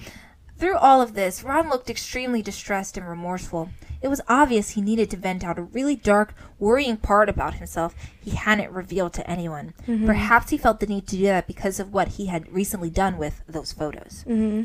Through 0.57 0.77
all 0.77 1.03
of 1.03 1.14
this, 1.14 1.43
Ron 1.43 1.69
looked 1.69 1.90
extremely 1.90 2.40
distressed 2.43 2.97
and 2.97 3.09
remorseful. 3.09 3.71
It 4.01 4.09
was 4.09 4.21
obvious 4.29 4.71
he 4.71 4.83
needed 4.83 5.11
to 5.11 5.17
vent 5.17 5.43
out 5.45 5.59
a 5.59 5.62
really 5.62 5.97
dark, 5.97 6.35
worrying 6.59 6.97
part 6.99 7.29
about 7.29 7.55
himself 7.55 7.95
he 8.21 8.33
hadn't 8.33 8.71
revealed 8.71 9.14
to 9.14 9.29
anyone. 9.31 9.73
Perhaps 9.87 10.51
he 10.51 10.59
felt 10.59 10.81
the 10.81 10.87
need 10.87 11.07
to 11.09 11.17
do 11.17 11.23
that 11.25 11.47
because 11.47 11.81
of 11.81 11.93
what 11.93 12.09
he 12.09 12.27
had 12.27 12.53
recently 12.53 12.90
done 12.90 13.17
with 13.19 13.43
those 13.49 13.73
photos. 13.73 14.23
hmm 14.27 14.64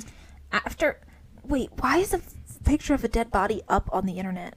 After. 0.51 0.99
Wait, 1.43 1.69
why 1.79 1.97
is 1.97 2.13
a 2.13 2.17
f- 2.17 2.33
picture 2.63 2.93
of 2.93 3.03
a 3.03 3.07
dead 3.07 3.31
body 3.31 3.61
up 3.67 3.89
on 3.91 4.05
the 4.05 4.19
internet? 4.19 4.55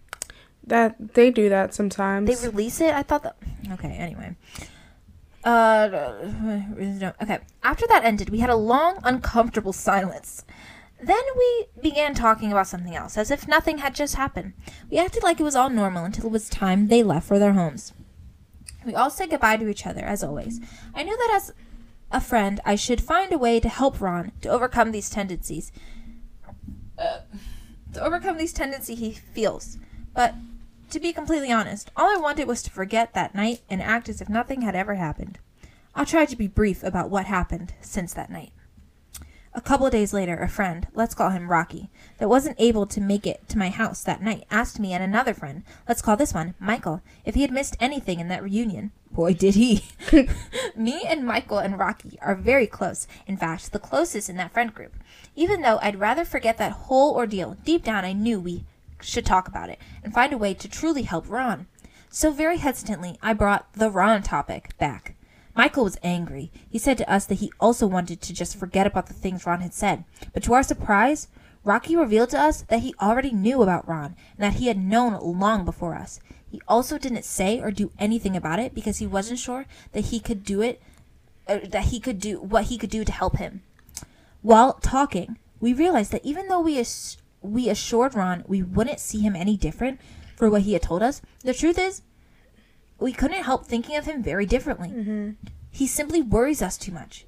That 0.66 1.14
they 1.14 1.30
do 1.30 1.48
that 1.48 1.72
sometimes. 1.74 2.28
They 2.28 2.46
release 2.46 2.80
it? 2.80 2.92
I 2.92 3.02
thought 3.02 3.22
that. 3.22 3.36
Okay, 3.72 3.88
anyway. 3.92 4.36
Uh, 5.44 5.88
okay. 7.22 7.38
After 7.62 7.86
that 7.88 8.04
ended, 8.04 8.30
we 8.30 8.38
had 8.38 8.50
a 8.50 8.56
long, 8.56 8.98
uncomfortable 9.04 9.72
silence. 9.72 10.44
Then 11.02 11.22
we 11.36 11.66
began 11.82 12.14
talking 12.14 12.52
about 12.52 12.68
something 12.68 12.94
else, 12.94 13.18
as 13.18 13.32
if 13.32 13.48
nothing 13.48 13.78
had 13.78 13.94
just 13.94 14.14
happened. 14.14 14.52
We 14.88 14.98
acted 14.98 15.24
like 15.24 15.40
it 15.40 15.44
was 15.44 15.56
all 15.56 15.68
normal 15.68 16.04
until 16.04 16.26
it 16.26 16.32
was 16.32 16.48
time 16.48 16.86
they 16.86 17.02
left 17.02 17.26
for 17.26 17.40
their 17.40 17.54
homes. 17.54 17.92
We 18.86 18.94
all 18.94 19.10
said 19.10 19.30
goodbye 19.30 19.56
to 19.56 19.68
each 19.68 19.84
other, 19.84 20.04
as 20.04 20.22
always. 20.22 20.60
I 20.94 21.02
knew 21.02 21.16
that 21.16 21.32
as 21.34 21.52
a 22.12 22.20
friend, 22.20 22.60
I 22.64 22.76
should 22.76 23.00
find 23.00 23.32
a 23.32 23.38
way 23.38 23.58
to 23.58 23.68
help 23.68 24.00
Ron 24.00 24.30
to 24.42 24.48
overcome 24.48 24.92
these 24.92 25.10
tendencies. 25.10 25.72
Uh, 26.96 27.20
to 27.94 28.00
overcome 28.00 28.38
these 28.38 28.52
tendencies 28.52 29.00
he 29.00 29.12
feels. 29.12 29.78
But 30.14 30.34
to 30.90 31.00
be 31.00 31.12
completely 31.12 31.50
honest, 31.50 31.90
all 31.96 32.16
I 32.16 32.20
wanted 32.20 32.46
was 32.46 32.62
to 32.62 32.70
forget 32.70 33.12
that 33.14 33.34
night 33.34 33.62
and 33.68 33.82
act 33.82 34.08
as 34.08 34.20
if 34.20 34.28
nothing 34.28 34.62
had 34.62 34.76
ever 34.76 34.94
happened. 34.94 35.38
I'll 35.94 36.06
try 36.06 36.26
to 36.26 36.36
be 36.36 36.46
brief 36.46 36.84
about 36.84 37.10
what 37.10 37.26
happened 37.26 37.74
since 37.80 38.14
that 38.14 38.30
night. 38.30 38.52
A 39.54 39.60
couple 39.60 39.90
days 39.90 40.14
later, 40.14 40.38
a 40.38 40.48
friend, 40.48 40.86
let's 40.94 41.14
call 41.14 41.28
him 41.28 41.50
Rocky, 41.50 41.90
that 42.16 42.28
wasn't 42.28 42.56
able 42.58 42.86
to 42.86 43.02
make 43.02 43.26
it 43.26 43.46
to 43.50 43.58
my 43.58 43.68
house 43.68 44.02
that 44.02 44.22
night 44.22 44.46
asked 44.50 44.80
me 44.80 44.94
and 44.94 45.04
another 45.04 45.34
friend, 45.34 45.62
let's 45.86 46.00
call 46.00 46.16
this 46.16 46.32
one 46.32 46.54
Michael, 46.58 47.02
if 47.26 47.34
he 47.34 47.42
had 47.42 47.50
missed 47.50 47.76
anything 47.78 48.18
in 48.18 48.28
that 48.28 48.42
reunion. 48.42 48.92
Boy, 49.10 49.34
did 49.34 49.54
he. 49.54 49.84
me 50.76 51.02
and 51.06 51.26
Michael 51.26 51.58
and 51.58 51.78
Rocky 51.78 52.18
are 52.22 52.34
very 52.34 52.66
close, 52.66 53.06
in 53.26 53.36
fact, 53.36 53.72
the 53.72 53.78
closest 53.78 54.30
in 54.30 54.36
that 54.36 54.52
friend 54.52 54.72
group. 54.72 54.94
Even 55.36 55.60
though 55.60 55.78
I'd 55.82 56.00
rather 56.00 56.24
forget 56.24 56.56
that 56.56 56.72
whole 56.72 57.14
ordeal, 57.14 57.58
deep 57.62 57.84
down 57.84 58.06
I 58.06 58.14
knew 58.14 58.40
we 58.40 58.64
should 59.02 59.26
talk 59.26 59.48
about 59.48 59.68
it 59.68 59.78
and 60.02 60.14
find 60.14 60.32
a 60.32 60.38
way 60.38 60.54
to 60.54 60.68
truly 60.68 61.02
help 61.02 61.28
Ron. 61.28 61.66
So 62.08 62.30
very 62.30 62.56
hesitantly, 62.56 63.18
I 63.22 63.34
brought 63.34 63.70
the 63.74 63.90
Ron 63.90 64.22
topic 64.22 64.78
back. 64.78 65.14
Michael 65.54 65.84
was 65.84 65.98
angry. 66.02 66.50
He 66.68 66.78
said 66.78 66.98
to 66.98 67.12
us 67.12 67.26
that 67.26 67.38
he 67.38 67.52
also 67.60 67.86
wanted 67.86 68.20
to 68.22 68.32
just 68.32 68.56
forget 68.56 68.86
about 68.86 69.06
the 69.06 69.14
things 69.14 69.46
Ron 69.46 69.60
had 69.60 69.74
said. 69.74 70.04
But 70.32 70.42
to 70.44 70.54
our 70.54 70.62
surprise, 70.62 71.28
Rocky 71.64 71.94
revealed 71.94 72.30
to 72.30 72.40
us 72.40 72.62
that 72.62 72.80
he 72.80 72.94
already 73.00 73.30
knew 73.30 73.62
about 73.62 73.86
Ron 73.86 74.16
and 74.36 74.38
that 74.38 74.58
he 74.58 74.66
had 74.66 74.78
known 74.78 75.18
long 75.20 75.64
before 75.64 75.94
us. 75.94 76.20
He 76.50 76.60
also 76.66 76.98
didn't 76.98 77.24
say 77.24 77.60
or 77.60 77.70
do 77.70 77.92
anything 77.98 78.36
about 78.36 78.58
it 78.58 78.74
because 78.74 78.98
he 78.98 79.06
wasn't 79.06 79.38
sure 79.38 79.66
that 79.92 80.06
he 80.06 80.20
could 80.20 80.42
do 80.42 80.60
it, 80.60 80.82
uh, 81.46 81.60
that 81.68 81.84
he 81.84 82.00
could 82.00 82.18
do 82.18 82.40
what 82.40 82.64
he 82.64 82.78
could 82.78 82.90
do 82.90 83.04
to 83.04 83.12
help 83.12 83.36
him. 83.36 83.62
While 84.40 84.74
talking, 84.74 85.38
we 85.60 85.72
realized 85.72 86.12
that 86.12 86.24
even 86.24 86.48
though 86.48 86.60
we 86.60 86.80
ass- 86.80 87.16
we 87.40 87.68
assured 87.68 88.14
Ron 88.14 88.44
we 88.46 88.62
wouldn't 88.62 89.00
see 89.00 89.20
him 89.20 89.36
any 89.36 89.56
different 89.56 90.00
for 90.36 90.50
what 90.50 90.62
he 90.62 90.72
had 90.72 90.82
told 90.82 91.02
us, 91.02 91.22
the 91.40 91.54
truth 91.54 91.78
is, 91.78 92.02
we 93.02 93.12
couldn't 93.12 93.44
help 93.44 93.66
thinking 93.66 93.96
of 93.96 94.04
him 94.04 94.22
very 94.22 94.46
differently. 94.46 94.88
hmm 94.88 95.30
He 95.70 95.86
simply 95.86 96.22
worries 96.22 96.62
us 96.62 96.76
too 96.76 96.92
much. 96.92 97.26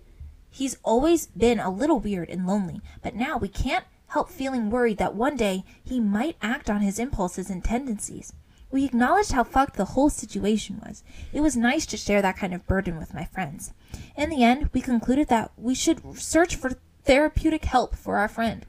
He's 0.50 0.76
always 0.84 1.26
been 1.26 1.58
a 1.58 1.70
little 1.70 1.98
weird 1.98 2.28
and 2.30 2.46
lonely, 2.46 2.80
but 3.02 3.14
now 3.14 3.36
we 3.38 3.48
can't 3.48 3.84
help 4.08 4.30
feeling 4.30 4.70
worried 4.70 4.98
that 4.98 5.14
one 5.14 5.36
day 5.36 5.64
he 5.82 5.98
might 5.98 6.36
act 6.40 6.70
on 6.70 6.80
his 6.80 6.98
impulses 6.98 7.50
and 7.50 7.64
tendencies. 7.64 8.32
We 8.70 8.84
acknowledged 8.84 9.32
how 9.32 9.44
fucked 9.44 9.76
the 9.76 9.84
whole 9.84 10.10
situation 10.10 10.80
was. 10.84 11.02
It 11.32 11.40
was 11.40 11.56
nice 11.56 11.86
to 11.86 11.96
share 11.96 12.22
that 12.22 12.36
kind 12.36 12.54
of 12.54 12.66
burden 12.66 12.98
with 12.98 13.14
my 13.14 13.24
friends. 13.24 13.72
In 14.16 14.30
the 14.30 14.42
end, 14.44 14.70
we 14.72 14.80
concluded 14.80 15.28
that 15.28 15.52
we 15.56 15.74
should 15.74 16.18
search 16.18 16.56
for 16.56 16.72
therapeutic 17.04 17.64
help 17.64 17.94
for 17.94 18.16
our 18.16 18.28
friend. 18.28 18.66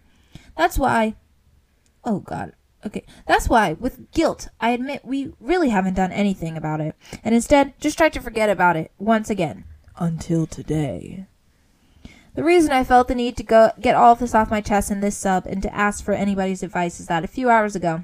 That's 0.57 0.77
why. 0.79 1.15
Oh, 2.03 2.19
God. 2.19 2.53
Okay. 2.85 3.03
That's 3.25 3.49
why, 3.49 3.73
with 3.73 4.11
guilt, 4.11 4.49
I 4.61 4.69
admit 4.69 5.03
we 5.03 5.33
really 5.39 5.69
haven't 5.69 5.95
done 5.95 6.11
anything 6.11 6.55
about 6.55 6.81
it, 6.81 6.95
and 7.23 7.33
instead 7.33 7.79
just 7.79 7.97
tried 7.97 8.13
to 8.13 8.21
forget 8.21 8.49
about 8.49 8.77
it 8.77 8.91
once 8.99 9.29
again. 9.29 9.65
until 9.97 10.45
today. 10.45 11.25
The 12.35 12.43
reason 12.43 12.71
I 12.71 12.83
felt 12.83 13.07
the 13.07 13.15
need 13.15 13.37
to 13.37 13.43
go 13.43 13.71
get 13.79 13.95
all 13.95 14.11
of 14.11 14.19
this 14.19 14.35
off 14.35 14.51
my 14.51 14.59
chest 14.59 14.91
in 14.91 14.99
this 14.99 15.15
sub 15.15 15.45
and 15.45 15.63
to 15.63 15.73
ask 15.73 16.03
for 16.03 16.13
anybody's 16.13 16.63
advice 16.63 16.99
is 16.99 17.07
that 17.07 17.23
a 17.23 17.29
few 17.29 17.49
hours 17.49 17.77
ago, 17.77 18.03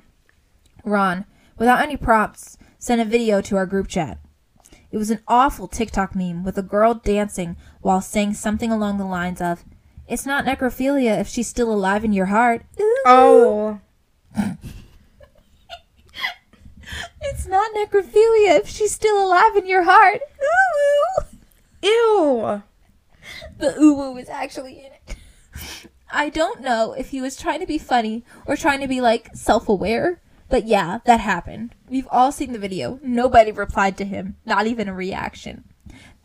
Ron, 0.86 1.26
without 1.58 1.82
any 1.82 1.98
prompts, 1.98 2.58
sent 2.80 3.02
a 3.02 3.06
video 3.06 3.42
to 3.42 3.58
our 3.58 3.66
group 3.66 3.90
chat. 3.90 4.20
It 4.90 4.98
was 4.98 5.10
an 5.12 5.20
awful 5.28 5.68
TikTok 5.68 6.16
meme 6.16 6.46
with 6.46 6.58
a 6.58 6.64
girl 6.64 6.94
dancing 6.94 7.58
while 7.82 8.00
saying 8.02 8.36
something 8.36 8.72
along 8.72 8.98
the 8.98 9.06
lines 9.06 9.42
of, 9.42 9.66
It's 10.08 10.26
not 10.26 10.46
necrophilia 10.46 11.20
if 11.20 11.28
she's 11.28 11.48
still 11.48 11.72
alive 11.72 12.06
in 12.06 12.14
your 12.14 12.28
heart. 12.28 12.64
Ooh. 12.80 13.04
Oh. 13.06 13.80
It's 17.22 17.48
not 17.48 17.74
necrophilia 17.74 18.60
if 18.60 18.68
she's 18.68 18.92
still 18.92 19.26
alive 19.26 19.56
in 19.56 19.66
your 19.66 19.84
heart. 19.84 20.22
Ooh. 20.44 21.24
Ew. 21.84 22.64
The 23.58 23.80
ooh 23.80 24.18
is 24.18 24.30
actually 24.30 24.80
in 24.80 24.92
it. 24.94 25.16
I 26.12 26.30
don't 26.30 26.62
know 26.62 26.94
if 26.94 27.10
he 27.10 27.22
was 27.22 27.38
trying 27.38 27.62
to 27.62 27.66
be 27.66 27.78
funny 27.78 28.26
or 28.46 28.56
trying 28.56 28.82
to 28.82 28.88
be 28.88 29.00
like 29.00 29.30
self 29.34 29.70
aware, 29.70 30.22
but 30.50 30.66
yeah, 30.66 31.00
that 31.06 31.22
happened. 31.22 31.74
We've 31.88 32.08
all 32.12 32.32
seen 32.32 32.52
the 32.52 32.60
video. 32.60 33.00
Nobody 33.02 33.52
replied 33.52 33.98
to 33.98 34.06
him, 34.06 34.36
not 34.46 34.68
even 34.68 34.90
a 34.90 34.94
reaction. 34.94 35.64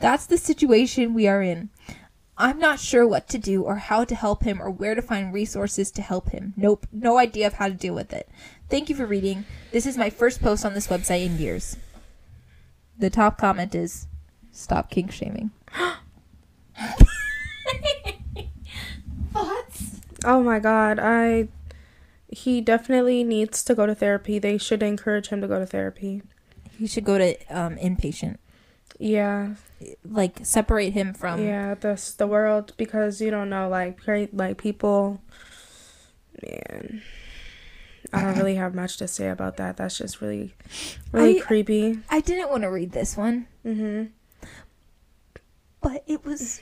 That's 0.00 0.26
the 0.26 0.38
situation 0.38 1.14
we 1.14 1.28
are 1.28 1.40
in. 1.40 1.70
I'm 2.38 2.58
not 2.58 2.80
sure 2.80 3.06
what 3.06 3.28
to 3.28 3.38
do 3.38 3.62
or 3.62 3.76
how 3.76 4.04
to 4.04 4.14
help 4.14 4.42
him 4.42 4.60
or 4.60 4.70
where 4.70 4.94
to 4.94 5.00
find 5.00 5.32
resources 5.32 5.90
to 5.92 6.02
help 6.02 6.30
him. 6.30 6.52
Nope, 6.56 6.86
no 6.92 7.16
idea 7.18 7.46
of 7.46 7.54
how 7.54 7.68
to 7.68 7.74
deal 7.74 7.94
with 7.94 8.12
it. 8.12 8.28
Thank 8.68 8.90
you 8.90 8.94
for 8.94 9.06
reading. 9.06 9.46
This 9.72 9.86
is 9.86 9.96
my 9.96 10.10
first 10.10 10.42
post 10.42 10.64
on 10.64 10.74
this 10.74 10.88
website 10.88 11.24
in 11.24 11.38
years. 11.38 11.78
The 12.98 13.10
top 13.10 13.38
comment 13.38 13.74
is 13.74 14.06
stop 14.52 14.90
kink 14.90 15.12
shaming. 15.12 15.50
Thoughts? 19.32 20.00
Oh 20.24 20.42
my 20.42 20.58
god. 20.58 20.98
I. 21.00 21.48
He 22.28 22.60
definitely 22.60 23.22
needs 23.22 23.62
to 23.64 23.74
go 23.74 23.86
to 23.86 23.94
therapy. 23.94 24.38
They 24.38 24.58
should 24.58 24.82
encourage 24.82 25.28
him 25.28 25.40
to 25.40 25.48
go 25.48 25.58
to 25.58 25.66
therapy. 25.66 26.22
He 26.76 26.86
should 26.86 27.04
go 27.04 27.16
to 27.18 27.36
um, 27.48 27.76
inpatient. 27.76 28.36
Yeah. 28.98 29.54
Like 30.04 30.40
separate 30.44 30.92
him 30.94 31.12
from. 31.14 31.42
Yeah, 31.44 31.74
this 31.74 32.12
the 32.12 32.26
world 32.26 32.72
because 32.76 33.20
you 33.20 33.30
don't 33.30 33.50
know 33.50 33.68
like 33.68 34.00
great 34.04 34.34
like 34.34 34.56
people 34.58 35.20
man. 36.42 37.02
I 38.12 38.22
don't 38.22 38.38
really 38.38 38.54
have 38.54 38.74
much 38.74 38.96
to 38.98 39.08
say 39.08 39.28
about 39.28 39.56
that. 39.58 39.76
That's 39.76 39.98
just 39.98 40.20
really 40.20 40.54
really 41.12 41.40
I- 41.40 41.44
creepy. 41.44 41.98
I 42.08 42.20
didn't 42.20 42.50
want 42.50 42.62
to 42.62 42.70
read 42.70 42.92
this 42.92 43.16
one, 43.16 43.46
Mhm. 43.64 44.10
but 45.80 46.02
it 46.06 46.24
was, 46.24 46.60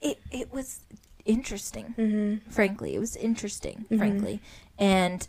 it 0.00 0.18
it 0.30 0.52
was 0.52 0.80
interesting. 1.24 1.94
Mhm. 1.98 2.40
Frankly, 2.52 2.94
it 2.94 2.98
was 2.98 3.16
interesting. 3.16 3.86
Mhm. 3.90 3.98
Frankly, 3.98 4.40
and 4.78 5.26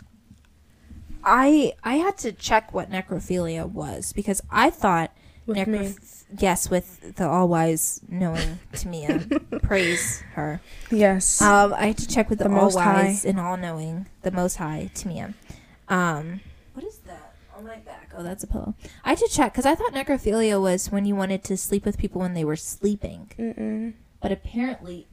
I 1.24 1.74
I 1.84 1.96
had 1.96 2.18
to 2.20 2.32
check 2.32 2.74
what 2.74 2.90
necrophilia 2.92 3.70
was 3.70 4.14
because 4.14 4.42
I 4.52 4.70
thought 4.70 5.16
With 5.60 5.68
me. 5.68 5.96
yes 6.40 6.70
with 6.70 7.16
the 7.16 7.28
all 7.28 7.48
wise 7.48 8.02
knowing 8.08 8.60
Tamia 8.74 9.62
praise 9.64 10.22
her. 10.34 10.62
Yes. 10.90 11.42
Um, 11.42 11.74
I 11.74 11.88
had 11.88 11.98
to 12.00 12.08
check 12.08 12.30
with 12.30 12.40
the, 12.40 12.50
The 12.50 12.56
all 12.56 12.72
wise 12.74 13.26
and 13.26 13.40
all 13.40 13.58
knowing, 13.58 14.08
the 14.22 14.32
Most 14.32 14.58
High, 14.58 14.90
Tamia. 14.94 15.34
Um, 15.90 16.42
what 16.74 16.86
is 16.86 16.98
that 17.00 17.34
on 17.56 17.66
my 17.66 17.78
back? 17.78 18.12
Oh, 18.18 18.24
that's 18.24 18.44
a 18.44 18.48
pillow. 18.48 18.76
I 19.04 19.10
had 19.10 19.18
to 19.20 19.28
check 19.28 19.52
because 19.54 19.66
I 19.66 19.76
thought 19.76 19.94
necrophilia 19.94 20.60
was 20.62 20.90
when 20.92 21.06
you 21.06 21.16
wanted 21.16 21.44
to 21.46 21.58
sleep 21.58 21.86
with 21.86 21.98
people 21.98 22.22
when 22.22 22.34
they 22.34 22.46
were 22.46 22.56
sleeping, 22.56 23.30
Mm-mm. 23.38 23.94
but 24.22 24.32
apparently, 24.32 25.08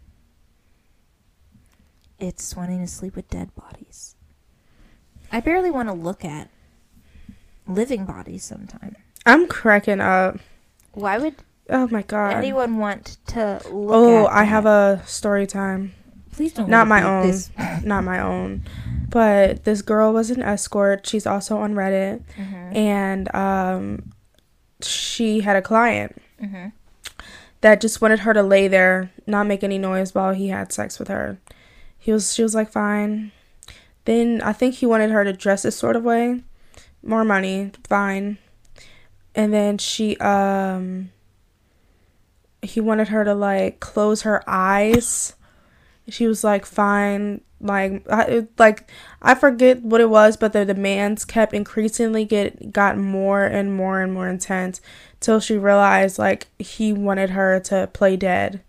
it's 2.19 2.57
wanting 2.57 2.81
to 2.81 2.87
sleep 2.87 3.15
with 3.17 3.29
dead 3.29 3.55
bodies. 3.55 4.15
I 5.31 5.41
barely 5.41 5.71
want 5.71 5.89
to 5.89 5.93
look 5.93 6.25
at 6.25 6.49
living 7.67 8.05
bodies. 8.05 8.45
Sometime. 8.45 8.97
I'm 9.29 9.47
cracking 9.47 10.01
up. 10.01 10.39
Why 10.93 11.19
would 11.19 11.35
Oh 11.71 11.87
my 11.89 12.03
god. 12.03 12.35
anyone 12.35 12.79
want 12.79 13.19
to 13.29 13.61
look? 13.71 13.91
oh, 13.95 14.27
at 14.27 14.33
I 14.33 14.45
have 14.45 14.65
that? 14.65 15.01
a 15.03 15.07
story 15.07 15.47
time. 15.47 15.93
Please 16.33 16.53
don't. 16.55 16.69
Not 16.69 16.87
my 16.89 17.03
own. 17.03 17.27
This. 17.27 17.51
Not 17.85 18.05
my 18.05 18.21
own. 18.21 18.63
But 19.11 19.65
this 19.65 19.83
girl 19.83 20.13
was 20.13 20.31
an 20.31 20.43
escort. 20.43 21.07
She's 21.07 21.27
also 21.27 21.59
on 21.59 21.75
Reddit. 21.75 22.23
Mhm. 22.39 22.77
And 22.77 23.35
um 23.35 24.13
she 24.81 25.41
had 25.41 25.57
a 25.57 25.63
client 25.63 26.17
Mhm. 26.43 26.73
that 27.63 27.81
just 27.81 28.01
wanted 28.01 28.21
her 28.21 28.33
to 28.33 28.43
lay 28.43 28.69
there, 28.69 29.11
not 29.27 29.47
make 29.47 29.65
any 29.65 29.77
noise 29.79 30.15
while 30.15 30.33
he 30.33 30.49
had 30.49 30.73
sex 30.73 30.99
with 30.99 31.09
her. 31.09 31.39
He 31.99 32.13
was 32.13 32.33
she 32.35 32.43
was 32.43 32.55
like 32.55 32.71
fine. 32.71 33.33
Then 34.05 34.41
I 34.43 34.53
think 34.53 34.77
he 34.77 34.87
wanted 34.87 35.11
her 35.11 35.25
to 35.25 35.33
dress 35.33 35.65
a 35.65 35.71
sort 35.73 35.97
of 35.97 36.05
way. 36.05 36.43
More 37.03 37.25
money, 37.25 37.73
fine. 37.89 38.39
And 39.39 39.55
then 39.55 39.79
she 39.79 40.17
um 40.17 41.13
he 42.61 42.81
wanted 42.81 43.07
her 43.09 43.23
to 43.23 43.35
like 43.35 43.79
close 43.79 44.23
her 44.23 44.43
eyes. 44.49 45.37
She 46.09 46.27
was 46.27 46.43
like 46.43 46.67
fine, 46.67 47.43
like 47.61 48.05
I, 48.11 48.49
like 48.59 48.91
I 49.23 49.37
forget 49.37 49.81
what 49.83 50.01
it 50.01 50.11
was, 50.11 50.37
but 50.37 50.53
the 50.53 50.65
demands 50.65 51.25
kept 51.25 51.55
increasingly 51.55 52.25
get 52.25 52.73
got 52.73 52.99
more 52.99 53.45
and 53.45 53.73
more 53.73 54.01
and 54.01 54.13
more 54.13 54.29
intense 54.29 54.81
till 55.21 55.39
she 55.39 55.57
realized 55.57 56.19
like 56.19 56.49
he 56.59 56.93
wanted 56.93 57.31
her 57.31 57.61
to 57.61 57.89
play 57.93 58.17
dead. 58.17 58.61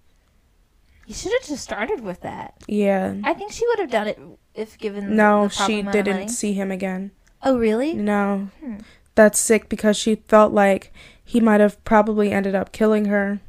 You 1.08 1.16
should 1.16 1.32
have 1.32 1.48
just 1.48 1.64
started 1.64 2.02
with 2.02 2.22
that. 2.22 2.54
Yeah. 2.68 3.16
I 3.24 3.34
think 3.34 3.54
she 3.54 3.66
would 3.66 3.80
have 3.80 3.90
done 3.90 4.06
it 4.06 4.20
if 4.54 4.78
given. 4.78 5.16
No, 5.16 5.48
she 5.48 5.82
didn't 5.82 6.30
see 6.30 6.54
him 6.54 6.70
again. 6.70 7.10
Oh, 7.42 7.58
really? 7.58 7.94
No. 7.94 8.50
Hmm. 8.60 8.78
That's 9.20 9.38
sick 9.38 9.68
because 9.68 9.98
she 9.98 10.16
felt 10.30 10.54
like 10.54 10.94
he 11.26 11.42
might 11.42 11.60
have 11.60 11.84
probably 11.84 12.32
ended 12.32 12.56
up 12.56 12.72
killing 12.72 13.04
her. 13.04 13.42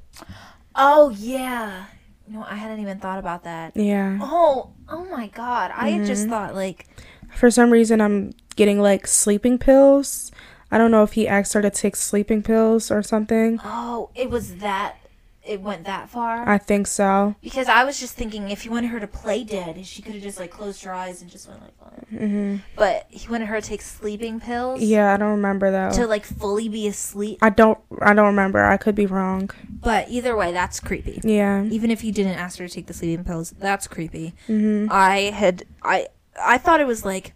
Oh 0.74 1.10
yeah. 1.10 1.84
No, 2.26 2.42
I 2.42 2.56
hadn't 2.56 2.80
even 2.80 2.98
thought 2.98 3.20
about 3.20 3.44
that. 3.44 3.76
Yeah. 3.76 4.18
Oh, 4.20 4.72
oh 4.88 5.04
my 5.04 5.28
god! 5.28 5.70
I 5.72 5.90
had 5.90 6.08
just 6.08 6.22
mm-hmm. 6.22 6.32
thought 6.32 6.56
like, 6.56 6.88
For 7.36 7.52
some 7.52 7.70
reason, 7.70 8.00
I'm 8.00 8.32
getting 8.56 8.80
like 8.80 9.06
sleeping 9.06 9.58
pills. 9.58 10.32
I 10.72 10.78
don't 10.78 10.90
know 10.90 11.04
if 11.04 11.12
he 11.12 11.28
asked 11.28 11.52
her 11.52 11.62
to 11.62 11.70
take 11.70 11.94
sleeping 11.94 12.42
pills 12.42 12.90
or 12.90 13.00
something. 13.04 13.60
oh, 13.62 14.10
it 14.16 14.28
was 14.28 14.56
that. 14.56 14.96
It 15.42 15.62
went 15.62 15.84
that 15.84 16.10
far. 16.10 16.46
I 16.48 16.58
think 16.58 16.86
so. 16.86 17.34
because 17.42 17.66
I 17.66 17.82
was 17.84 17.98
just 17.98 18.14
thinking, 18.14 18.50
if 18.50 18.62
he 18.62 18.68
wanted 18.68 18.88
her 18.88 19.00
to 19.00 19.06
play 19.06 19.42
dead, 19.42 19.84
she 19.86 20.02
could 20.02 20.12
have 20.14 20.22
just 20.22 20.38
like 20.38 20.50
closed 20.50 20.84
her 20.84 20.92
eyes 20.92 21.22
and 21.22 21.30
just 21.30 21.48
went 21.48 21.62
like. 21.62 21.72
that. 21.80 22.18
hmm 22.18 22.56
But 22.76 23.06
he 23.08 23.26
wanted 23.26 23.46
her 23.48 23.58
to 23.60 23.66
take 23.66 23.80
sleeping 23.80 24.38
pills. 24.38 24.82
Yeah, 24.82 25.14
I 25.14 25.16
don't 25.16 25.30
remember 25.30 25.70
though. 25.70 25.90
To 25.92 26.06
like 26.06 26.26
fully 26.26 26.68
be 26.68 26.86
asleep. 26.86 27.38
I 27.40 27.48
don't. 27.50 27.78
I 28.02 28.12
don't 28.12 28.26
remember. 28.26 28.62
I 28.62 28.76
could 28.76 28.94
be 28.94 29.06
wrong. 29.06 29.50
But 29.82 30.10
either 30.10 30.36
way, 30.36 30.52
that's 30.52 30.78
creepy. 30.78 31.20
Yeah. 31.24 31.64
Even 31.64 31.90
if 31.90 32.02
he 32.02 32.12
didn't 32.12 32.36
ask 32.38 32.58
her 32.58 32.68
to 32.68 32.72
take 32.74 32.86
the 32.86 32.94
sleeping 32.94 33.24
pills, 33.24 33.54
that's 33.58 33.88
creepy. 33.88 34.34
hmm 34.46 34.88
I 34.90 35.30
had 35.34 35.64
I 35.82 36.08
I 36.40 36.58
thought 36.58 36.80
it 36.80 36.86
was 36.86 37.04
like 37.04 37.32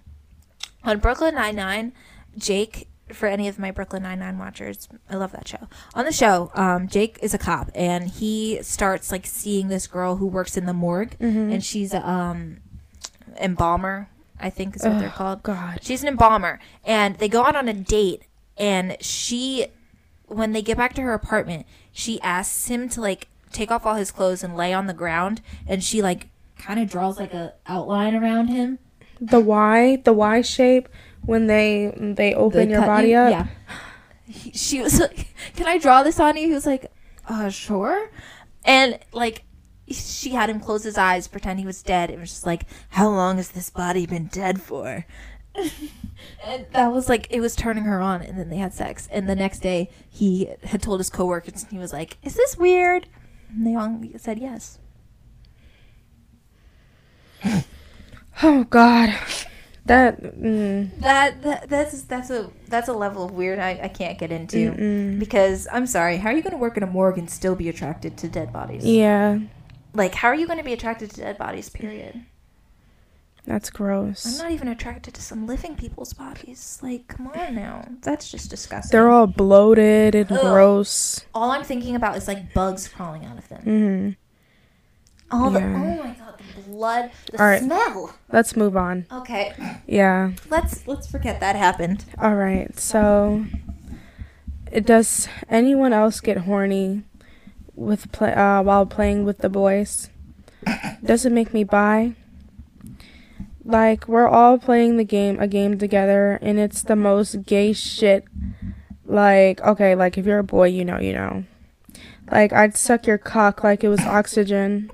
on 0.85 0.99
Brooklyn 0.99 1.35
Nine 1.37 1.57
Nine, 1.57 1.93
Jake. 2.37 2.89
For 3.13 3.27
any 3.27 3.49
of 3.49 3.59
my 3.59 3.71
Brooklyn 3.71 4.03
Nine 4.03 4.19
Nine 4.21 4.39
watchers, 4.39 4.89
I 5.11 5.17
love 5.17 5.33
that 5.33 5.47
show. 5.47 5.69
On 5.95 6.05
the 6.07 6.13
show, 6.13 6.51
um, 6.55 6.89
Jake 6.89 7.19
is 7.21 7.35
a 7.35 7.39
cop, 7.39 7.71
and 7.75 8.09
he 8.09 8.61
starts 8.63 9.13
like 9.13 9.27
seeing 9.27 9.69
this 9.69 9.87
girl 9.87 10.17
who 10.17 10.27
works 10.27 10.57
in 10.57 10.65
the 10.65 10.73
morgue, 10.73 11.17
Mhm. 11.19 11.53
and 11.53 11.63
she's 11.65 11.93
a 11.93 12.09
um, 12.09 12.59
embalmer. 13.39 14.09
I 14.41 14.51
think 14.51 14.75
is 14.77 14.83
what 14.83 14.99
they're 14.99 15.09
called. 15.11 15.43
God. 15.43 15.79
She's 15.83 16.03
an 16.03 16.09
embalmer, 16.09 16.59
and 16.85 17.17
they 17.17 17.29
go 17.29 17.45
out 17.45 17.55
on 17.57 17.69
a 17.69 17.73
date. 17.73 18.23
And 18.59 18.97
she, 19.01 19.67
when 20.27 20.53
they 20.53 20.61
get 20.63 20.77
back 20.77 20.93
to 20.95 21.03
her 21.03 21.15
apartment, 21.15 21.67
she 21.93 22.21
asks 22.21 22.69
him 22.69 22.89
to 22.91 23.01
like 23.01 23.29
take 23.53 23.71
off 23.71 23.87
all 23.87 23.95
his 23.95 24.11
clothes 24.11 24.43
and 24.43 24.57
lay 24.57 24.73
on 24.73 24.87
the 24.87 24.93
ground, 24.95 25.41
and 25.67 25.83
she 25.85 26.03
like 26.03 26.29
kind 26.59 26.81
of 26.81 26.89
draws 26.91 27.19
like 27.19 27.33
a 27.33 27.53
outline 27.67 28.15
around 28.15 28.49
him. 28.49 28.79
The 29.21 29.41
Y, 29.41 29.97
the 30.05 30.13
Y 30.13 30.41
shape 30.43 30.89
when 31.27 31.47
they 31.47 31.93
they 31.97 32.35
open 32.35 32.68
They 32.68 32.72
your 32.75 32.83
body 32.87 33.09
you- 33.11 33.16
up. 33.18 33.31
Yeah. 33.31 33.47
He- 34.27 34.53
She 34.53 34.81
was 34.81 34.99
like, 35.01 35.35
"Can 35.57 35.66
I 35.66 35.79
draw 35.79 36.03
this 36.03 36.18
on 36.20 36.37
you?" 36.37 36.47
He 36.49 36.53
was 36.55 36.66
like, 36.66 36.91
"Uh, 37.29 37.49
sure." 37.51 38.11
And 38.64 38.99
like, 39.12 39.45
she 39.89 40.31
had 40.31 40.49
him 40.49 40.61
close 40.61 40.83
his 40.85 40.97
eyes, 40.97 41.29
pretend 41.29 41.59
he 41.61 41.66
was 41.66 41.83
dead. 41.83 42.11
It 42.11 42.18
was 42.18 42.31
just 42.31 42.47
like, 42.47 42.64
"How 42.91 43.09
long 43.09 43.37
has 43.37 43.51
this 43.51 43.68
body 43.70 44.07
been 44.07 44.27
dead 44.27 44.62
for?" 44.62 45.05
and 46.45 46.66
that 46.72 46.91
was 46.91 47.09
like, 47.09 47.27
it 47.31 47.41
was 47.41 47.55
turning 47.55 47.85
her 47.85 48.01
on. 48.01 48.22
And 48.22 48.37
then 48.39 48.49
they 48.49 48.57
had 48.57 48.72
sex. 48.75 49.07
And 49.12 49.29
the 49.29 49.37
next 49.37 49.61
day, 49.61 49.89
he 50.11 50.49
had 50.64 50.83
told 50.83 50.99
his 51.01 51.11
coworkers, 51.11 51.62
and 51.62 51.70
he 51.72 51.79
was 51.79 51.93
like, 51.93 52.16
"Is 52.22 52.35
this 52.35 52.57
weird?" 52.57 53.07
And 53.51 53.66
they 53.66 53.75
all 53.75 54.01
said 54.16 54.39
yes. 54.39 54.79
Oh 58.43 58.64
God. 58.64 59.14
That. 59.87 60.22
Mm, 60.22 60.99
That, 61.01 61.43
that 61.43 61.68
that's 61.68 62.03
that's 62.05 62.30
a 62.30 62.51
that's 62.68 62.89
a 62.89 62.93
level 62.95 63.24
of 63.24 63.32
weird 63.32 63.59
I, 63.59 63.80
I 63.82 63.89
can't 63.89 64.18
get 64.18 64.32
into 64.32 64.70
mm-mm. 64.72 65.18
because 65.18 65.68
I'm 65.70 65.87
sorry. 65.87 66.16
How 66.16 66.30
are 66.30 66.32
you 66.32 66.43
going 66.43 66.53
to 66.53 66.59
work 66.59 66.76
in 66.78 66.82
a 66.82 66.87
morgue 66.87 67.18
and 67.18 67.28
still 67.28 67.55
be 67.55 67.68
attracted 67.68 68.16
to 68.18 68.28
dead 68.28 68.53
bodies? 68.53 68.85
Yeah, 68.85 69.41
Like, 69.93 70.14
how 70.14 70.28
are 70.28 70.35
you 70.35 70.47
going 70.47 70.59
to 70.59 70.64
be 70.64 70.72
attracted 70.72 71.11
to 71.11 71.20
dead 71.20 71.37
bodies? 71.39 71.68
Period. 71.68 72.24
that's 73.47 73.68
gross. 73.68 74.24
I'm 74.24 74.39
not 74.39 74.53
even 74.53 74.68
attracted 74.68 75.12
to 75.14 75.22
some 75.22 75.47
living 75.47 75.76
people's 75.76 76.14
bodies. 76.14 76.78
Like, 76.82 77.07
come 77.09 77.26
on 77.28 77.55
now. 77.55 77.85
That's 78.01 78.30
just 78.30 78.49
disgusting. 78.49 78.91
They're 78.97 79.11
all 79.11 79.26
bloated 79.26 80.14
and 80.14 80.32
Ugh. 80.32 80.41
gross. 80.41 81.26
all 81.35 81.51
I'm 81.51 81.62
thinking 81.64 81.95
about 81.95 82.16
is 82.16 82.26
like 82.26 82.55
bugs 82.55 82.89
crawling 82.89 83.26
out 83.26 83.37
of 83.37 83.49
them. 83.51 83.62
hmm 83.62 84.11
All 85.35 85.51
the 85.51 85.61
Yeah. 85.61 85.74
oh 85.76 86.03
my 86.05 86.11
god, 86.14 86.35
the 86.57 86.62
blood, 86.70 87.11
the 87.32 87.41
All 87.43 87.47
right. 87.49 87.62
smell. 87.62 88.14
Let's 88.32 88.57
move 88.57 88.76
on. 88.76 89.07
Okay, 89.12 89.53
Yeah. 89.87 90.32
let's 90.51 90.87
let's 90.87 91.07
forget 91.07 91.41
that 91.41 91.57
happened. 91.57 92.05
All 92.18 92.35
right. 92.37 92.78
So, 92.78 93.45
it 94.70 94.87
does 94.87 95.28
anyone 95.49 95.93
else 95.93 96.20
get 96.20 96.39
horny 96.39 97.03
with 97.74 98.11
play 98.12 98.32
uh, 98.32 98.62
while 98.62 98.87
playing 98.87 99.24
with 99.24 99.39
the 99.39 99.49
boys? 99.49 100.09
Does 101.05 101.26
it 101.26 101.32
make 101.32 101.53
me 101.53 101.64
bi? 101.64 102.14
Like 103.64 104.07
we're 104.09 104.28
all 104.28 104.59
playing 104.59 104.97
the 104.99 105.05
game, 105.05 105.41
a 105.41 105.49
game 105.49 105.78
together, 105.78 106.39
and 106.43 106.59
it's 106.59 106.82
the 106.82 106.97
most 106.97 107.45
gay 107.47 107.72
shit. 107.72 108.24
Like 109.07 109.61
okay, 109.62 109.95
like 109.95 110.16
if 110.18 110.26
you're 110.26 110.39
a 110.39 110.45
boy, 110.45 110.68
you 110.68 110.85
know, 110.85 110.99
you 111.01 111.12
know. 111.12 111.45
Like 112.30 112.53
I'd 112.53 112.76
suck 112.76 113.07
your 113.07 113.18
cock 113.18 113.62
like 113.64 113.82
it 113.85 113.89
was 113.89 114.01
oxygen. 114.01 114.91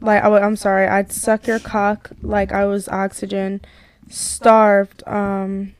Like 0.00 0.22
I, 0.24 0.40
am 0.40 0.56
sorry, 0.56 0.86
I'd 0.86 1.12
suck 1.12 1.46
your 1.46 1.58
cock 1.58 2.10
like 2.22 2.52
I 2.52 2.64
was 2.66 2.88
oxygen. 2.88 3.60
Starved. 4.08 5.02
Um 5.06 5.74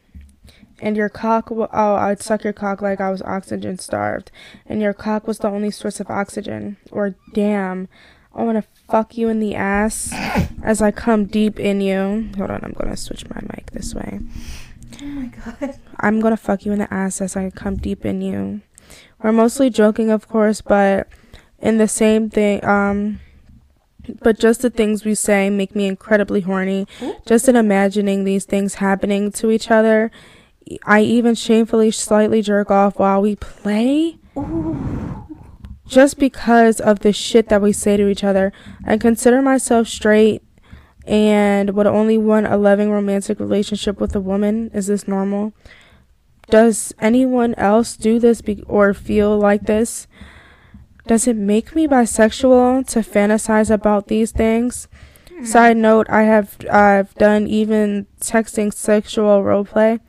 and 0.81 0.97
your 0.97 1.09
cock 1.09 1.49
w- 1.49 1.69
oh 1.73 1.95
i'd 1.95 2.21
suck 2.21 2.45
your 2.45 2.53
cock 2.53 2.83
like 2.83 3.01
i 3.01 3.11
was 3.11 3.23
oxygen 3.23 3.79
starved 3.79 4.31
and 4.67 4.83
your 4.83 4.93
cock 4.93 5.27
was 5.27 5.39
the 5.39 5.49
only 5.49 5.71
source 5.71 6.01
of 6.01 6.11
oxygen 6.11 6.77
or 6.91 7.15
damn 7.33 7.89
i 8.35 8.43
want 8.43 8.57
to 8.63 8.69
fuck 8.91 9.17
you 9.17 9.29
in 9.29 9.41
the 9.41 9.55
ass 9.55 10.13
as 10.63 10.83
i 10.83 10.91
come 10.91 11.25
deep 11.25 11.59
in 11.59 11.81
you 11.81 12.29
hold 12.37 12.51
on 12.51 12.61
i'm 12.63 12.73
gonna 12.73 12.97
switch 12.97 13.25
my 13.31 13.41
mic 13.55 13.71
this 13.71 13.95
way 13.95 14.21
Oh 15.01 15.05
my 15.07 15.27
god. 15.27 15.79
i'm 16.01 16.21
gonna 16.21 16.37
fuck 16.37 16.65
you 16.65 16.73
in 16.73 16.79
the 16.81 16.93
ass 16.93 17.21
as 17.21 17.37
i 17.37 17.51
come 17.51 17.77
deep 17.77 18.05
in 18.05 18.21
you 18.21 18.61
we're 19.23 19.33
mostly 19.33 19.71
joking 19.71 20.11
of 20.11 20.29
course 20.29 20.61
but 20.61 21.09
in 21.61 21.79
the 21.79 21.89
same 21.89 22.29
thing 22.31 22.65
um 22.65 23.21
but 24.23 24.39
just 24.39 24.63
the 24.63 24.71
things 24.71 25.05
we 25.05 25.15
say 25.15 25.51
make 25.51 25.75
me 25.75 25.87
incredibly 25.87 26.43
horny 26.43 26.87
just 27.27 27.49
in 27.49 27.57
imagining 27.57 28.25
these 28.25 28.45
things 28.45 28.75
happening 28.75 29.31
to 29.33 29.51
each 29.51 29.71
other 29.71 30.11
I 30.85 31.03
even 31.03 31.35
shamefully 31.35 31.91
slightly 31.91 32.43
jerk 32.43 32.71
off 32.71 32.99
while 32.99 33.21
we 33.21 33.37
play 33.37 34.17
just 35.87 36.19
because 36.19 36.81
of 36.81 37.01
the 37.01 37.13
shit 37.13 37.49
that 37.49 37.61
we 37.63 37.73
say 37.73 37.97
to 37.97 38.09
each 38.09 38.25
other. 38.25 38.53
I 38.85 38.97
consider 38.97 39.43
myself 39.43 39.89
straight 39.89 40.43
and 41.07 41.75
would 41.75 41.87
only 41.87 42.17
want 42.17 42.47
a 42.47 42.57
loving 42.57 42.91
romantic 42.91 43.39
relationship 43.39 44.01
with 44.01 44.17
a 44.17 44.21
woman. 44.21 44.71
Is 44.73 44.87
this 44.87 45.07
normal? 45.07 45.53
Does 46.49 46.95
anyone 46.99 47.55
else 47.55 47.97
do 47.97 48.19
this 48.19 48.41
be- 48.41 48.65
or 48.67 48.95
feel 48.95 49.39
like 49.39 49.65
this? 49.65 50.07
Does 51.07 51.27
it 51.27 51.37
make 51.37 51.75
me 51.75 51.87
bisexual 51.87 52.87
to 52.89 53.01
fantasize 53.01 53.71
about 53.71 54.09
these 54.09 54.33
things? 54.33 54.89
Side 55.43 55.77
note, 55.77 56.07
I 56.09 56.23
have 56.23 56.57
I've 56.71 57.13
done 57.17 57.47
even 57.47 58.07
texting 58.21 58.73
sexual 58.73 59.43
roleplay 59.43 60.01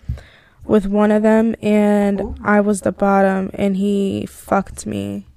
with 0.63 0.85
one 0.85 1.11
of 1.11 1.23
them 1.23 1.55
and 1.61 2.21
Ooh. 2.21 2.35
I 2.43 2.61
was 2.61 2.81
the 2.81 2.91
bottom 2.91 3.49
and 3.53 3.75
he 3.75 4.25
fucked 4.27 4.85
me. 4.85 5.27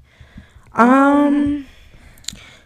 Um 0.75 1.67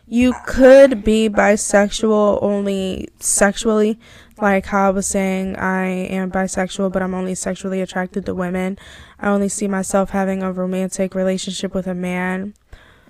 you 0.07 0.35
could 0.47 1.03
be 1.03 1.31
bisexual 1.31 2.39
only 2.43 3.09
sexually 3.19 3.99
like 4.37 4.67
how 4.67 4.89
I 4.89 4.91
was 4.91 5.07
saying 5.07 5.57
I 5.57 5.87
am 5.87 6.31
bisexual 6.31 6.93
but 6.93 7.03
I'm 7.03 7.15
only 7.15 7.35
sexually 7.35 7.81
attracted 7.81 8.27
to 8.27 8.35
women. 8.35 8.79
I 9.19 9.29
only 9.29 9.49
see 9.49 9.69
myself 9.69 10.11
having 10.11 10.43
a 10.43 10.53
romantic 10.53 11.15
relationship 11.15 11.75
with 11.75 11.87
a 11.87 11.95
man. 11.95 12.55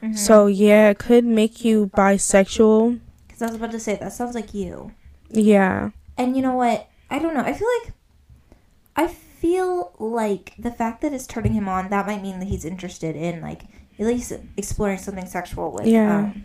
Mm-hmm. 0.02 0.14
So 0.14 0.46
yeah, 0.46 0.90
it 0.90 0.98
could 0.98 1.24
make 1.24 1.64
you 1.64 1.90
bisexual. 1.96 3.00
Because 3.26 3.42
I 3.42 3.46
was 3.46 3.54
about 3.56 3.70
to 3.72 3.80
say 3.80 3.96
that 3.96 4.12
sounds 4.12 4.34
like 4.34 4.52
you. 4.52 4.92
Yeah. 5.30 5.90
And 6.18 6.36
you 6.36 6.42
know 6.42 6.54
what? 6.56 6.88
I 7.10 7.18
don't 7.18 7.34
know. 7.34 7.40
I 7.42 7.52
feel 7.52 7.68
like 7.84 7.94
I 8.96 9.06
feel 9.06 9.92
like 9.98 10.54
the 10.58 10.70
fact 10.70 11.00
that 11.02 11.12
it's 11.12 11.26
turning 11.26 11.52
him 11.52 11.68
on 11.68 11.88
that 11.90 12.06
might 12.06 12.22
mean 12.22 12.38
that 12.40 12.46
he's 12.48 12.64
interested 12.64 13.16
in 13.16 13.40
like 13.40 13.62
at 13.98 14.06
least 14.06 14.32
exploring 14.56 14.98
something 14.98 15.26
sexual 15.26 15.72
with 15.72 15.86
Yeah. 15.86 16.18
um, 16.18 16.44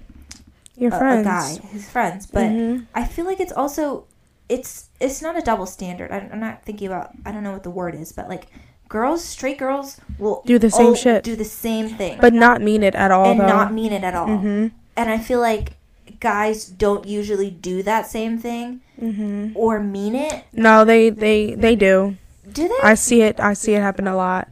Your 0.75 0.93
a, 0.93 0.97
friends. 0.97 1.21
a 1.25 1.29
guy, 1.29 1.67
his 1.69 1.89
friends. 1.89 2.27
But 2.27 2.45
Mhm. 2.51 2.85
I 2.93 3.05
feel 3.05 3.25
like 3.25 3.39
it's 3.39 3.51
also 3.53 4.05
it's 4.49 4.89
it's 4.99 5.21
not 5.21 5.37
a 5.37 5.41
double 5.41 5.65
standard. 5.65 6.11
I'm 6.11 6.39
not 6.39 6.63
thinking 6.63 6.87
about 6.87 7.11
I 7.25 7.31
don't 7.31 7.43
know 7.43 7.51
what 7.53 7.63
the 7.63 7.69
word 7.71 7.95
is, 7.95 8.11
but 8.11 8.29
like 8.29 8.47
girls, 8.89 9.23
straight 9.23 9.57
girls 9.57 9.99
will 10.19 10.41
Do 10.45 10.57
the 10.59 10.69
same 10.71 10.95
shit. 10.95 11.23
do 11.23 11.35
the 11.35 11.45
same 11.45 11.89
thing, 11.89 12.17
but 12.21 12.33
not 12.33 12.61
mean 12.61 12.83
it 12.83 12.95
at 12.95 13.11
all 13.11 13.25
and 13.31 13.39
though. 13.39 13.47
not 13.47 13.73
mean 13.73 13.91
it 13.93 14.03
at 14.03 14.15
all. 14.15 14.27
Mhm. 14.27 14.71
And 14.95 15.09
I 15.09 15.17
feel 15.17 15.39
like 15.39 15.73
guys 16.19 16.65
don't 16.65 17.05
usually 17.05 17.51
do 17.51 17.83
that 17.83 18.07
same 18.07 18.37
thing 18.39 18.81
Mhm. 19.01 19.51
or 19.55 19.79
mean 19.79 20.15
it. 20.15 20.43
No, 20.53 20.83
they 20.85 21.09
they 21.09 21.53
they 21.55 21.75
do. 21.75 22.15
Do 22.51 22.67
they? 22.67 22.79
I 22.81 22.95
see 22.95 23.21
it. 23.21 23.39
I 23.39 23.53
see 23.53 23.73
it 23.73 23.81
happen 23.81 24.07
a 24.07 24.15
lot. 24.15 24.47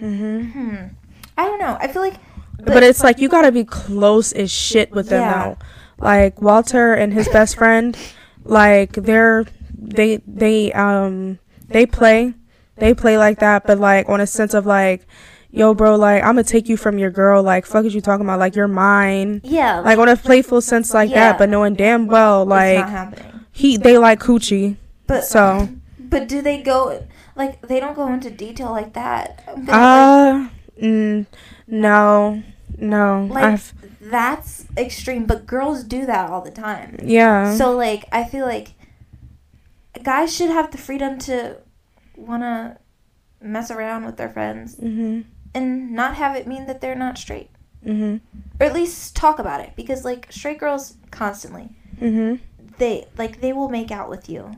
Mhm. 0.00 0.52
Hmm. 0.52 0.76
I 1.38 1.44
don't 1.44 1.58
know. 1.60 1.76
I 1.80 1.88
feel 1.88 2.02
like, 2.02 2.14
But, 2.62 2.82
it's 2.82 3.02
like 3.04 3.20
you 3.20 3.28
gotta 3.28 3.52
be 3.52 3.64
close 3.64 4.32
as 4.32 4.50
shit 4.50 4.90
with 4.90 5.08
them 5.08 5.20
Yeah. 5.22 5.32
though. 5.44 5.56
Like 5.98 6.42
Walter 6.42 6.94
and 6.94 7.12
his 7.12 7.28
best 7.28 7.56
friend, 7.56 7.96
like 8.44 8.92
they're 8.92 9.44
they 9.78 10.20
they 10.26 10.72
um 10.72 11.38
they 11.68 11.86
play 11.86 12.34
they 12.76 12.94
play 12.94 13.18
like 13.18 13.38
that, 13.40 13.66
but 13.66 13.78
like 13.78 14.08
on 14.08 14.20
a 14.20 14.26
sense 14.26 14.54
of 14.54 14.66
like, 14.66 15.06
yo, 15.50 15.74
bro, 15.74 15.96
like 15.96 16.22
I'm 16.22 16.30
gonna 16.34 16.44
take 16.44 16.68
you 16.68 16.76
from 16.76 16.98
your 16.98 17.10
girl. 17.10 17.42
Like 17.42 17.66
fuck 17.66 17.84
is 17.84 17.94
you 17.94 18.00
talking 18.00 18.24
about? 18.26 18.38
Like 18.38 18.54
you're 18.56 18.68
mine. 18.68 19.40
yeah, 19.44 19.80
Like 19.80 19.98
on 19.98 20.08
a 20.08 20.16
playful 20.16 20.60
sense 20.60 20.92
like 20.94 21.10
Yeah. 21.10 21.32
that, 21.32 21.38
but 21.38 21.48
knowing 21.48 21.74
damn 21.74 22.06
well 22.06 22.44
like 22.44 22.86
he 23.52 23.76
they 23.76 23.98
like 23.98 24.20
coochie. 24.20 24.76
But 25.06 25.24
So 25.24 25.68
but 25.98 26.28
do 26.28 26.42
they 26.42 26.62
go 26.62 27.04
like 27.34 27.60
they 27.66 27.80
don't 27.80 27.94
go 27.94 28.12
into 28.12 28.30
detail 28.30 28.70
like 28.70 28.92
that? 28.94 29.42
I'm 29.48 29.64
gonna, 29.64 29.78
uh 29.78 30.48
mm, 30.80 31.26
no 31.66 32.42
no 32.78 33.28
like, 33.30 33.44
I've 33.44 33.72
like 33.80 33.90
that's 34.00 34.66
extreme. 34.76 35.24
But 35.26 35.46
girls 35.46 35.82
do 35.82 36.06
that 36.06 36.30
all 36.30 36.42
the 36.42 36.50
time. 36.50 36.98
yeah 37.02 37.56
So 37.56 37.72
like 37.76 38.04
I 38.12 38.24
feel 38.24 38.44
like 38.46 38.72
guys 40.02 40.34
should 40.34 40.50
have 40.50 40.70
the 40.70 40.78
freedom 40.78 41.18
to 41.20 41.56
wanna 42.16 42.78
mess 43.40 43.70
around 43.70 44.04
with 44.04 44.16
their 44.16 44.28
friends 44.30 44.76
mhm 44.76 45.24
and 45.54 45.90
not 45.92 46.16
have 46.16 46.36
it 46.36 46.46
mean 46.46 46.66
that 46.66 46.80
they're 46.80 46.94
not 46.94 47.16
straight. 47.18 47.50
mhm 47.84 48.20
Or 48.60 48.66
at 48.66 48.74
least 48.74 49.14
talk 49.16 49.38
about 49.38 49.60
it 49.60 49.70
because 49.76 50.04
like 50.04 50.26
straight 50.30 50.58
girls 50.58 50.94
constantly 51.10 51.68
mhm 52.00 52.40
they 52.78 53.06
like 53.16 53.40
they 53.40 53.52
will 53.52 53.68
make 53.70 53.90
out 53.90 54.10
with 54.10 54.28
you 54.28 54.50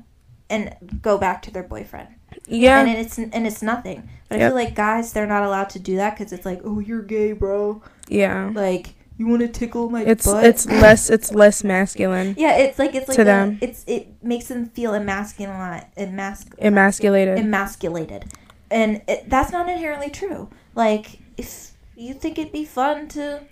and 0.50 0.74
go 1.02 1.18
back 1.18 1.42
to 1.42 1.50
their 1.50 1.62
boyfriend. 1.62 2.08
yeah 2.46 2.80
And 2.80 2.88
it's 2.98 3.18
and 3.18 3.46
it's 3.46 3.62
nothing. 3.62 4.08
But 4.28 4.40
I 4.40 4.46
feel 4.48 4.54
like 4.54 4.74
guys 4.74 5.12
they're 5.12 5.26
not 5.26 5.42
allowed 5.44 5.70
to 5.70 5.78
do 5.78 5.96
that 5.96 6.16
cuz 6.16 6.32
it's 6.32 6.44
like, 6.46 6.60
"Oh, 6.64 6.78
you're 6.80 7.02
gay, 7.02 7.32
bro." 7.32 7.82
yeah 8.08 8.50
Like, 8.54 8.94
you 9.18 9.26
want 9.26 9.42
to 9.42 9.48
tickle 9.48 9.90
my 9.90 10.02
it's 10.02 10.24
butt? 10.24 10.44
it's 10.44 10.64
less 10.66 11.10
it's 11.10 11.32
less 11.34 11.62
masculine 11.64 12.34
Yeah, 12.38 12.56
it's 12.56 12.78
like 12.78 12.94
it's 12.94 13.08
like 13.08 13.16
to 13.16 13.22
a- 13.22 13.24
them. 13.24 13.58
it's 13.60 13.84
it 13.86 14.22
makes 14.22 14.46
them 14.46 14.66
feel 14.70 14.94
emasculate 14.94 15.84
emas- 15.96 16.46
emasculated 16.58 17.38
emasculated. 17.38 18.24
And 18.70 19.02
it, 19.08 19.28
that's 19.30 19.50
not 19.50 19.68
inherently 19.68 20.10
true. 20.10 20.48
Like 20.74 21.18
if 21.36 21.72
you 21.96 22.14
think 22.14 22.38
it'd 22.38 22.52
be 22.52 22.64
fun 22.64 23.08
to 23.08 23.42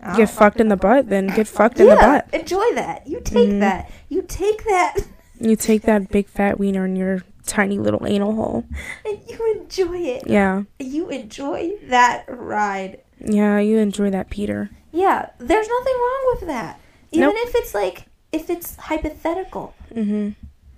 I 0.00 0.16
get 0.16 0.30
fucked 0.30 0.60
in 0.60 0.68
the 0.68 0.76
butt 0.76 1.08
then 1.08 1.26
get 1.28 1.48
fucked 1.58 1.80
in 1.80 1.86
the 1.86 1.94
yeah, 1.94 2.22
butt 2.22 2.34
enjoy 2.40 2.72
that. 2.74 3.06
You 3.06 3.20
take 3.20 3.48
Mhm. 3.50 3.60
that. 3.60 3.90
You 4.08 4.22
take 4.22 4.64
that 4.64 4.96
you 5.40 5.56
take 5.56 5.82
that 5.82 6.08
big 6.10 6.28
fat 6.28 6.58
wiener 6.58 6.84
in 6.86 6.96
your 6.96 7.22
tiny 7.44 7.78
little 7.78 8.06
anal 8.06 8.34
hole 8.34 8.64
and 9.04 9.18
you 9.28 9.56
enjoy 9.60 9.98
it. 9.98 10.22
yeah 10.26 10.62
You 10.78 11.08
enjoy 11.10 11.72
that 11.88 12.24
ride. 12.28 13.00
Yeah 13.20 13.58
you 13.58 13.78
enjoy 13.78 14.10
that 14.10 14.30
peter 14.30 14.70
Yeah, 14.92 15.30
there's 15.38 15.68
nothing 15.68 15.94
wrong 15.94 16.22
with 16.34 16.46
that. 16.48 16.80
Even 17.12 17.28
Nope. 17.28 17.36
if 17.46 17.54
it's 17.54 17.74
like 17.74 18.06
if 18.32 18.50
it's 18.50 18.76
hypothetical. 18.76 19.74
mhm 19.94 20.34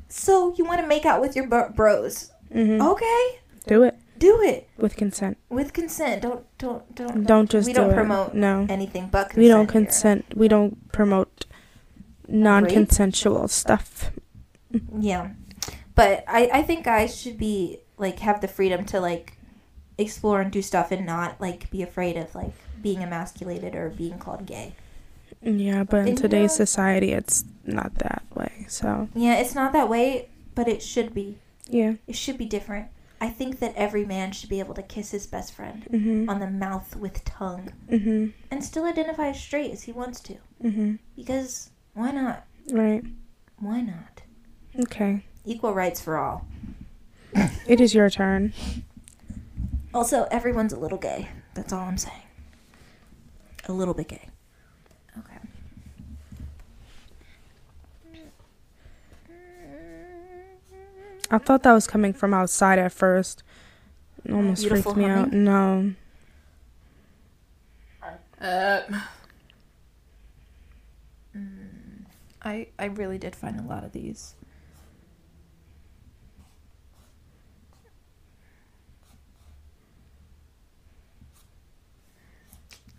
So 0.09 0.55
you 0.57 0.65
want 0.65 0.81
to 0.81 0.87
make 0.87 1.05
out 1.07 1.21
with 1.21 1.35
your 1.37 1.47
bro- 1.47 1.71
bros? 1.71 2.31
mhm 2.55 2.81
Okay, 2.93 3.41
do 3.67 3.83
it 3.83 3.95
do 4.19 4.41
it 4.43 4.69
with 4.77 4.97
consent 4.97 5.39
with 5.49 5.73
consent. 5.73 6.23
Don't 6.23 6.45
don't 6.59 6.83
don't. 6.95 7.25
don't 7.25 7.49
just 7.51 7.67
we 7.67 7.73
do 7.73 7.81
don't 7.81 7.91
it. 7.93 7.95
promote 7.95 8.35
no 8.35 8.67
anything 8.69 9.07
but 9.11 9.31
consent. 9.31 9.39
we 9.43 9.49
don't 9.49 9.71
here. 9.71 9.81
consent 9.81 10.25
we 10.35 10.49
don't 10.49 10.91
promote 10.93 11.47
non-consensual 12.27 13.49
stuff 13.49 14.11
Yeah. 14.99 15.31
But 15.95 16.25
I, 16.29 16.51
I 16.53 16.63
think 16.63 16.85
guys 16.85 17.17
should 17.19 17.39
be 17.39 17.79
like 17.97 18.19
have 18.21 18.41
the 18.41 18.49
freedom 18.49 18.85
to 18.87 19.01
like 19.01 19.38
explore 19.99 20.41
and 20.41 20.51
do 20.51 20.63
stuff 20.63 20.91
and 20.93 21.05
not 21.05 21.41
like 21.41 21.71
be 21.71 21.83
afraid 21.83 22.17
of 22.17 22.35
like 22.35 22.53
being 22.81 23.03
emasculated 23.03 23.75
or 23.75 23.91
being 23.91 24.19
called 24.19 24.47
gay. 24.47 24.73
Yeah, 25.43 25.85
but 25.85 26.01
in 26.03 26.09
And, 26.09 26.19
you 26.19 26.23
today's 26.23 26.53
know- 26.53 26.65
society, 26.65 27.13
it's 27.13 27.45
not 27.65 27.95
that 27.97 28.23
way. 28.35 28.65
So 28.69 29.09
Yeah, 29.15 29.35
it's 29.35 29.55
not 29.55 29.73
that 29.73 29.89
way, 29.89 30.29
but 30.55 30.69
it 30.69 30.83
should 30.83 31.13
be. 31.15 31.39
yeah. 31.69 31.95
It 32.07 32.17
should 32.17 32.39
be 32.39 32.45
different. 32.47 32.89
I 33.21 33.29
think 33.31 33.59
that 33.59 33.75
every 33.75 34.05
man 34.05 34.31
should 34.31 34.49
be 34.49 34.61
able 34.61 34.75
to 34.75 34.83
kiss 34.83 35.11
his 35.11 35.27
best 35.27 35.53
friend 35.53 35.85
Mhm. 35.91 36.29
on 36.29 36.39
the 36.39 36.49
mouth 36.49 36.95
with 36.97 37.25
tongue 37.25 37.73
Mhm. 37.91 38.33
and 38.51 38.65
still 38.65 38.85
identify 38.85 39.29
as 39.31 39.41
straight 39.41 39.73
as 39.73 39.83
he 39.83 39.93
wants 39.93 40.21
to. 40.21 40.37
Mhm. 40.63 40.99
Because 41.17 41.71
why 41.95 42.13
not? 42.13 42.45
Right. 42.71 43.05
Why 43.59 43.81
not? 43.81 44.23
Okay. 44.79 45.25
Equal 45.45 45.75
rights 45.75 46.01
for 46.01 46.17
all. 46.17 46.47
It 47.67 47.81
is 47.81 47.93
your 47.95 48.09
turn. 48.09 48.53
Also, 49.95 50.25
everyone's 50.31 50.73
a 50.73 50.79
little 50.79 50.99
gay. 50.99 51.29
That's 51.55 51.73
all 51.73 51.81
I'm 51.81 51.99
saying. 51.99 52.23
A 53.69 53.73
little 53.73 53.95
bit 53.95 54.09
gay. 54.09 54.29
Okay. 55.19 55.39
I 61.31 61.39
thought 61.39 61.63
that 61.65 61.73
was 61.73 61.87
coming 61.87 62.13
from 62.13 62.33
outside 62.33 62.79
at 62.79 62.93
first. 62.93 63.43
It 64.25 64.33
almost 64.33 64.63
Beautiful 64.63 64.95
freaked 64.95 65.07
me 65.07 65.11
out. 65.13 65.19
humming? 65.31 65.45
No. 65.45 65.95
Um, 68.41 69.03
I 72.43 72.69
I 72.79 72.85
really 72.87 73.19
did 73.19 73.35
find 73.35 73.59
a 73.59 73.63
lot 73.63 73.85
of 73.85 73.93
these. 73.93 74.35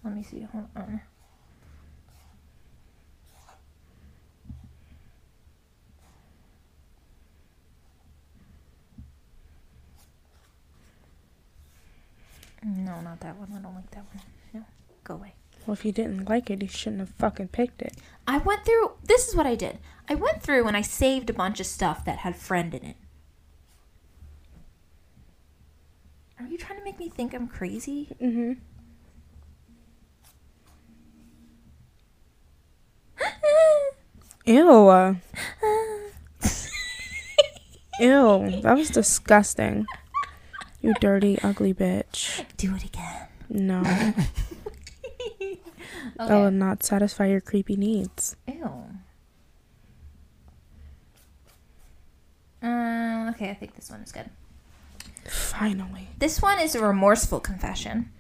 Let 0.09 0.17
me 0.17 0.23
see. 0.23 0.41
Hold 0.51 0.65
on. 0.75 1.01
No, 12.63 13.01
not 13.01 13.19
that 13.19 13.37
one. 13.37 13.53
I 13.55 13.61
don't 13.61 13.75
like 13.75 13.91
that 13.91 14.03
one. 14.11 14.23
No, 14.51 14.65
go 15.03 15.13
away. 15.13 15.33
Well, 15.67 15.73
if 15.75 15.85
you 15.85 15.91
didn't 15.91 16.27
like 16.27 16.49
it, 16.49 16.63
you 16.63 16.67
shouldn't 16.67 17.01
have 17.01 17.09
fucking 17.09 17.49
picked 17.49 17.83
it. 17.83 17.95
I 18.27 18.39
went 18.39 18.65
through. 18.65 18.93
This 19.03 19.27
is 19.27 19.35
what 19.35 19.45
I 19.45 19.53
did. 19.53 19.77
I 20.09 20.15
went 20.15 20.41
through 20.41 20.65
and 20.67 20.75
I 20.75 20.81
saved 20.81 21.29
a 21.29 21.33
bunch 21.33 21.59
of 21.59 21.67
stuff 21.67 22.03
that 22.05 22.17
had 22.17 22.35
friend 22.35 22.73
in 22.73 22.83
it. 22.83 22.97
Are 26.39 26.47
you 26.47 26.57
trying 26.57 26.79
to 26.79 26.83
make 26.83 26.97
me 26.97 27.09
think 27.09 27.35
I'm 27.35 27.47
crazy? 27.47 28.07
Mm-hmm. 28.19 28.53
Ew. 34.45 35.17
Ew. 37.99 38.61
That 38.61 38.77
was 38.77 38.89
disgusting. 38.89 39.85
You 40.81 40.93
dirty, 41.01 41.37
ugly 41.43 41.73
bitch. 41.73 42.45
Do 42.57 42.75
it 42.75 42.83
again. 42.83 43.27
No. 43.49 43.83
That 46.17 46.31
will 46.31 46.51
not 46.51 46.83
satisfy 46.83 47.27
your 47.27 47.39
creepy 47.39 47.77
needs. 47.77 48.35
Ew. 48.45 48.69
Um, 52.61 53.29
okay, 53.29 53.49
I 53.49 53.53
think 53.53 53.75
this 53.75 53.89
one 53.89 54.01
is 54.01 54.11
good. 54.11 54.29
Finally. 55.25 56.09
This 56.17 56.41
one 56.41 56.59
is 56.59 56.75
a 56.75 56.85
remorseful 56.85 57.39
confession. 57.39 58.11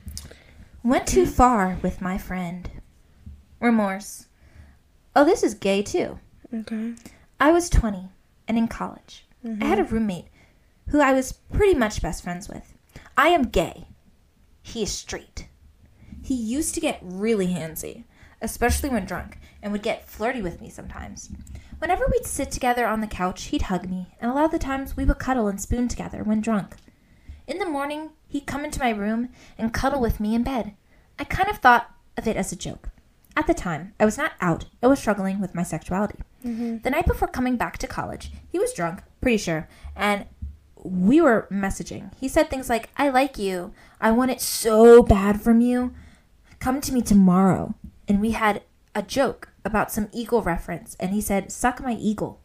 Went 0.81 1.07
too 1.07 1.25
far 1.25 1.77
with 1.81 2.01
my 2.01 2.17
friend. 2.17 2.69
Remorse. 3.59 4.27
Oh, 5.15 5.25
this 5.25 5.43
is 5.43 5.53
gay 5.53 5.81
too. 5.81 6.19
Okay. 6.53 6.93
I 7.39 7.51
was 7.51 7.69
20 7.69 8.09
and 8.47 8.57
in 8.57 8.67
college. 8.67 9.25
I 9.43 9.65
had 9.65 9.79
a 9.79 9.83
mm-hmm. 9.83 9.93
roommate 9.93 10.27
who 10.89 10.99
I 10.99 11.13
was 11.13 11.33
pretty 11.33 11.75
much 11.75 12.01
best 12.01 12.23
friends 12.23 12.49
with. 12.49 12.73
I 13.17 13.29
am 13.29 13.43
gay. 13.43 13.87
He 14.61 14.83
is 14.83 14.91
straight. 14.91 15.47
He 16.21 16.33
used 16.33 16.73
to 16.75 16.81
get 16.81 16.99
really 17.01 17.47
handsy, 17.47 18.03
especially 18.41 18.89
when 18.89 19.05
drunk, 19.05 19.39
and 19.61 19.71
would 19.71 19.83
get 19.83 20.09
flirty 20.09 20.41
with 20.41 20.61
me 20.61 20.69
sometimes. 20.69 21.29
Whenever 21.79 22.05
we'd 22.11 22.25
sit 22.25 22.51
together 22.51 22.85
on 22.85 23.01
the 23.01 23.07
couch, 23.07 23.45
he'd 23.45 23.63
hug 23.63 23.89
me, 23.89 24.07
and 24.19 24.29
a 24.29 24.33
lot 24.33 24.45
of 24.45 24.51
the 24.51 24.59
times 24.59 24.97
we 24.97 25.05
would 25.05 25.19
cuddle 25.19 25.47
and 25.47 25.61
spoon 25.61 25.87
together 25.87 26.23
when 26.23 26.41
drunk. 26.41 26.75
In 27.47 27.57
the 27.57 27.65
morning, 27.65 28.11
he'd 28.27 28.45
come 28.45 28.65
into 28.65 28.79
my 28.79 28.89
room 28.89 29.29
and 29.57 29.73
cuddle 29.73 30.01
with 30.01 30.19
me 30.19 30.35
in 30.35 30.43
bed. 30.43 30.73
I 31.17 31.23
kind 31.23 31.49
of 31.49 31.57
thought 31.57 31.89
of 32.17 32.27
it 32.27 32.35
as 32.35 32.51
a 32.51 32.57
joke. 32.57 32.89
At 33.35 33.47
the 33.47 33.53
time, 33.53 33.93
I 33.99 34.05
was 34.05 34.17
not 34.17 34.33
out, 34.41 34.65
I 34.83 34.87
was 34.87 34.99
struggling 34.99 35.39
with 35.39 35.55
my 35.55 35.63
sexuality. 35.63 36.19
Mm-hmm. 36.45 36.79
The 36.79 36.89
night 36.89 37.05
before 37.05 37.27
coming 37.27 37.55
back 37.57 37.77
to 37.79 37.87
college, 37.87 38.31
he 38.51 38.59
was 38.59 38.73
drunk, 38.73 39.01
pretty 39.21 39.37
sure, 39.37 39.67
and 39.95 40.25
we 40.83 41.21
were 41.21 41.47
messaging. 41.51 42.11
He 42.19 42.27
said 42.27 42.49
things 42.49 42.69
like, 42.69 42.89
I 42.97 43.09
like 43.09 43.37
you. 43.37 43.73
I 43.99 44.11
want 44.11 44.31
it 44.31 44.41
so 44.41 45.03
bad 45.03 45.41
from 45.41 45.61
you. 45.61 45.93
Come 46.59 46.81
to 46.81 46.93
me 46.93 47.01
tomorrow. 47.01 47.75
And 48.07 48.21
we 48.21 48.31
had 48.31 48.63
a 48.95 49.01
joke 49.01 49.49
about 49.65 49.91
some 49.91 50.09
eagle 50.11 50.41
reference, 50.41 50.95
and 50.99 51.11
he 51.11 51.21
said, 51.21 51.51
Suck 51.51 51.81
my 51.81 51.93
eagle. 51.93 52.39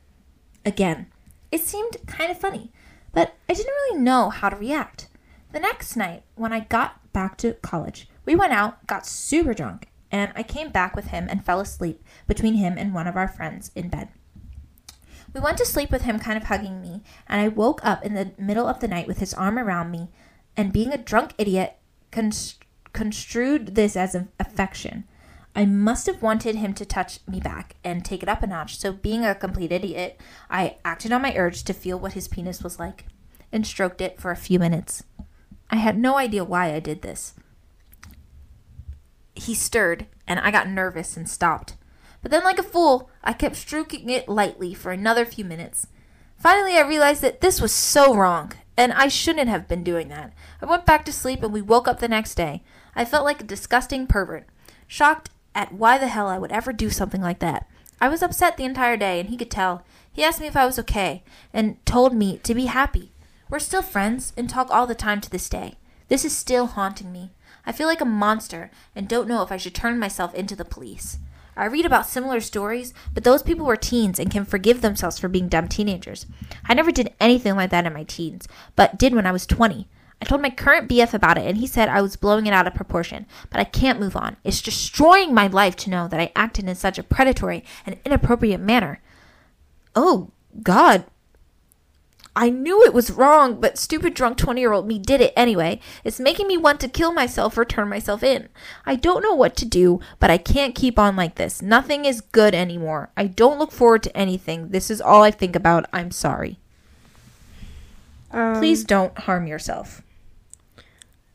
Again. 0.64 1.06
It 1.52 1.60
seemed 1.60 1.98
kind 2.06 2.32
of 2.32 2.38
funny, 2.38 2.72
but 3.12 3.36
I 3.48 3.54
didn't 3.54 3.72
really 3.72 4.00
know 4.00 4.28
how 4.30 4.48
to 4.48 4.56
react. 4.56 5.06
The 5.52 5.60
next 5.60 5.94
night, 5.94 6.24
when 6.34 6.52
I 6.52 6.60
got 6.60 7.12
back 7.12 7.36
to 7.38 7.52
college, 7.54 8.08
we 8.24 8.34
went 8.34 8.52
out, 8.52 8.84
got 8.88 9.06
super 9.06 9.54
drunk, 9.54 9.88
and 10.14 10.32
I 10.36 10.44
came 10.44 10.70
back 10.70 10.94
with 10.94 11.06
him 11.06 11.26
and 11.28 11.44
fell 11.44 11.58
asleep 11.58 12.00
between 12.28 12.54
him 12.54 12.78
and 12.78 12.94
one 12.94 13.08
of 13.08 13.16
our 13.16 13.26
friends 13.26 13.72
in 13.74 13.88
bed. 13.88 14.10
We 15.34 15.40
went 15.40 15.58
to 15.58 15.66
sleep 15.66 15.90
with 15.90 16.02
him 16.02 16.20
kind 16.20 16.36
of 16.36 16.44
hugging 16.44 16.80
me, 16.80 17.02
and 17.26 17.40
I 17.40 17.48
woke 17.48 17.84
up 17.84 18.04
in 18.04 18.14
the 18.14 18.30
middle 18.38 18.68
of 18.68 18.78
the 18.78 18.86
night 18.86 19.08
with 19.08 19.18
his 19.18 19.34
arm 19.34 19.58
around 19.58 19.90
me, 19.90 20.10
and 20.56 20.72
being 20.72 20.92
a 20.92 20.98
drunk 20.98 21.34
idiot, 21.36 21.78
const- 22.12 22.62
construed 22.92 23.74
this 23.74 23.96
as 23.96 24.16
affection. 24.38 25.02
I 25.56 25.64
must 25.64 26.06
have 26.06 26.22
wanted 26.22 26.54
him 26.54 26.74
to 26.74 26.86
touch 26.86 27.18
me 27.26 27.40
back 27.40 27.74
and 27.82 28.04
take 28.04 28.22
it 28.22 28.28
up 28.28 28.44
a 28.44 28.46
notch, 28.46 28.78
so 28.78 28.92
being 28.92 29.24
a 29.24 29.34
complete 29.34 29.72
idiot, 29.72 30.20
I 30.48 30.76
acted 30.84 31.10
on 31.10 31.22
my 31.22 31.34
urge 31.36 31.64
to 31.64 31.72
feel 31.72 31.98
what 31.98 32.12
his 32.12 32.28
penis 32.28 32.62
was 32.62 32.78
like 32.78 33.06
and 33.50 33.66
stroked 33.66 34.00
it 34.00 34.20
for 34.20 34.30
a 34.30 34.36
few 34.36 34.60
minutes. 34.60 35.02
I 35.70 35.76
had 35.76 35.98
no 35.98 36.18
idea 36.18 36.44
why 36.44 36.72
I 36.72 36.78
did 36.78 37.02
this. 37.02 37.34
He 39.34 39.54
stirred, 39.54 40.06
and 40.26 40.38
I 40.40 40.50
got 40.50 40.68
nervous 40.68 41.16
and 41.16 41.28
stopped. 41.28 41.76
But 42.22 42.30
then, 42.30 42.44
like 42.44 42.58
a 42.58 42.62
fool, 42.62 43.10
I 43.22 43.32
kept 43.32 43.56
stroking 43.56 44.08
it 44.08 44.28
lightly 44.28 44.74
for 44.74 44.92
another 44.92 45.26
few 45.26 45.44
minutes. 45.44 45.88
Finally, 46.36 46.76
I 46.76 46.86
realized 46.86 47.22
that 47.22 47.40
this 47.40 47.60
was 47.60 47.72
so 47.72 48.14
wrong, 48.14 48.52
and 48.76 48.92
I 48.92 49.08
shouldn't 49.08 49.48
have 49.48 49.68
been 49.68 49.84
doing 49.84 50.08
that. 50.08 50.32
I 50.62 50.66
went 50.66 50.86
back 50.86 51.04
to 51.04 51.12
sleep, 51.12 51.42
and 51.42 51.52
we 51.52 51.62
woke 51.62 51.86
up 51.86 52.00
the 52.00 52.08
next 52.08 52.34
day. 52.34 52.62
I 52.96 53.04
felt 53.04 53.24
like 53.24 53.40
a 53.40 53.44
disgusting 53.44 54.06
pervert, 54.06 54.46
shocked 54.86 55.30
at 55.54 55.72
why 55.72 55.98
the 55.98 56.08
hell 56.08 56.28
I 56.28 56.38
would 56.38 56.52
ever 56.52 56.72
do 56.72 56.90
something 56.90 57.20
like 57.20 57.40
that. 57.40 57.68
I 58.00 58.08
was 58.08 58.22
upset 58.22 58.56
the 58.56 58.64
entire 58.64 58.96
day, 58.96 59.20
and 59.20 59.28
he 59.28 59.36
could 59.36 59.50
tell. 59.50 59.84
He 60.12 60.22
asked 60.22 60.40
me 60.40 60.46
if 60.46 60.56
I 60.56 60.66
was 60.66 60.78
okay, 60.78 61.22
and 61.52 61.84
told 61.86 62.14
me 62.14 62.38
to 62.38 62.54
be 62.54 62.66
happy. 62.66 63.12
We're 63.48 63.58
still 63.58 63.82
friends 63.82 64.32
and 64.36 64.48
talk 64.48 64.70
all 64.70 64.86
the 64.86 64.94
time 64.94 65.20
to 65.20 65.30
this 65.30 65.48
day. 65.48 65.74
This 66.08 66.24
is 66.24 66.36
still 66.36 66.66
haunting 66.66 67.12
me. 67.12 67.32
I 67.66 67.72
feel 67.72 67.86
like 67.86 68.00
a 68.00 68.06
monster 68.06 68.70
and 68.94 69.08
don't 69.08 69.28
know 69.28 69.42
if 69.42 69.52
I 69.52 69.56
should 69.56 69.74
turn 69.74 69.98
myself 69.98 70.34
into 70.34 70.56
the 70.56 70.64
police. 70.64 71.18
I 71.56 71.66
read 71.66 71.86
about 71.86 72.06
similar 72.06 72.40
stories, 72.40 72.92
but 73.12 73.22
those 73.22 73.42
people 73.42 73.64
were 73.64 73.76
teens 73.76 74.18
and 74.18 74.30
can 74.30 74.44
forgive 74.44 74.80
themselves 74.80 75.18
for 75.18 75.28
being 75.28 75.48
dumb 75.48 75.68
teenagers. 75.68 76.26
I 76.66 76.74
never 76.74 76.90
did 76.90 77.14
anything 77.20 77.54
like 77.54 77.70
that 77.70 77.86
in 77.86 77.92
my 77.92 78.04
teens, 78.04 78.48
but 78.74 78.98
did 78.98 79.14
when 79.14 79.26
I 79.26 79.32
was 79.32 79.46
20. 79.46 79.88
I 80.20 80.24
told 80.24 80.42
my 80.42 80.50
current 80.50 80.88
BF 80.88 81.12
about 81.14 81.38
it, 81.38 81.46
and 81.46 81.58
he 81.58 81.66
said 81.66 81.88
I 81.88 82.00
was 82.00 82.16
blowing 82.16 82.46
it 82.46 82.52
out 82.52 82.66
of 82.66 82.74
proportion, 82.74 83.26
but 83.50 83.60
I 83.60 83.64
can't 83.64 84.00
move 84.00 84.16
on. 84.16 84.36
It's 84.42 84.62
destroying 84.62 85.34
my 85.34 85.46
life 85.46 85.76
to 85.76 85.90
know 85.90 86.08
that 86.08 86.20
I 86.20 86.32
acted 86.34 86.68
in 86.68 86.74
such 86.74 86.98
a 86.98 87.02
predatory 87.02 87.64
and 87.84 87.98
inappropriate 88.04 88.60
manner. 88.60 89.00
Oh, 89.94 90.30
God. 90.62 91.04
I 92.36 92.50
knew 92.50 92.82
it 92.82 92.92
was 92.92 93.12
wrong, 93.12 93.60
but 93.60 93.78
stupid 93.78 94.12
drunk 94.14 94.38
20 94.38 94.60
year 94.60 94.72
old 94.72 94.88
me 94.88 94.98
did 94.98 95.20
it 95.20 95.32
anyway. 95.36 95.78
It's 96.02 96.18
making 96.18 96.48
me 96.48 96.56
want 96.56 96.80
to 96.80 96.88
kill 96.88 97.12
myself 97.12 97.56
or 97.56 97.64
turn 97.64 97.88
myself 97.88 98.24
in. 98.24 98.48
I 98.84 98.96
don't 98.96 99.22
know 99.22 99.34
what 99.34 99.54
to 99.58 99.64
do, 99.64 100.00
but 100.18 100.30
I 100.30 100.38
can't 100.38 100.74
keep 100.74 100.98
on 100.98 101.14
like 101.14 101.36
this. 101.36 101.62
Nothing 101.62 102.04
is 102.04 102.20
good 102.20 102.52
anymore. 102.54 103.10
I 103.16 103.28
don't 103.28 103.58
look 103.60 103.70
forward 103.70 104.02
to 104.04 104.16
anything. 104.16 104.70
This 104.70 104.90
is 104.90 105.00
all 105.00 105.22
I 105.22 105.30
think 105.30 105.54
about. 105.54 105.86
I'm 105.92 106.10
sorry. 106.10 106.58
Um, 108.32 108.56
Please 108.56 108.82
don't 108.82 109.16
harm 109.16 109.46
yourself. 109.46 110.02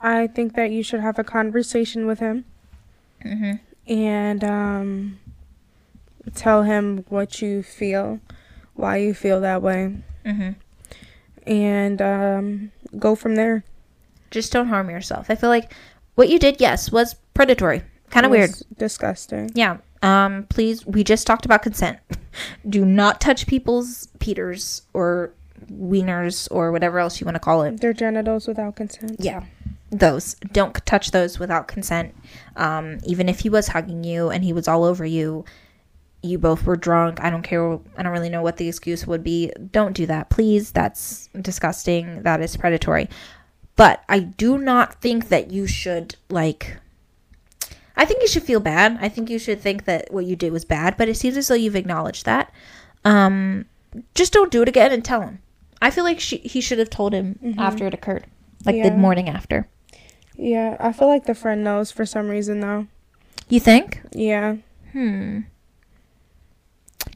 I 0.01 0.27
think 0.27 0.55
that 0.55 0.71
you 0.71 0.83
should 0.83 0.99
have 0.99 1.17
a 1.19 1.23
conversation 1.23 2.05
with 2.07 2.19
him 2.19 2.45
Mm-hmm. 3.25 3.53
and 3.91 4.43
um, 4.45 5.19
tell 6.35 6.63
him 6.63 7.03
what 7.09 7.41
you 7.41 7.63
feel. 7.63 8.19
why 8.75 8.95
you 8.97 9.13
feel 9.13 9.41
that 9.41 9.61
way, 9.61 9.95
Mm-hmm. 10.25 10.51
And 11.49 12.01
um, 12.01 12.71
go 12.97 13.15
from 13.15 13.35
there. 13.35 13.65
Just 14.31 14.53
don't 14.53 14.67
harm 14.67 14.89
yourself. 14.89 15.25
I 15.29 15.35
feel 15.35 15.49
like 15.49 15.73
what 16.15 16.29
you 16.29 16.37
did, 16.39 16.61
yes, 16.61 16.91
was 16.91 17.15
predatory. 17.33 17.81
Kind 18.11 18.25
of 18.25 18.31
weird. 18.31 18.51
Disgusting. 18.77 19.51
Yeah. 19.55 19.77
Um, 20.01 20.45
please, 20.49 20.85
we 20.85 21.03
just 21.03 21.27
talked 21.27 21.45
about 21.45 21.63
consent. 21.63 21.99
Do 22.69 22.85
not 22.85 23.19
touch 23.19 23.47
people's 23.47 24.07
peters 24.19 24.83
or 24.93 25.33
wieners 25.71 26.47
or 26.51 26.71
whatever 26.71 26.99
else 26.99 27.19
you 27.19 27.25
want 27.25 27.35
to 27.35 27.39
call 27.39 27.63
it. 27.63 27.81
Their 27.81 27.93
genitals 27.93 28.47
without 28.47 28.75
consent. 28.75 29.17
Yeah. 29.19 29.43
Those. 29.89 30.35
Don't 30.51 30.73
touch 30.85 31.11
those 31.11 31.39
without 31.39 31.67
consent. 31.67 32.15
Um, 32.55 32.99
even 33.05 33.27
if 33.27 33.39
he 33.39 33.49
was 33.49 33.69
hugging 33.69 34.03
you 34.03 34.29
and 34.29 34.43
he 34.43 34.53
was 34.53 34.67
all 34.67 34.83
over 34.83 35.05
you, 35.05 35.45
you 36.21 36.37
both 36.37 36.63
were 36.63 36.75
drunk. 36.75 37.19
I 37.21 37.29
don't 37.29 37.43
care. 37.43 37.79
I 37.97 38.03
don't 38.03 38.11
really 38.11 38.29
know 38.29 38.41
what 38.41 38.57
the 38.57 38.67
excuse 38.67 39.07
would 39.07 39.23
be. 39.23 39.51
Don't 39.71 39.93
do 39.93 40.05
that, 40.07 40.29
please. 40.29 40.71
That's 40.71 41.29
disgusting. 41.41 42.23
That 42.23 42.41
is 42.41 42.57
predatory. 42.57 43.09
But 43.75 44.03
I 44.09 44.19
do 44.19 44.57
not 44.57 45.01
think 45.01 45.29
that 45.29 45.51
you 45.51 45.65
should, 45.65 46.15
like, 46.29 46.77
I 47.95 48.05
think 48.05 48.21
you 48.21 48.27
should 48.27 48.43
feel 48.43 48.59
bad. 48.59 48.97
I 49.01 49.07
think 49.07 49.29
you 49.29 49.39
should 49.39 49.61
think 49.61 49.85
that 49.85 50.11
what 50.11 50.25
you 50.25 50.35
did 50.35 50.51
was 50.51 50.65
bad, 50.65 50.97
but 50.97 51.07
it 51.07 51.15
seems 51.15 51.37
as 51.37 51.47
though 51.47 51.55
you've 51.55 51.75
acknowledged 51.75 52.25
that. 52.25 52.53
Um, 53.05 53.65
just 54.15 54.33
don't 54.33 54.51
do 54.51 54.61
it 54.61 54.67
again 54.67 54.91
and 54.91 55.03
tell 55.03 55.21
him. 55.21 55.39
I 55.81 55.91
feel 55.91 56.03
like 56.03 56.19
she, 56.19 56.37
he 56.37 56.59
should 56.59 56.79
have 56.79 56.89
told 56.89 57.13
him 57.13 57.39
after 57.57 57.87
it 57.87 57.93
occurred, 57.93 58.25
like 58.65 58.83
the 58.83 58.91
morning 58.91 59.29
after. 59.29 59.67
Yeah, 60.35 60.75
I 60.79 60.91
feel 60.91 61.07
like 61.07 61.25
the 61.25 61.35
friend 61.35 61.63
knows 61.63 61.91
for 61.91 62.05
some 62.05 62.27
reason 62.27 62.59
though. 62.59 62.87
You 63.47 63.59
think? 63.59 64.01
Yeah. 64.11 64.57
Hmm. 64.91 65.41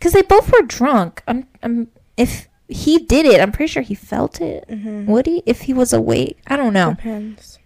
Because 0.03 0.11
they 0.11 0.21
both 0.21 0.51
were 0.51 0.63
drunk. 0.63 1.23
I'm. 1.29 1.47
I'm. 1.61 1.87
If 2.17 2.49
he 2.67 2.97
did 2.97 3.25
it, 3.25 3.39
I'm 3.39 3.53
pretty 3.53 3.71
sure 3.71 3.83
he 3.83 3.95
felt 3.95 4.41
it. 4.41 4.65
Mm-hmm. 4.67 5.05
Would 5.05 5.27
he? 5.27 5.43
If 5.45 5.61
he 5.61 5.73
was 5.73 5.93
awake, 5.93 6.39
I 6.45 6.57
don't 6.57 6.73
know. 6.73 6.95
Depends. 6.95 7.57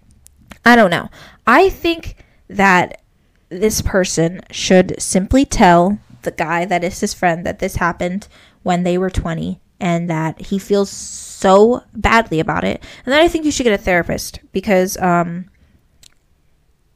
I 0.64 0.76
don't 0.76 0.92
know. 0.92 1.10
I 1.48 1.70
think 1.70 2.24
that 2.48 3.02
this 3.50 3.82
person 3.82 4.42
should 4.52 5.02
simply 5.02 5.46
tell 5.46 5.98
the 6.22 6.30
guy 6.30 6.64
that 6.66 6.84
is 6.84 7.00
his 7.00 7.16
friend 7.16 7.44
that 7.44 7.58
this 7.58 7.78
happened 7.78 8.28
when 8.62 8.84
they 8.84 9.00
were 9.00 9.10
20 9.10 9.60
and 9.80 10.08
that 10.08 10.40
he 10.40 10.60
feels 10.60 10.92
so 10.92 11.82
badly 11.96 12.40
about 12.40 12.64
it. 12.64 12.84
And 13.04 13.14
then 13.14 13.22
I 13.24 13.28
think 13.28 13.46
you 13.46 13.52
should 13.52 13.64
get 13.64 13.80
a 13.80 13.84
therapist 13.84 14.42
because 14.52 14.96
um 14.98 15.50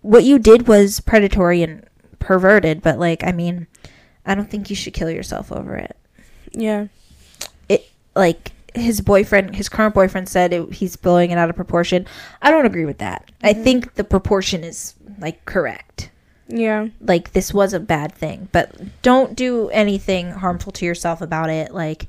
what 0.02 0.24
you 0.24 0.38
did 0.38 0.68
was 0.68 1.00
predatory 1.00 1.64
and 1.64 1.88
perverted, 2.20 2.84
but 2.84 3.00
like 3.00 3.24
I 3.24 3.32
mean, 3.32 3.66
I 4.26 4.36
don't 4.36 4.50
think 4.50 4.70
you 4.70 4.76
should 4.76 4.94
kill 4.94 5.10
yourself 5.10 5.52
over 5.52 5.76
it. 5.76 5.96
Yeah. 6.52 6.88
it 7.70 7.90
like 8.16 8.52
his 8.74 9.02
boyfriend 9.02 9.56
his 9.56 9.70
current 9.70 9.94
boyfriend 9.94 10.30
said 10.30 10.54
it, 10.54 10.74
he's 10.74 10.96
blowing 10.96 11.32
it 11.32 11.38
out 11.38 11.50
of 11.50 11.56
proportion. 11.56 12.06
I 12.42 12.52
don't 12.52 12.66
agree 12.66 12.86
with 12.86 13.00
that. 13.00 13.32
I 13.44 13.54
mm-hmm. 13.54 13.64
think 13.64 13.94
the 13.96 14.04
proportion 14.04 14.64
is 14.64 14.96
like 15.20 15.44
correct. 15.46 16.10
Yeah. 16.48 16.88
like 17.00 17.32
this 17.32 17.54
was 17.54 17.74
a 17.74 17.80
bad 17.80 18.14
thing. 18.14 18.50
But 18.52 18.76
don't 19.02 19.36
do 19.36 19.70
anything 19.70 20.32
harmful 20.32 20.72
to 20.74 20.86
yourself 20.86 21.22
about 21.22 21.50
it. 21.50 21.74
Like 21.74 22.08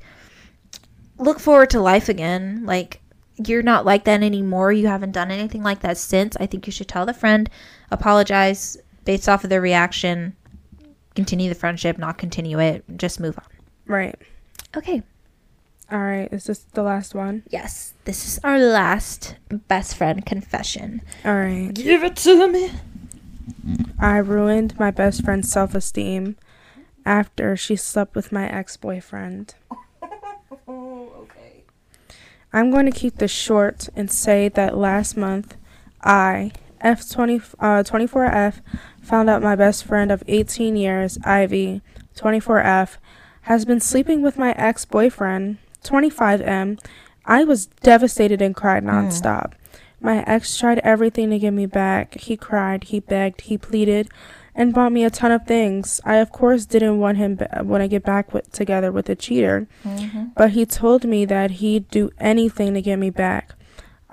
look 1.17 1.39
forward 1.39 1.69
to 1.71 1.81
life 1.81 2.09
again. 2.09 2.65
Like 2.65 2.99
you're 3.37 3.63
not 3.63 3.85
like 3.85 4.03
that 4.03 4.21
anymore. 4.21 4.71
You 4.71 4.87
haven't 4.87 5.11
done 5.11 5.31
anything 5.31 5.63
like 5.63 5.79
that 5.81 5.97
since. 5.97 6.35
I 6.39 6.45
think 6.45 6.67
you 6.67 6.71
should 6.71 6.87
tell 6.87 7.05
the 7.05 7.13
friend 7.13 7.49
apologize 7.91 8.77
based 9.05 9.27
off 9.27 9.43
of 9.43 9.49
their 9.49 9.61
reaction 9.61 10.35
continue 11.15 11.49
the 11.49 11.55
friendship 11.55 11.97
not 11.97 12.17
continue 12.17 12.59
it 12.59 12.83
just 12.97 13.19
move 13.19 13.37
on 13.37 13.45
Right. 13.85 14.15
okay 14.75 15.03
All 15.91 15.99
right. 15.99 16.31
Is 16.31 16.45
this 16.45 16.59
the 16.73 16.81
last 16.81 17.13
one? 17.13 17.43
Yes, 17.49 17.93
this 18.05 18.25
is 18.25 18.39
our 18.43 18.57
last 18.57 19.35
best 19.67 19.95
friend 19.97 20.25
confession. 20.25 21.01
All 21.25 21.35
right. 21.35 21.69
Give 21.73 22.03
it 22.03 22.15
to 22.23 22.47
me. 22.47 22.71
I 23.99 24.17
ruined 24.17 24.79
my 24.79 24.89
best 24.91 25.23
friend's 25.23 25.51
self 25.51 25.75
esteem 25.75 26.35
after 27.05 27.55
she 27.57 27.75
slept 27.75 28.15
with 28.15 28.31
my 28.31 28.47
ex 28.49 28.77
boyfriend. 28.77 29.53
okay. 30.67 31.63
I'm 32.51 32.71
going 32.71 32.85
to 32.85 32.97
keep 32.97 33.17
this 33.17 33.31
short 33.31 33.89
and 33.95 34.09
say 34.09 34.49
that 34.49 34.77
last 34.77 35.15
month, 35.17 35.57
I, 36.01 36.53
F20, 36.83 37.53
uh, 37.59 37.83
24F, 37.83 38.61
found 39.03 39.29
out 39.29 39.43
my 39.43 39.55
best 39.55 39.83
friend 39.83 40.11
of 40.11 40.23
18 40.27 40.75
years, 40.75 41.17
Ivy, 41.23 41.81
24F, 42.15 42.97
has 43.43 43.65
been 43.65 43.79
sleeping 43.79 44.21
with 44.21 44.37
my 44.37 44.53
ex 44.53 44.85
boyfriend, 44.85 45.57
25M. 45.83 46.79
I 47.25 47.43
was 47.43 47.67
devastated 47.67 48.41
and 48.41 48.55
cried 48.55 48.83
hmm. 48.83 48.89
nonstop. 48.89 49.53
My 50.01 50.23
ex 50.23 50.57
tried 50.57 50.79
everything 50.79 51.29
to 51.29 51.39
get 51.39 51.51
me 51.51 51.65
back. 51.65 52.19
He 52.19 52.35
cried, 52.35 52.85
he 52.85 52.99
begged, 52.99 53.41
he 53.41 53.57
pleaded, 53.57 54.09
and 54.55 54.73
bought 54.73 54.91
me 54.91 55.03
a 55.03 55.09
ton 55.09 55.31
of 55.31 55.45
things. 55.45 56.01
I, 56.03 56.17
of 56.17 56.31
course, 56.31 56.65
didn't 56.65 56.99
want 56.99 57.17
him 57.17 57.35
ba- 57.35 57.61
want 57.63 57.83
to 57.83 57.87
get 57.87 58.03
back 58.03 58.33
with, 58.33 58.51
together 58.51 58.91
with 58.91 59.09
a 59.09 59.15
cheater 59.15 59.67
mm-hmm. 59.83 60.25
but 60.35 60.51
he 60.51 60.65
told 60.65 61.05
me 61.05 61.25
that 61.25 61.51
he'd 61.51 61.89
do 61.89 62.11
anything 62.19 62.73
to 62.73 62.81
get 62.81 62.97
me 62.97 63.09
back. 63.09 63.55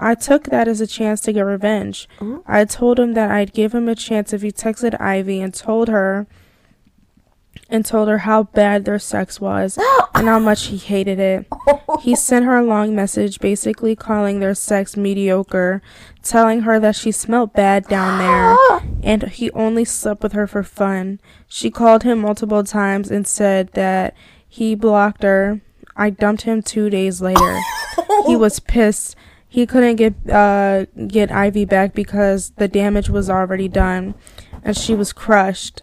I 0.01 0.15
took 0.15 0.45
that 0.45 0.67
as 0.67 0.81
a 0.81 0.87
chance 0.87 1.21
to 1.23 1.33
get 1.33 1.43
revenge. 1.43 2.09
Ooh. 2.23 2.43
I 2.47 2.65
told 2.65 2.99
him 2.99 3.13
that 3.13 3.31
I'd 3.31 3.53
give 3.53 3.75
him 3.75 3.89
a 3.89 3.95
chance 3.95 4.33
if 4.33 4.41
he 4.43 4.51
texted 4.51 4.99
Ivy 5.01 5.41
and 5.41 5.53
told 5.53 5.89
her 5.89 6.27
and 7.69 7.85
told 7.85 8.09
her 8.09 8.19
how 8.19 8.45
bad 8.45 8.85
their 8.85 8.99
sex 8.99 9.41
was 9.41 9.79
and 10.15 10.27
how 10.27 10.39
much 10.39 10.67
he 10.67 10.79
hated 10.79 11.19
it. 11.21 11.47
He 12.01 12.17
sent 12.17 12.47
her 12.47 12.59
a 12.59 12.65
long 12.65 12.95
message 12.97 13.41
basically 13.41 13.95
calling 13.95 14.41
their 14.41 14.55
sex 14.55 14.97
mediocre, 14.97 15.83
telling 16.23 16.63
her 16.63 16.81
that 16.81 16.97
she 16.97 17.13
smelled 17.13 17.53
bad 17.53 17.87
down 17.87 18.19
there 18.19 18.81
and 19.03 19.25
he 19.25 19.51
only 19.53 19.85
slept 19.85 20.23
with 20.23 20.33
her 20.33 20.47
for 20.47 20.63
fun. 20.63 21.21
She 21.47 21.71
called 21.71 22.05
him 22.05 22.21
multiple 22.21 22.65
times 22.65 23.11
and 23.11 23.27
said 23.27 23.73
that 23.75 24.17
he 24.49 24.75
blocked 24.75 25.23
her. 25.23 25.61
I 25.95 26.09
dumped 26.09 26.43
him 26.43 26.63
2 26.63 26.89
days 26.89 27.21
later. 27.21 27.61
he 28.27 28.35
was 28.35 28.61
pissed. 28.61 29.15
He 29.53 29.67
couldn't 29.67 29.97
get 29.97 30.15
uh 30.31 30.87
get 31.09 31.31
Ivy 31.33 31.65
back 31.65 31.93
because 31.93 32.51
the 32.57 32.69
damage 32.69 33.11
was 33.11 33.29
already 33.29 33.67
done 33.69 34.15
and 34.65 34.77
she 34.77 34.95
was 34.95 35.13
crushed. 35.13 35.83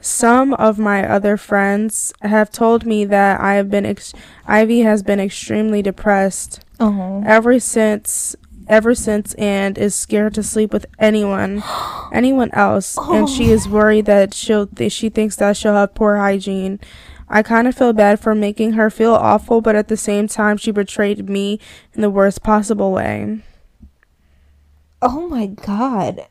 Some 0.00 0.52
of 0.54 0.78
my 0.78 1.08
other 1.08 1.36
friends 1.36 2.12
have 2.22 2.50
told 2.50 2.84
me 2.84 3.04
that 3.06 3.40
I 3.40 3.54
have 3.54 3.70
been 3.70 3.86
ex- 3.86 4.12
Ivy 4.46 4.80
has 4.80 5.02
been 5.02 5.20
extremely 5.20 5.82
depressed 5.82 6.60
Oh. 6.80 7.22
ever 7.24 7.58
since 7.60 8.36
ever 8.68 8.92
since 8.96 9.32
and 9.34 9.78
is 9.78 9.94
scared 9.94 10.34
to 10.34 10.42
sleep 10.42 10.72
with 10.72 10.86
anyone 10.98 11.62
anyone 12.12 12.50
else 12.52 12.98
and 12.98 13.28
she 13.28 13.52
is 13.52 13.68
worried 13.68 14.06
that 14.06 14.34
she'll 14.34 14.66
th- 14.66 14.90
she 14.92 15.08
thinks 15.08 15.36
that 15.36 15.56
she'll 15.56 15.74
have 15.74 15.94
poor 15.94 16.16
hygiene 16.16 16.80
i 17.28 17.42
kind 17.42 17.66
of 17.68 17.74
feel 17.74 17.92
bad 17.92 18.18
for 18.20 18.34
making 18.34 18.72
her 18.74 18.88
feel 18.90 19.14
awful 19.14 19.60
but 19.60 19.74
at 19.76 19.88
the 19.88 19.96
same 19.96 20.26
time 20.28 20.56
she 20.56 20.70
betrayed 20.70 21.28
me 21.28 21.58
in 21.94 22.00
the 22.02 22.10
worst 22.10 22.42
possible 22.42 22.92
way 22.92 23.40
Oh 25.02 25.28
my 25.28 25.46
god. 25.46 26.26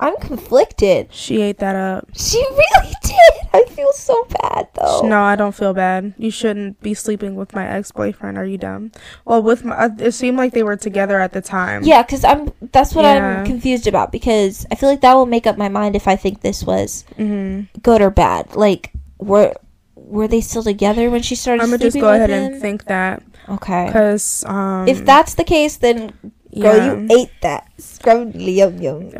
I'm 0.00 0.16
conflicted. 0.18 1.08
she 1.12 1.42
ate 1.42 1.58
that 1.58 1.74
up 1.76 2.08
She 2.16 2.38
really 2.50 2.94
did. 3.02 3.48
I 3.52 3.64
feel 3.70 3.92
so 3.92 4.26
bad 4.40 4.68
though. 4.74 5.02
no 5.08 5.22
i 5.22 5.34
don't 5.34 5.54
feel 5.54 5.74
bad 5.74 6.14
you 6.18 6.30
shouldn't 6.30 6.80
be 6.80 6.94
sleeping 6.94 7.34
with 7.34 7.54
my 7.54 7.66
ex-boyfriend 7.68 8.38
are 8.38 8.44
you 8.44 8.58
dumb 8.58 8.92
well 9.24 9.42
with 9.42 9.64
my 9.64 9.74
uh, 9.76 9.88
it 9.98 10.12
seemed 10.12 10.36
like 10.36 10.52
they 10.52 10.62
were 10.62 10.76
together 10.76 11.18
at 11.20 11.32
the 11.32 11.40
time 11.40 11.82
Yeah, 11.82 12.02
because 12.02 12.22
I'm. 12.24 12.52
That's 12.72 12.94
what 12.94 13.04
Yeah. 13.04 13.40
I'm 13.40 13.46
confused 13.46 13.86
about 13.88 14.12
because 14.12 14.66
I 14.70 14.74
feel 14.76 14.88
like 14.88 15.00
that 15.00 15.14
will 15.14 15.26
make 15.26 15.46
up 15.46 15.58
my 15.58 15.68
mind 15.68 15.96
if 15.96 16.06
I 16.06 16.14
think 16.16 16.40
this 16.42 16.62
was 16.64 17.04
hmm 17.16 17.62
good 17.82 18.00
or 18.00 18.10
bad. 18.10 18.54
Like, 18.54 18.92
were 19.18 19.54
were 20.08 20.28
they 20.28 20.40
still 20.40 20.62
together 20.62 21.10
when 21.10 21.22
she 21.22 21.34
started? 21.34 21.62
i'm 21.62 21.70
gonna 21.70 21.78
just 21.84 21.98
go 22.00 22.08
ahead 22.12 22.30
him? 22.30 22.52
and 22.52 22.60
think 22.60 22.84
that 22.86 23.22
Okay. 23.48 23.86
because 23.86 24.44
um 24.46 24.86
if 24.88 25.04
that's 25.04 25.34
the 25.34 25.44
case, 25.44 25.76
then 25.80 26.12
girl, 26.52 26.76
yeah. 26.76 26.94
you 26.94 27.08
ate 27.18 27.32
that 27.40 27.68
scrubbly 27.78 28.52
yum 28.60 28.76
yum. 28.80 29.10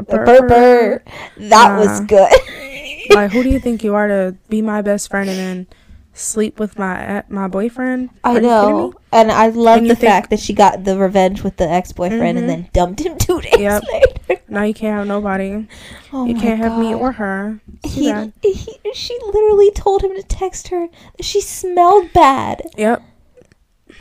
That 1.38 1.78
was 1.78 2.00
good. 2.00 2.32
like 3.10 3.30
who 3.32 3.42
do 3.42 3.48
you 3.48 3.58
think 3.58 3.82
you 3.84 3.94
are 3.94 4.08
to 4.08 4.36
be 4.48 4.60
my 4.62 4.82
best 4.82 5.08
friend 5.10 5.28
and 5.30 5.38
then 5.38 5.66
sleep 6.12 6.58
with 6.60 6.78
my 6.78 7.22
my 7.28 7.46
boyfriend 7.48 8.10
I 8.24 8.30
Are 8.30 8.34
you 8.34 8.40
know, 8.42 8.92
and 9.12 9.30
I 9.32 9.48
love 9.48 9.78
And 9.78 9.88
the 9.90 9.94
think- 9.94 10.10
fact 10.12 10.30
that 10.30 10.40
she 10.40 10.52
got 10.52 10.84
the 10.84 10.98
revenge 10.98 11.42
with 11.42 11.56
the 11.56 11.68
ex 11.68 11.92
boyfriend 11.92 12.36
Mhm. 12.36 12.40
and 12.42 12.48
then 12.50 12.68
dumped 12.72 13.00
him 13.00 13.16
two 13.16 13.40
days 13.46 13.58
Yep. 13.60 13.82
later. 13.92 14.37
Now 14.48 14.62
you 14.62 14.74
can't 14.74 14.96
have 14.96 15.06
nobody. 15.06 15.66
Oh 16.12 16.26
you 16.26 16.34
can't 16.34 16.58
have 16.60 16.78
me 16.78 16.94
or 16.94 17.12
her. 17.12 17.60
He, 17.84 18.12
he, 18.42 18.78
she 18.94 19.18
literally 19.26 19.70
told 19.72 20.02
him 20.02 20.14
to 20.16 20.22
text 20.22 20.68
her 20.68 20.88
that 21.16 21.24
she 21.24 21.40
smelled 21.40 22.12
bad. 22.12 22.62
yep. 22.76 23.02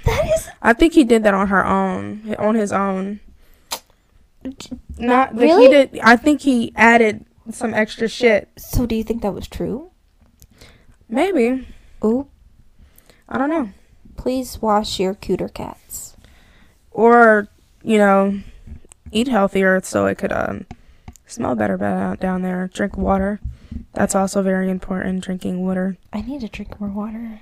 That 0.06 0.26
is 0.36 0.50
i 0.62 0.74
think 0.74 0.94
he 0.94 1.04
did 1.04 1.24
that 1.24 1.34
on 1.34 1.48
her 1.48 1.66
own 1.66 2.36
on 2.38 2.56
his 2.56 2.72
own. 2.72 3.20
Not 4.98 5.36
really. 5.36 5.66
he 5.66 5.72
did 5.72 6.00
i 6.04 6.16
think 6.16 6.42
he 6.42 6.72
added 6.76 7.26
some 7.52 7.74
extra 7.74 8.08
shit. 8.08 8.50
So, 8.58 8.86
do 8.86 8.96
you 8.96 9.04
think 9.04 9.22
that 9.22 9.34
was 9.34 9.48
true? 9.48 9.92
maybe. 11.10 11.68
Oh, 12.02 12.28
i 13.30 13.38
don't 13.38 13.50
know. 13.50 13.70
Please 14.18 14.62
wash 14.62 15.00
your 15.00 15.14
cooter 15.14 15.54
cats. 15.54 16.16
Or, 16.92 17.48
you 17.84 17.98
know, 17.98 18.40
eat 19.12 19.28
healthier 19.28 19.80
so 19.84 20.06
it 20.06 20.18
could 20.18 20.32
um 20.32 20.66
smell 21.26 21.56
better 21.56 21.78
down 22.20 22.42
there. 22.42 22.70
Drink 22.74 22.98
water. 22.98 23.40
That's 23.94 24.16
also 24.16 24.42
very 24.42 24.70
important. 24.70 25.24
Drinking 25.24 25.64
water. 25.66 25.98
I 26.14 26.22
need 26.22 26.42
to 26.42 26.48
drink 26.50 26.80
more 26.80 26.90
water. 26.90 27.42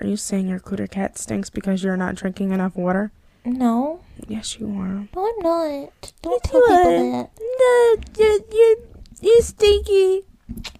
Are 0.00 0.06
you 0.06 0.16
saying 0.16 0.48
your 0.48 0.58
cooter 0.60 0.90
cat 0.90 1.18
stinks 1.18 1.50
because 1.50 1.82
you're 1.84 1.96
not 1.96 2.14
drinking 2.14 2.50
enough 2.52 2.74
water? 2.76 3.10
No, 3.44 4.00
Yes, 4.28 4.58
you 4.60 4.68
are. 4.78 5.08
no, 5.14 5.26
I'm 5.26 5.42
not. 5.42 6.12
Don't 6.22 6.40
Yes, 6.44 6.50
tell 6.50 6.60
you 6.60 6.66
people 6.68 7.12
that. 7.12 7.30
No, 7.58 7.96
you 8.24 8.44
you 8.52 8.76
you 9.20 9.42
stinky. 9.42 10.22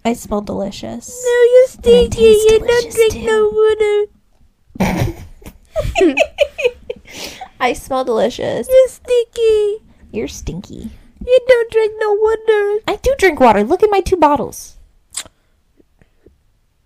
I 0.05 0.13
smell 0.13 0.41
delicious. 0.41 1.23
No, 1.25 1.29
you 1.31 1.65
stinky. 1.67 2.21
You 2.21 2.59
don't 2.59 2.91
drink 2.91 3.15
no 3.25 3.49
water. 3.53 4.05
I 7.63 7.71
smell 7.71 8.03
delicious. 8.03 8.67
You're 8.69 8.87
stinky. 8.89 9.77
You're 10.11 10.27
stinky. 10.27 10.89
You 11.25 11.39
don't 11.47 11.71
drink 11.71 11.93
no 11.97 12.11
water. 12.11 12.83
I 12.89 12.99
do 13.01 13.15
drink 13.17 13.39
water. 13.39 13.63
Look 13.63 13.81
at 13.83 13.89
my 13.89 14.01
two 14.01 14.17
bottles. 14.17 14.75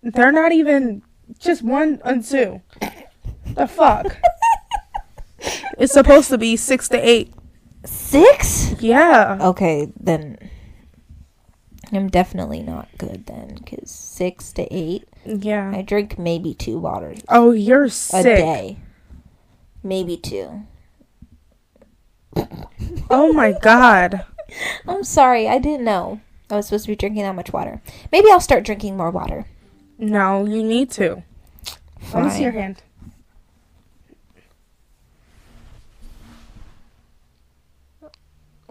They're 0.03 0.31
not 0.31 0.51
even 0.51 1.01
just 1.39 1.63
one 1.63 1.99
and 2.05 2.23
two. 2.23 2.61
The 3.55 3.65
fuck? 3.67 4.17
it's 5.79 5.93
supposed 5.93 6.29
to 6.29 6.37
be 6.37 6.55
six 6.55 6.87
to 6.89 6.97
eight. 7.09 7.33
Six? 7.83 8.79
Yeah. 8.79 9.39
Okay, 9.41 9.91
then 9.99 10.37
I'm 11.91 12.07
definitely 12.07 12.61
not 12.61 12.87
good 12.99 13.25
then, 13.25 13.55
because 13.55 13.89
six 13.89 14.53
to 14.53 14.71
eight. 14.71 15.05
Yeah. 15.25 15.71
I 15.75 15.81
drink 15.81 16.19
maybe 16.19 16.53
two 16.53 16.77
waters 16.77 17.19
Oh, 17.29 17.49
you're 17.49 17.85
a 17.85 17.89
sick. 17.89 18.23
day. 18.23 18.77
Maybe 19.87 20.17
two. 20.17 20.63
Oh 23.09 23.31
my 23.31 23.53
god. 23.53 24.25
I'm 24.87 25.05
sorry, 25.05 25.47
I 25.47 25.59
didn't 25.59 25.85
know 25.85 26.19
I 26.49 26.57
was 26.57 26.67
supposed 26.67 26.85
to 26.85 26.91
be 26.91 26.95
drinking 26.97 27.23
that 27.23 27.35
much 27.35 27.53
water. 27.53 27.81
Maybe 28.11 28.29
I'll 28.29 28.41
start 28.41 28.65
drinking 28.65 28.97
more 28.97 29.11
water. 29.11 29.45
No, 29.97 30.45
you 30.45 30.61
need 30.61 30.91
to. 30.91 31.23
Let 32.13 32.25
me 32.25 32.29
see 32.29 32.43
your 32.43 32.51
hand. 32.51 32.83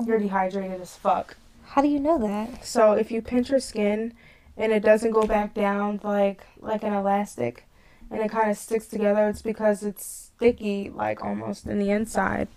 You're 0.04 0.18
dehydrated 0.18 0.82
as 0.82 0.96
fuck. 0.96 1.38
How 1.64 1.80
do 1.80 1.88
you 1.88 1.98
know 1.98 2.18
that? 2.18 2.62
So 2.62 2.92
if 2.92 3.10
you 3.10 3.22
pinch 3.22 3.48
your 3.48 3.60
skin 3.60 4.12
and 4.58 4.70
it 4.70 4.82
doesn't 4.82 5.12
go 5.12 5.26
back 5.26 5.54
down 5.54 6.00
like 6.04 6.46
like 6.60 6.82
an 6.82 6.92
elastic 6.92 7.65
and 8.10 8.20
it 8.20 8.30
kind 8.30 8.50
of 8.50 8.56
sticks 8.56 8.86
together, 8.86 9.28
it's 9.28 9.42
because 9.42 9.82
it's 9.82 10.04
sticky 10.36 10.90
like 10.90 11.22
almost 11.24 11.66
in 11.66 11.78
the 11.78 11.90
inside. 11.90 12.48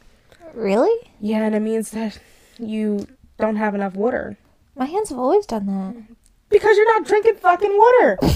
Really? 0.53 1.11
Yeah, 1.19 1.43
and 1.43 1.55
it 1.55 1.59
means 1.61 1.91
that 1.91 2.19
you 2.57 3.07
don't 3.37 3.55
have 3.55 3.75
enough 3.75 3.95
water. 3.95 4.37
My 4.75 4.85
hands 4.85 5.09
have 5.09 5.19
always 5.19 5.45
done 5.45 5.65
that. 5.67 6.15
Because 6.49 6.77
you're 6.77 6.99
not 6.99 7.07
drinking 7.07 7.35
fucking 7.35 7.77
water. 7.77 8.17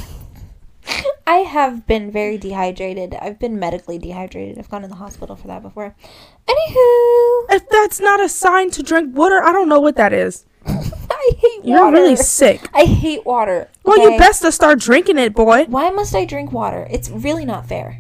I 1.26 1.38
have 1.38 1.88
been 1.88 2.12
very 2.12 2.38
dehydrated. 2.38 3.16
I've 3.16 3.40
been 3.40 3.58
medically 3.58 3.98
dehydrated. 3.98 4.60
I've 4.60 4.70
gone 4.70 4.82
to 4.82 4.88
the 4.88 4.96
hospital 4.96 5.36
for 5.36 5.48
that 5.48 5.62
before. 5.62 5.96
Anywho, 6.48 7.56
If 7.56 7.70
that's 7.70 8.00
not 8.00 8.22
a 8.22 8.30
sign 8.30 8.70
to 8.72 8.84
drink 8.84 9.16
water, 9.16 9.42
I 9.42 9.52
don't 9.52 9.70
know 9.70 9.80
what 9.80 9.96
that 9.96 10.14
is. 10.14 10.46
I 11.26 11.36
hate 11.38 11.66
You're 11.66 11.86
water. 11.86 11.96
really 11.96 12.16
sick. 12.16 12.70
I 12.74 12.84
hate 12.86 13.26
water. 13.26 13.70
Well, 13.84 13.98
you 13.98 14.18
best 14.18 14.42
to 14.42 14.52
start 14.52 14.80
drinking 14.80 15.18
it, 15.18 15.34
boy. 15.34 15.66
Why 15.66 15.90
must 15.90 16.14
I 16.16 16.26
drink 16.26 16.52
water? 16.52 16.88
It's 16.90 17.10
really 17.10 17.46
not 17.46 17.68
fair. 17.68 18.00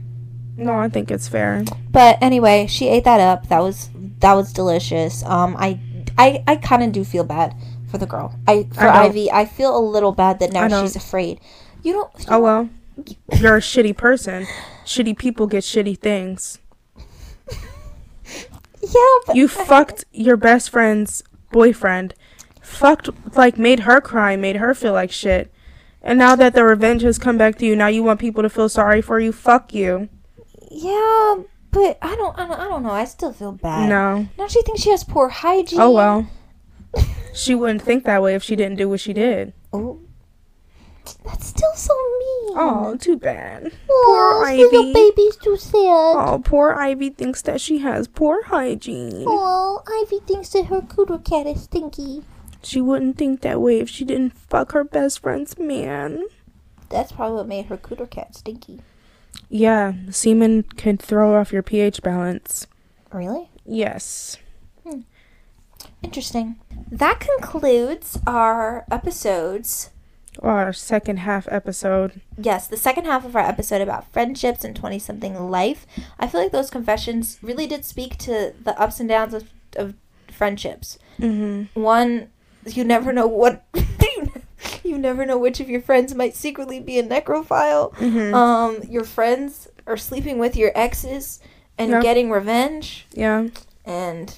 No, 0.57 0.73
I 0.73 0.89
think 0.89 1.09
it's 1.09 1.27
fair. 1.27 1.63
But 1.89 2.17
anyway, 2.21 2.67
she 2.67 2.87
ate 2.87 3.05
that 3.05 3.19
up. 3.19 3.47
That 3.47 3.59
was 3.59 3.89
that 4.19 4.33
was 4.33 4.51
delicious. 4.53 5.23
Um, 5.23 5.55
I 5.57 5.79
I 6.17 6.43
I 6.47 6.55
kind 6.57 6.83
of 6.83 6.91
do 6.91 7.03
feel 7.03 7.23
bad 7.23 7.55
for 7.89 7.97
the 7.97 8.05
girl. 8.05 8.35
I 8.47 8.67
for 8.73 8.81
I. 8.87 9.05
Ivy. 9.05 9.31
I 9.31 9.45
feel 9.45 9.75
a 9.77 9.79
little 9.79 10.11
bad 10.11 10.39
that 10.39 10.51
now 10.51 10.67
she's 10.81 10.95
afraid. 10.95 11.39
You 11.81 11.93
don't. 11.93 12.19
you 12.19 12.25
Oh 12.29 12.39
well. 12.39 12.69
You're 13.39 13.57
a 13.57 13.61
shitty 13.61 13.95
person. 13.97 14.45
Shitty 14.85 15.17
people 15.17 15.47
get 15.47 15.63
shitty 15.63 15.97
things. 15.97 16.59
Yeah, 18.81 19.17
but 19.25 19.35
You 19.35 19.47
fucked 19.47 20.03
your 20.11 20.35
best 20.35 20.69
friend's 20.69 21.23
boyfriend. 21.51 22.13
Fucked, 22.63 23.09
like, 23.35 23.57
made 23.57 23.81
her 23.81 24.01
cry, 24.01 24.35
made 24.35 24.55
her 24.55 24.73
feel 24.73 24.93
like 24.93 25.11
shit. 25.11 25.53
And 26.01 26.17
now 26.17 26.35
that 26.35 26.53
the 26.53 26.63
revenge 26.63 27.01
has 27.03 27.19
come 27.19 27.37
back 27.37 27.57
to 27.59 27.65
you, 27.65 27.75
now 27.75 27.87
you 27.87 28.03
want 28.03 28.19
people 28.19 28.41
to 28.43 28.49
feel 28.49 28.67
sorry 28.69 29.01
for 29.01 29.19
you? 29.19 29.31
Fuck 29.31 29.73
you. 29.73 30.09
yeah, 30.71 31.35
but 31.71 31.97
I 32.01 32.15
don't. 32.15 32.37
I 32.37 32.47
don't, 32.47 32.59
I 32.59 32.63
don't 32.65 32.83
know. 32.83 32.91
I 32.91 33.05
still 33.05 33.31
feel 33.33 33.51
bad. 33.51 33.89
No. 33.89 34.27
Now 34.37 34.47
she 34.47 34.61
thinks 34.63 34.81
she 34.81 34.89
has 34.91 35.03
poor 35.03 35.29
hygiene. 35.29 35.79
Oh 35.79 35.91
well. 35.91 36.27
She 37.35 37.55
wouldn't 37.55 37.81
think 37.81 38.03
that 38.03 38.21
way 38.21 38.35
if 38.35 38.43
she 38.43 38.55
didn't 38.55 38.77
do 38.77 38.87
what 38.87 38.99
she 38.99 39.11
did. 39.11 39.53
Oh, 39.73 39.99
that's 41.25 41.47
still 41.47 41.73
so 41.73 41.93
mean. 42.19 42.53
Oh, 42.55 42.95
too 42.99 43.17
bad. 43.17 43.71
oh 43.89 44.43
poor 44.45 44.55
little 44.55 44.81
Ivy. 44.81 44.93
baby's 44.93 45.35
too 45.37 45.57
sad. 45.57 45.79
Oh, 45.79 46.41
poor 46.45 46.73
Ivy 46.75 47.09
thinks 47.09 47.41
that 47.41 47.59
she 47.59 47.79
has 47.79 48.07
poor 48.07 48.43
hygiene. 48.43 49.23
Oh, 49.25 49.81
Ivy 49.87 50.19
thinks 50.27 50.49
that 50.49 50.67
her 50.67 50.81
cooter 50.81 51.25
cat 51.25 51.47
is 51.47 51.63
stinky. 51.63 52.21
She 52.63 52.81
wouldn't 52.81 53.17
think 53.17 53.41
that 53.41 53.61
way 53.61 53.79
if 53.79 53.89
she 53.89 54.05
didn't 54.05 54.37
fuck 54.37 54.71
her 54.71 54.83
best 54.83 55.19
friend's 55.19 55.57
man. 55.57 56.25
That's 56.89 57.11
probably 57.11 57.37
what 57.37 57.47
made 57.47 57.65
her 57.65 57.77
cooter 57.77 58.09
cat 58.09 58.35
stinky. 58.35 58.81
Yeah, 59.49 59.93
semen 60.09 60.63
can 60.63 60.97
throw 60.97 61.39
off 61.39 61.51
your 61.51 61.63
pH 61.63 62.01
balance. 62.01 62.67
Really? 63.11 63.49
Yes. 63.65 64.37
Hmm. 64.87 65.01
Interesting. 66.01 66.59
That 66.91 67.19
concludes 67.19 68.19
our 68.25 68.85
episodes. 68.91 69.89
Our 70.41 70.73
second 70.73 71.17
half 71.17 71.47
episode. 71.51 72.21
Yes, 72.37 72.67
the 72.67 72.77
second 72.77 73.05
half 73.05 73.23
of 73.25 73.35
our 73.35 73.43
episode 73.43 73.81
about 73.81 74.11
friendships 74.11 74.63
and 74.63 74.75
20 74.75 74.97
something 74.99 75.49
life. 75.49 75.85
I 76.19 76.27
feel 76.27 76.41
like 76.41 76.51
those 76.51 76.71
confessions 76.71 77.37
really 77.41 77.67
did 77.67 77.85
speak 77.85 78.17
to 78.19 78.53
the 78.63 78.79
ups 78.79 78.99
and 78.99 79.07
downs 79.07 79.33
of, 79.33 79.49
of 79.75 79.93
friendships. 80.31 80.97
Mm-hmm. 81.19 81.79
One, 81.79 82.29
you 82.65 82.83
never 82.83 83.11
know 83.13 83.27
what. 83.27 83.63
you 84.83 84.97
never 84.97 85.25
know 85.25 85.37
which 85.37 85.59
of 85.59 85.69
your 85.69 85.81
friends 85.81 86.13
might 86.15 86.35
secretly 86.35 86.79
be 86.79 86.99
a 86.99 87.03
necrophile. 87.03 87.93
Mm-hmm. 87.95 88.33
Um, 88.33 88.79
your 88.89 89.03
friends 89.03 89.67
are 89.87 89.97
sleeping 89.97 90.37
with 90.39 90.55
your 90.55 90.71
exes 90.75 91.39
and 91.77 91.91
Yeah. 91.91 92.01
getting 92.01 92.29
revenge, 92.31 93.07
yeah. 93.13 93.47
and 93.85 94.37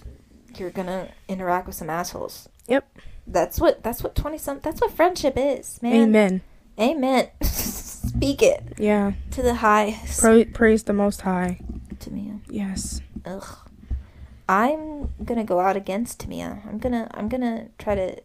you're 0.58 0.70
gonna 0.72 1.10
interact 1.28 1.68
with 1.68 1.76
some 1.76 1.90
assholes. 1.90 2.48
Yep. 2.68 2.88
That's 3.28 3.60
what 3.60 3.84
that's 3.84 4.02
what 4.04 4.16
twenty 4.16 4.38
some 4.38 4.60
that's 4.62 4.82
what 4.82 4.92
friendship 4.92 5.34
is, 5.38 5.80
man. 5.82 5.96
Amen. 5.96 6.42
Amen. 6.80 7.28
Speak 7.42 8.42
it 8.42 8.64
Yeah. 8.78 9.14
to 9.32 9.42
the 9.42 9.56
high 9.56 10.00
Pra- 10.20 10.46
praise 10.46 10.84
the 10.84 10.94
Most 10.94 11.22
High. 11.22 11.60
To 12.00 12.12
me. 12.12 12.32
Yes. 12.50 13.02
Ugh. 13.26 13.46
I'm 14.48 15.10
gonna 15.24 15.44
go 15.44 15.60
out 15.60 15.76
against 15.76 16.20
Tamia. 16.20 16.66
I'm 16.68 16.78
gonna 16.78 17.10
I'm 17.14 17.28
gonna 17.30 17.68
try 17.78 17.96
to 17.96 18.22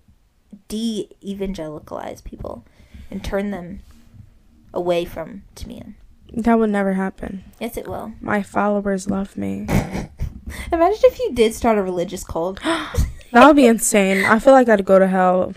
de 0.68 1.08
evangelicalize 1.24 2.20
people 2.22 2.64
and 3.10 3.22
turn 3.24 3.50
them 3.50 3.80
away 4.74 5.04
from 5.04 5.42
Tamia. 5.56 5.94
That 6.32 6.58
would 6.58 6.70
never 6.70 6.92
happen. 6.94 7.44
Yes, 7.58 7.76
it 7.76 7.88
will. 7.88 8.12
My 8.20 8.42
followers 8.42 9.08
love 9.10 9.36
me. 9.36 9.66
Imagine 10.72 11.00
if 11.04 11.18
you 11.18 11.32
did 11.32 11.54
start 11.54 11.78
a 11.78 11.82
religious 11.82 12.24
cult. 12.24 12.60
That 13.32 13.46
would 13.46 13.54
be 13.54 13.66
insane. 13.66 14.24
I 14.24 14.40
feel 14.40 14.52
like 14.54 14.68
I'd 14.68 14.84
go 14.84 14.98
to 14.98 15.06
hell. 15.06 15.54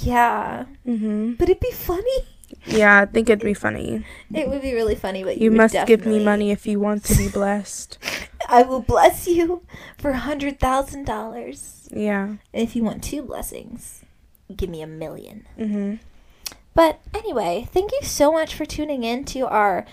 yeah, 0.00 0.64
Mm-hmm. 0.86 1.32
but 1.34 1.50
it'd 1.50 1.60
be 1.60 1.70
funny. 1.70 2.24
Yeah, 2.64 3.00
I 3.02 3.04
think 3.04 3.28
it'd 3.28 3.44
be 3.44 3.52
funny. 3.52 4.06
It 4.32 4.48
would 4.48 4.62
be 4.62 4.72
really 4.72 4.94
funny, 4.94 5.22
but 5.22 5.36
you, 5.36 5.44
You 5.44 5.50
must 5.50 5.76
give 5.86 6.06
me 6.06 6.24
money 6.24 6.50
if 6.50 6.66
you 6.66 6.80
want 6.80 7.04
to 7.04 7.16
be 7.18 7.28
blessed. 7.28 7.98
I 8.50 8.62
will 8.62 8.82
bless 8.82 9.28
you 9.28 9.62
for 9.96 10.10
a 10.10 10.18
hundred 10.18 10.58
thousand 10.58 11.04
dollars. 11.04 11.88
Yeah. 11.92 12.24
And 12.24 12.38
if 12.52 12.74
you 12.74 12.82
want 12.82 13.04
two 13.04 13.22
blessings, 13.22 14.02
give 14.54 14.68
me 14.68 14.82
a 14.82 14.86
million. 14.88 15.46
Mm-hmm. 15.56 15.94
But 16.74 17.00
anyway, 17.14 17.68
thank 17.72 17.92
you 17.92 18.00
so 18.02 18.32
much 18.32 18.54
for 18.54 18.64
tuning 18.64 19.04
in 19.04 19.24
to 19.26 19.46
our 19.46 19.86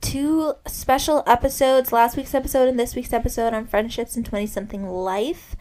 two 0.00 0.54
special 0.66 1.22
episodes 1.26 1.92
last 1.92 2.16
week's 2.16 2.34
episode 2.34 2.68
and 2.68 2.78
this 2.78 2.94
week's 2.94 3.12
episode 3.12 3.52
on 3.52 3.66
friendships 3.66 4.16
and 4.16 4.24
20 4.24 4.46
something 4.46 4.88
life. 4.88 5.54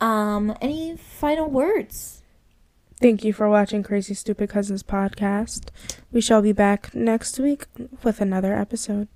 Um, 0.00 0.56
any 0.60 0.96
final 0.96 1.50
words? 1.50 2.22
Thank 3.00 3.24
you 3.24 3.32
for 3.32 3.48
watching 3.48 3.82
Crazy 3.82 4.14
Stupid 4.14 4.50
Cousins 4.50 4.82
podcast. 4.84 5.70
We 6.12 6.20
shall 6.20 6.42
be 6.42 6.52
back 6.52 6.94
next 6.94 7.38
week 7.40 7.66
with 8.04 8.20
another 8.20 8.54
episode. 8.54 9.08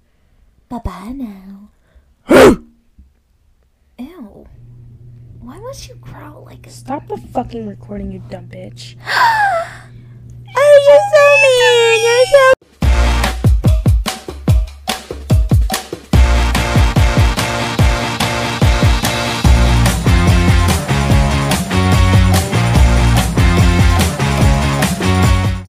Bye 0.69 0.81
bye 0.85 1.13
now. 1.15 1.69
Ew. 3.99 4.47
Why 5.41 5.59
must 5.59 5.89
you 5.89 5.97
growl 5.97 6.45
like 6.45 6.67
a. 6.67 6.71
Stop 6.71 7.09
the 7.09 7.17
fucking 7.17 7.67
recording, 7.67 8.13
you 8.13 8.23
dumb 8.31 8.49
bitch. 8.49 8.97
oh, 9.07 9.81
you're 10.87 11.07
so 11.13 11.23
mean! 11.43 12.03
You're 12.05 12.27
so 12.27 12.82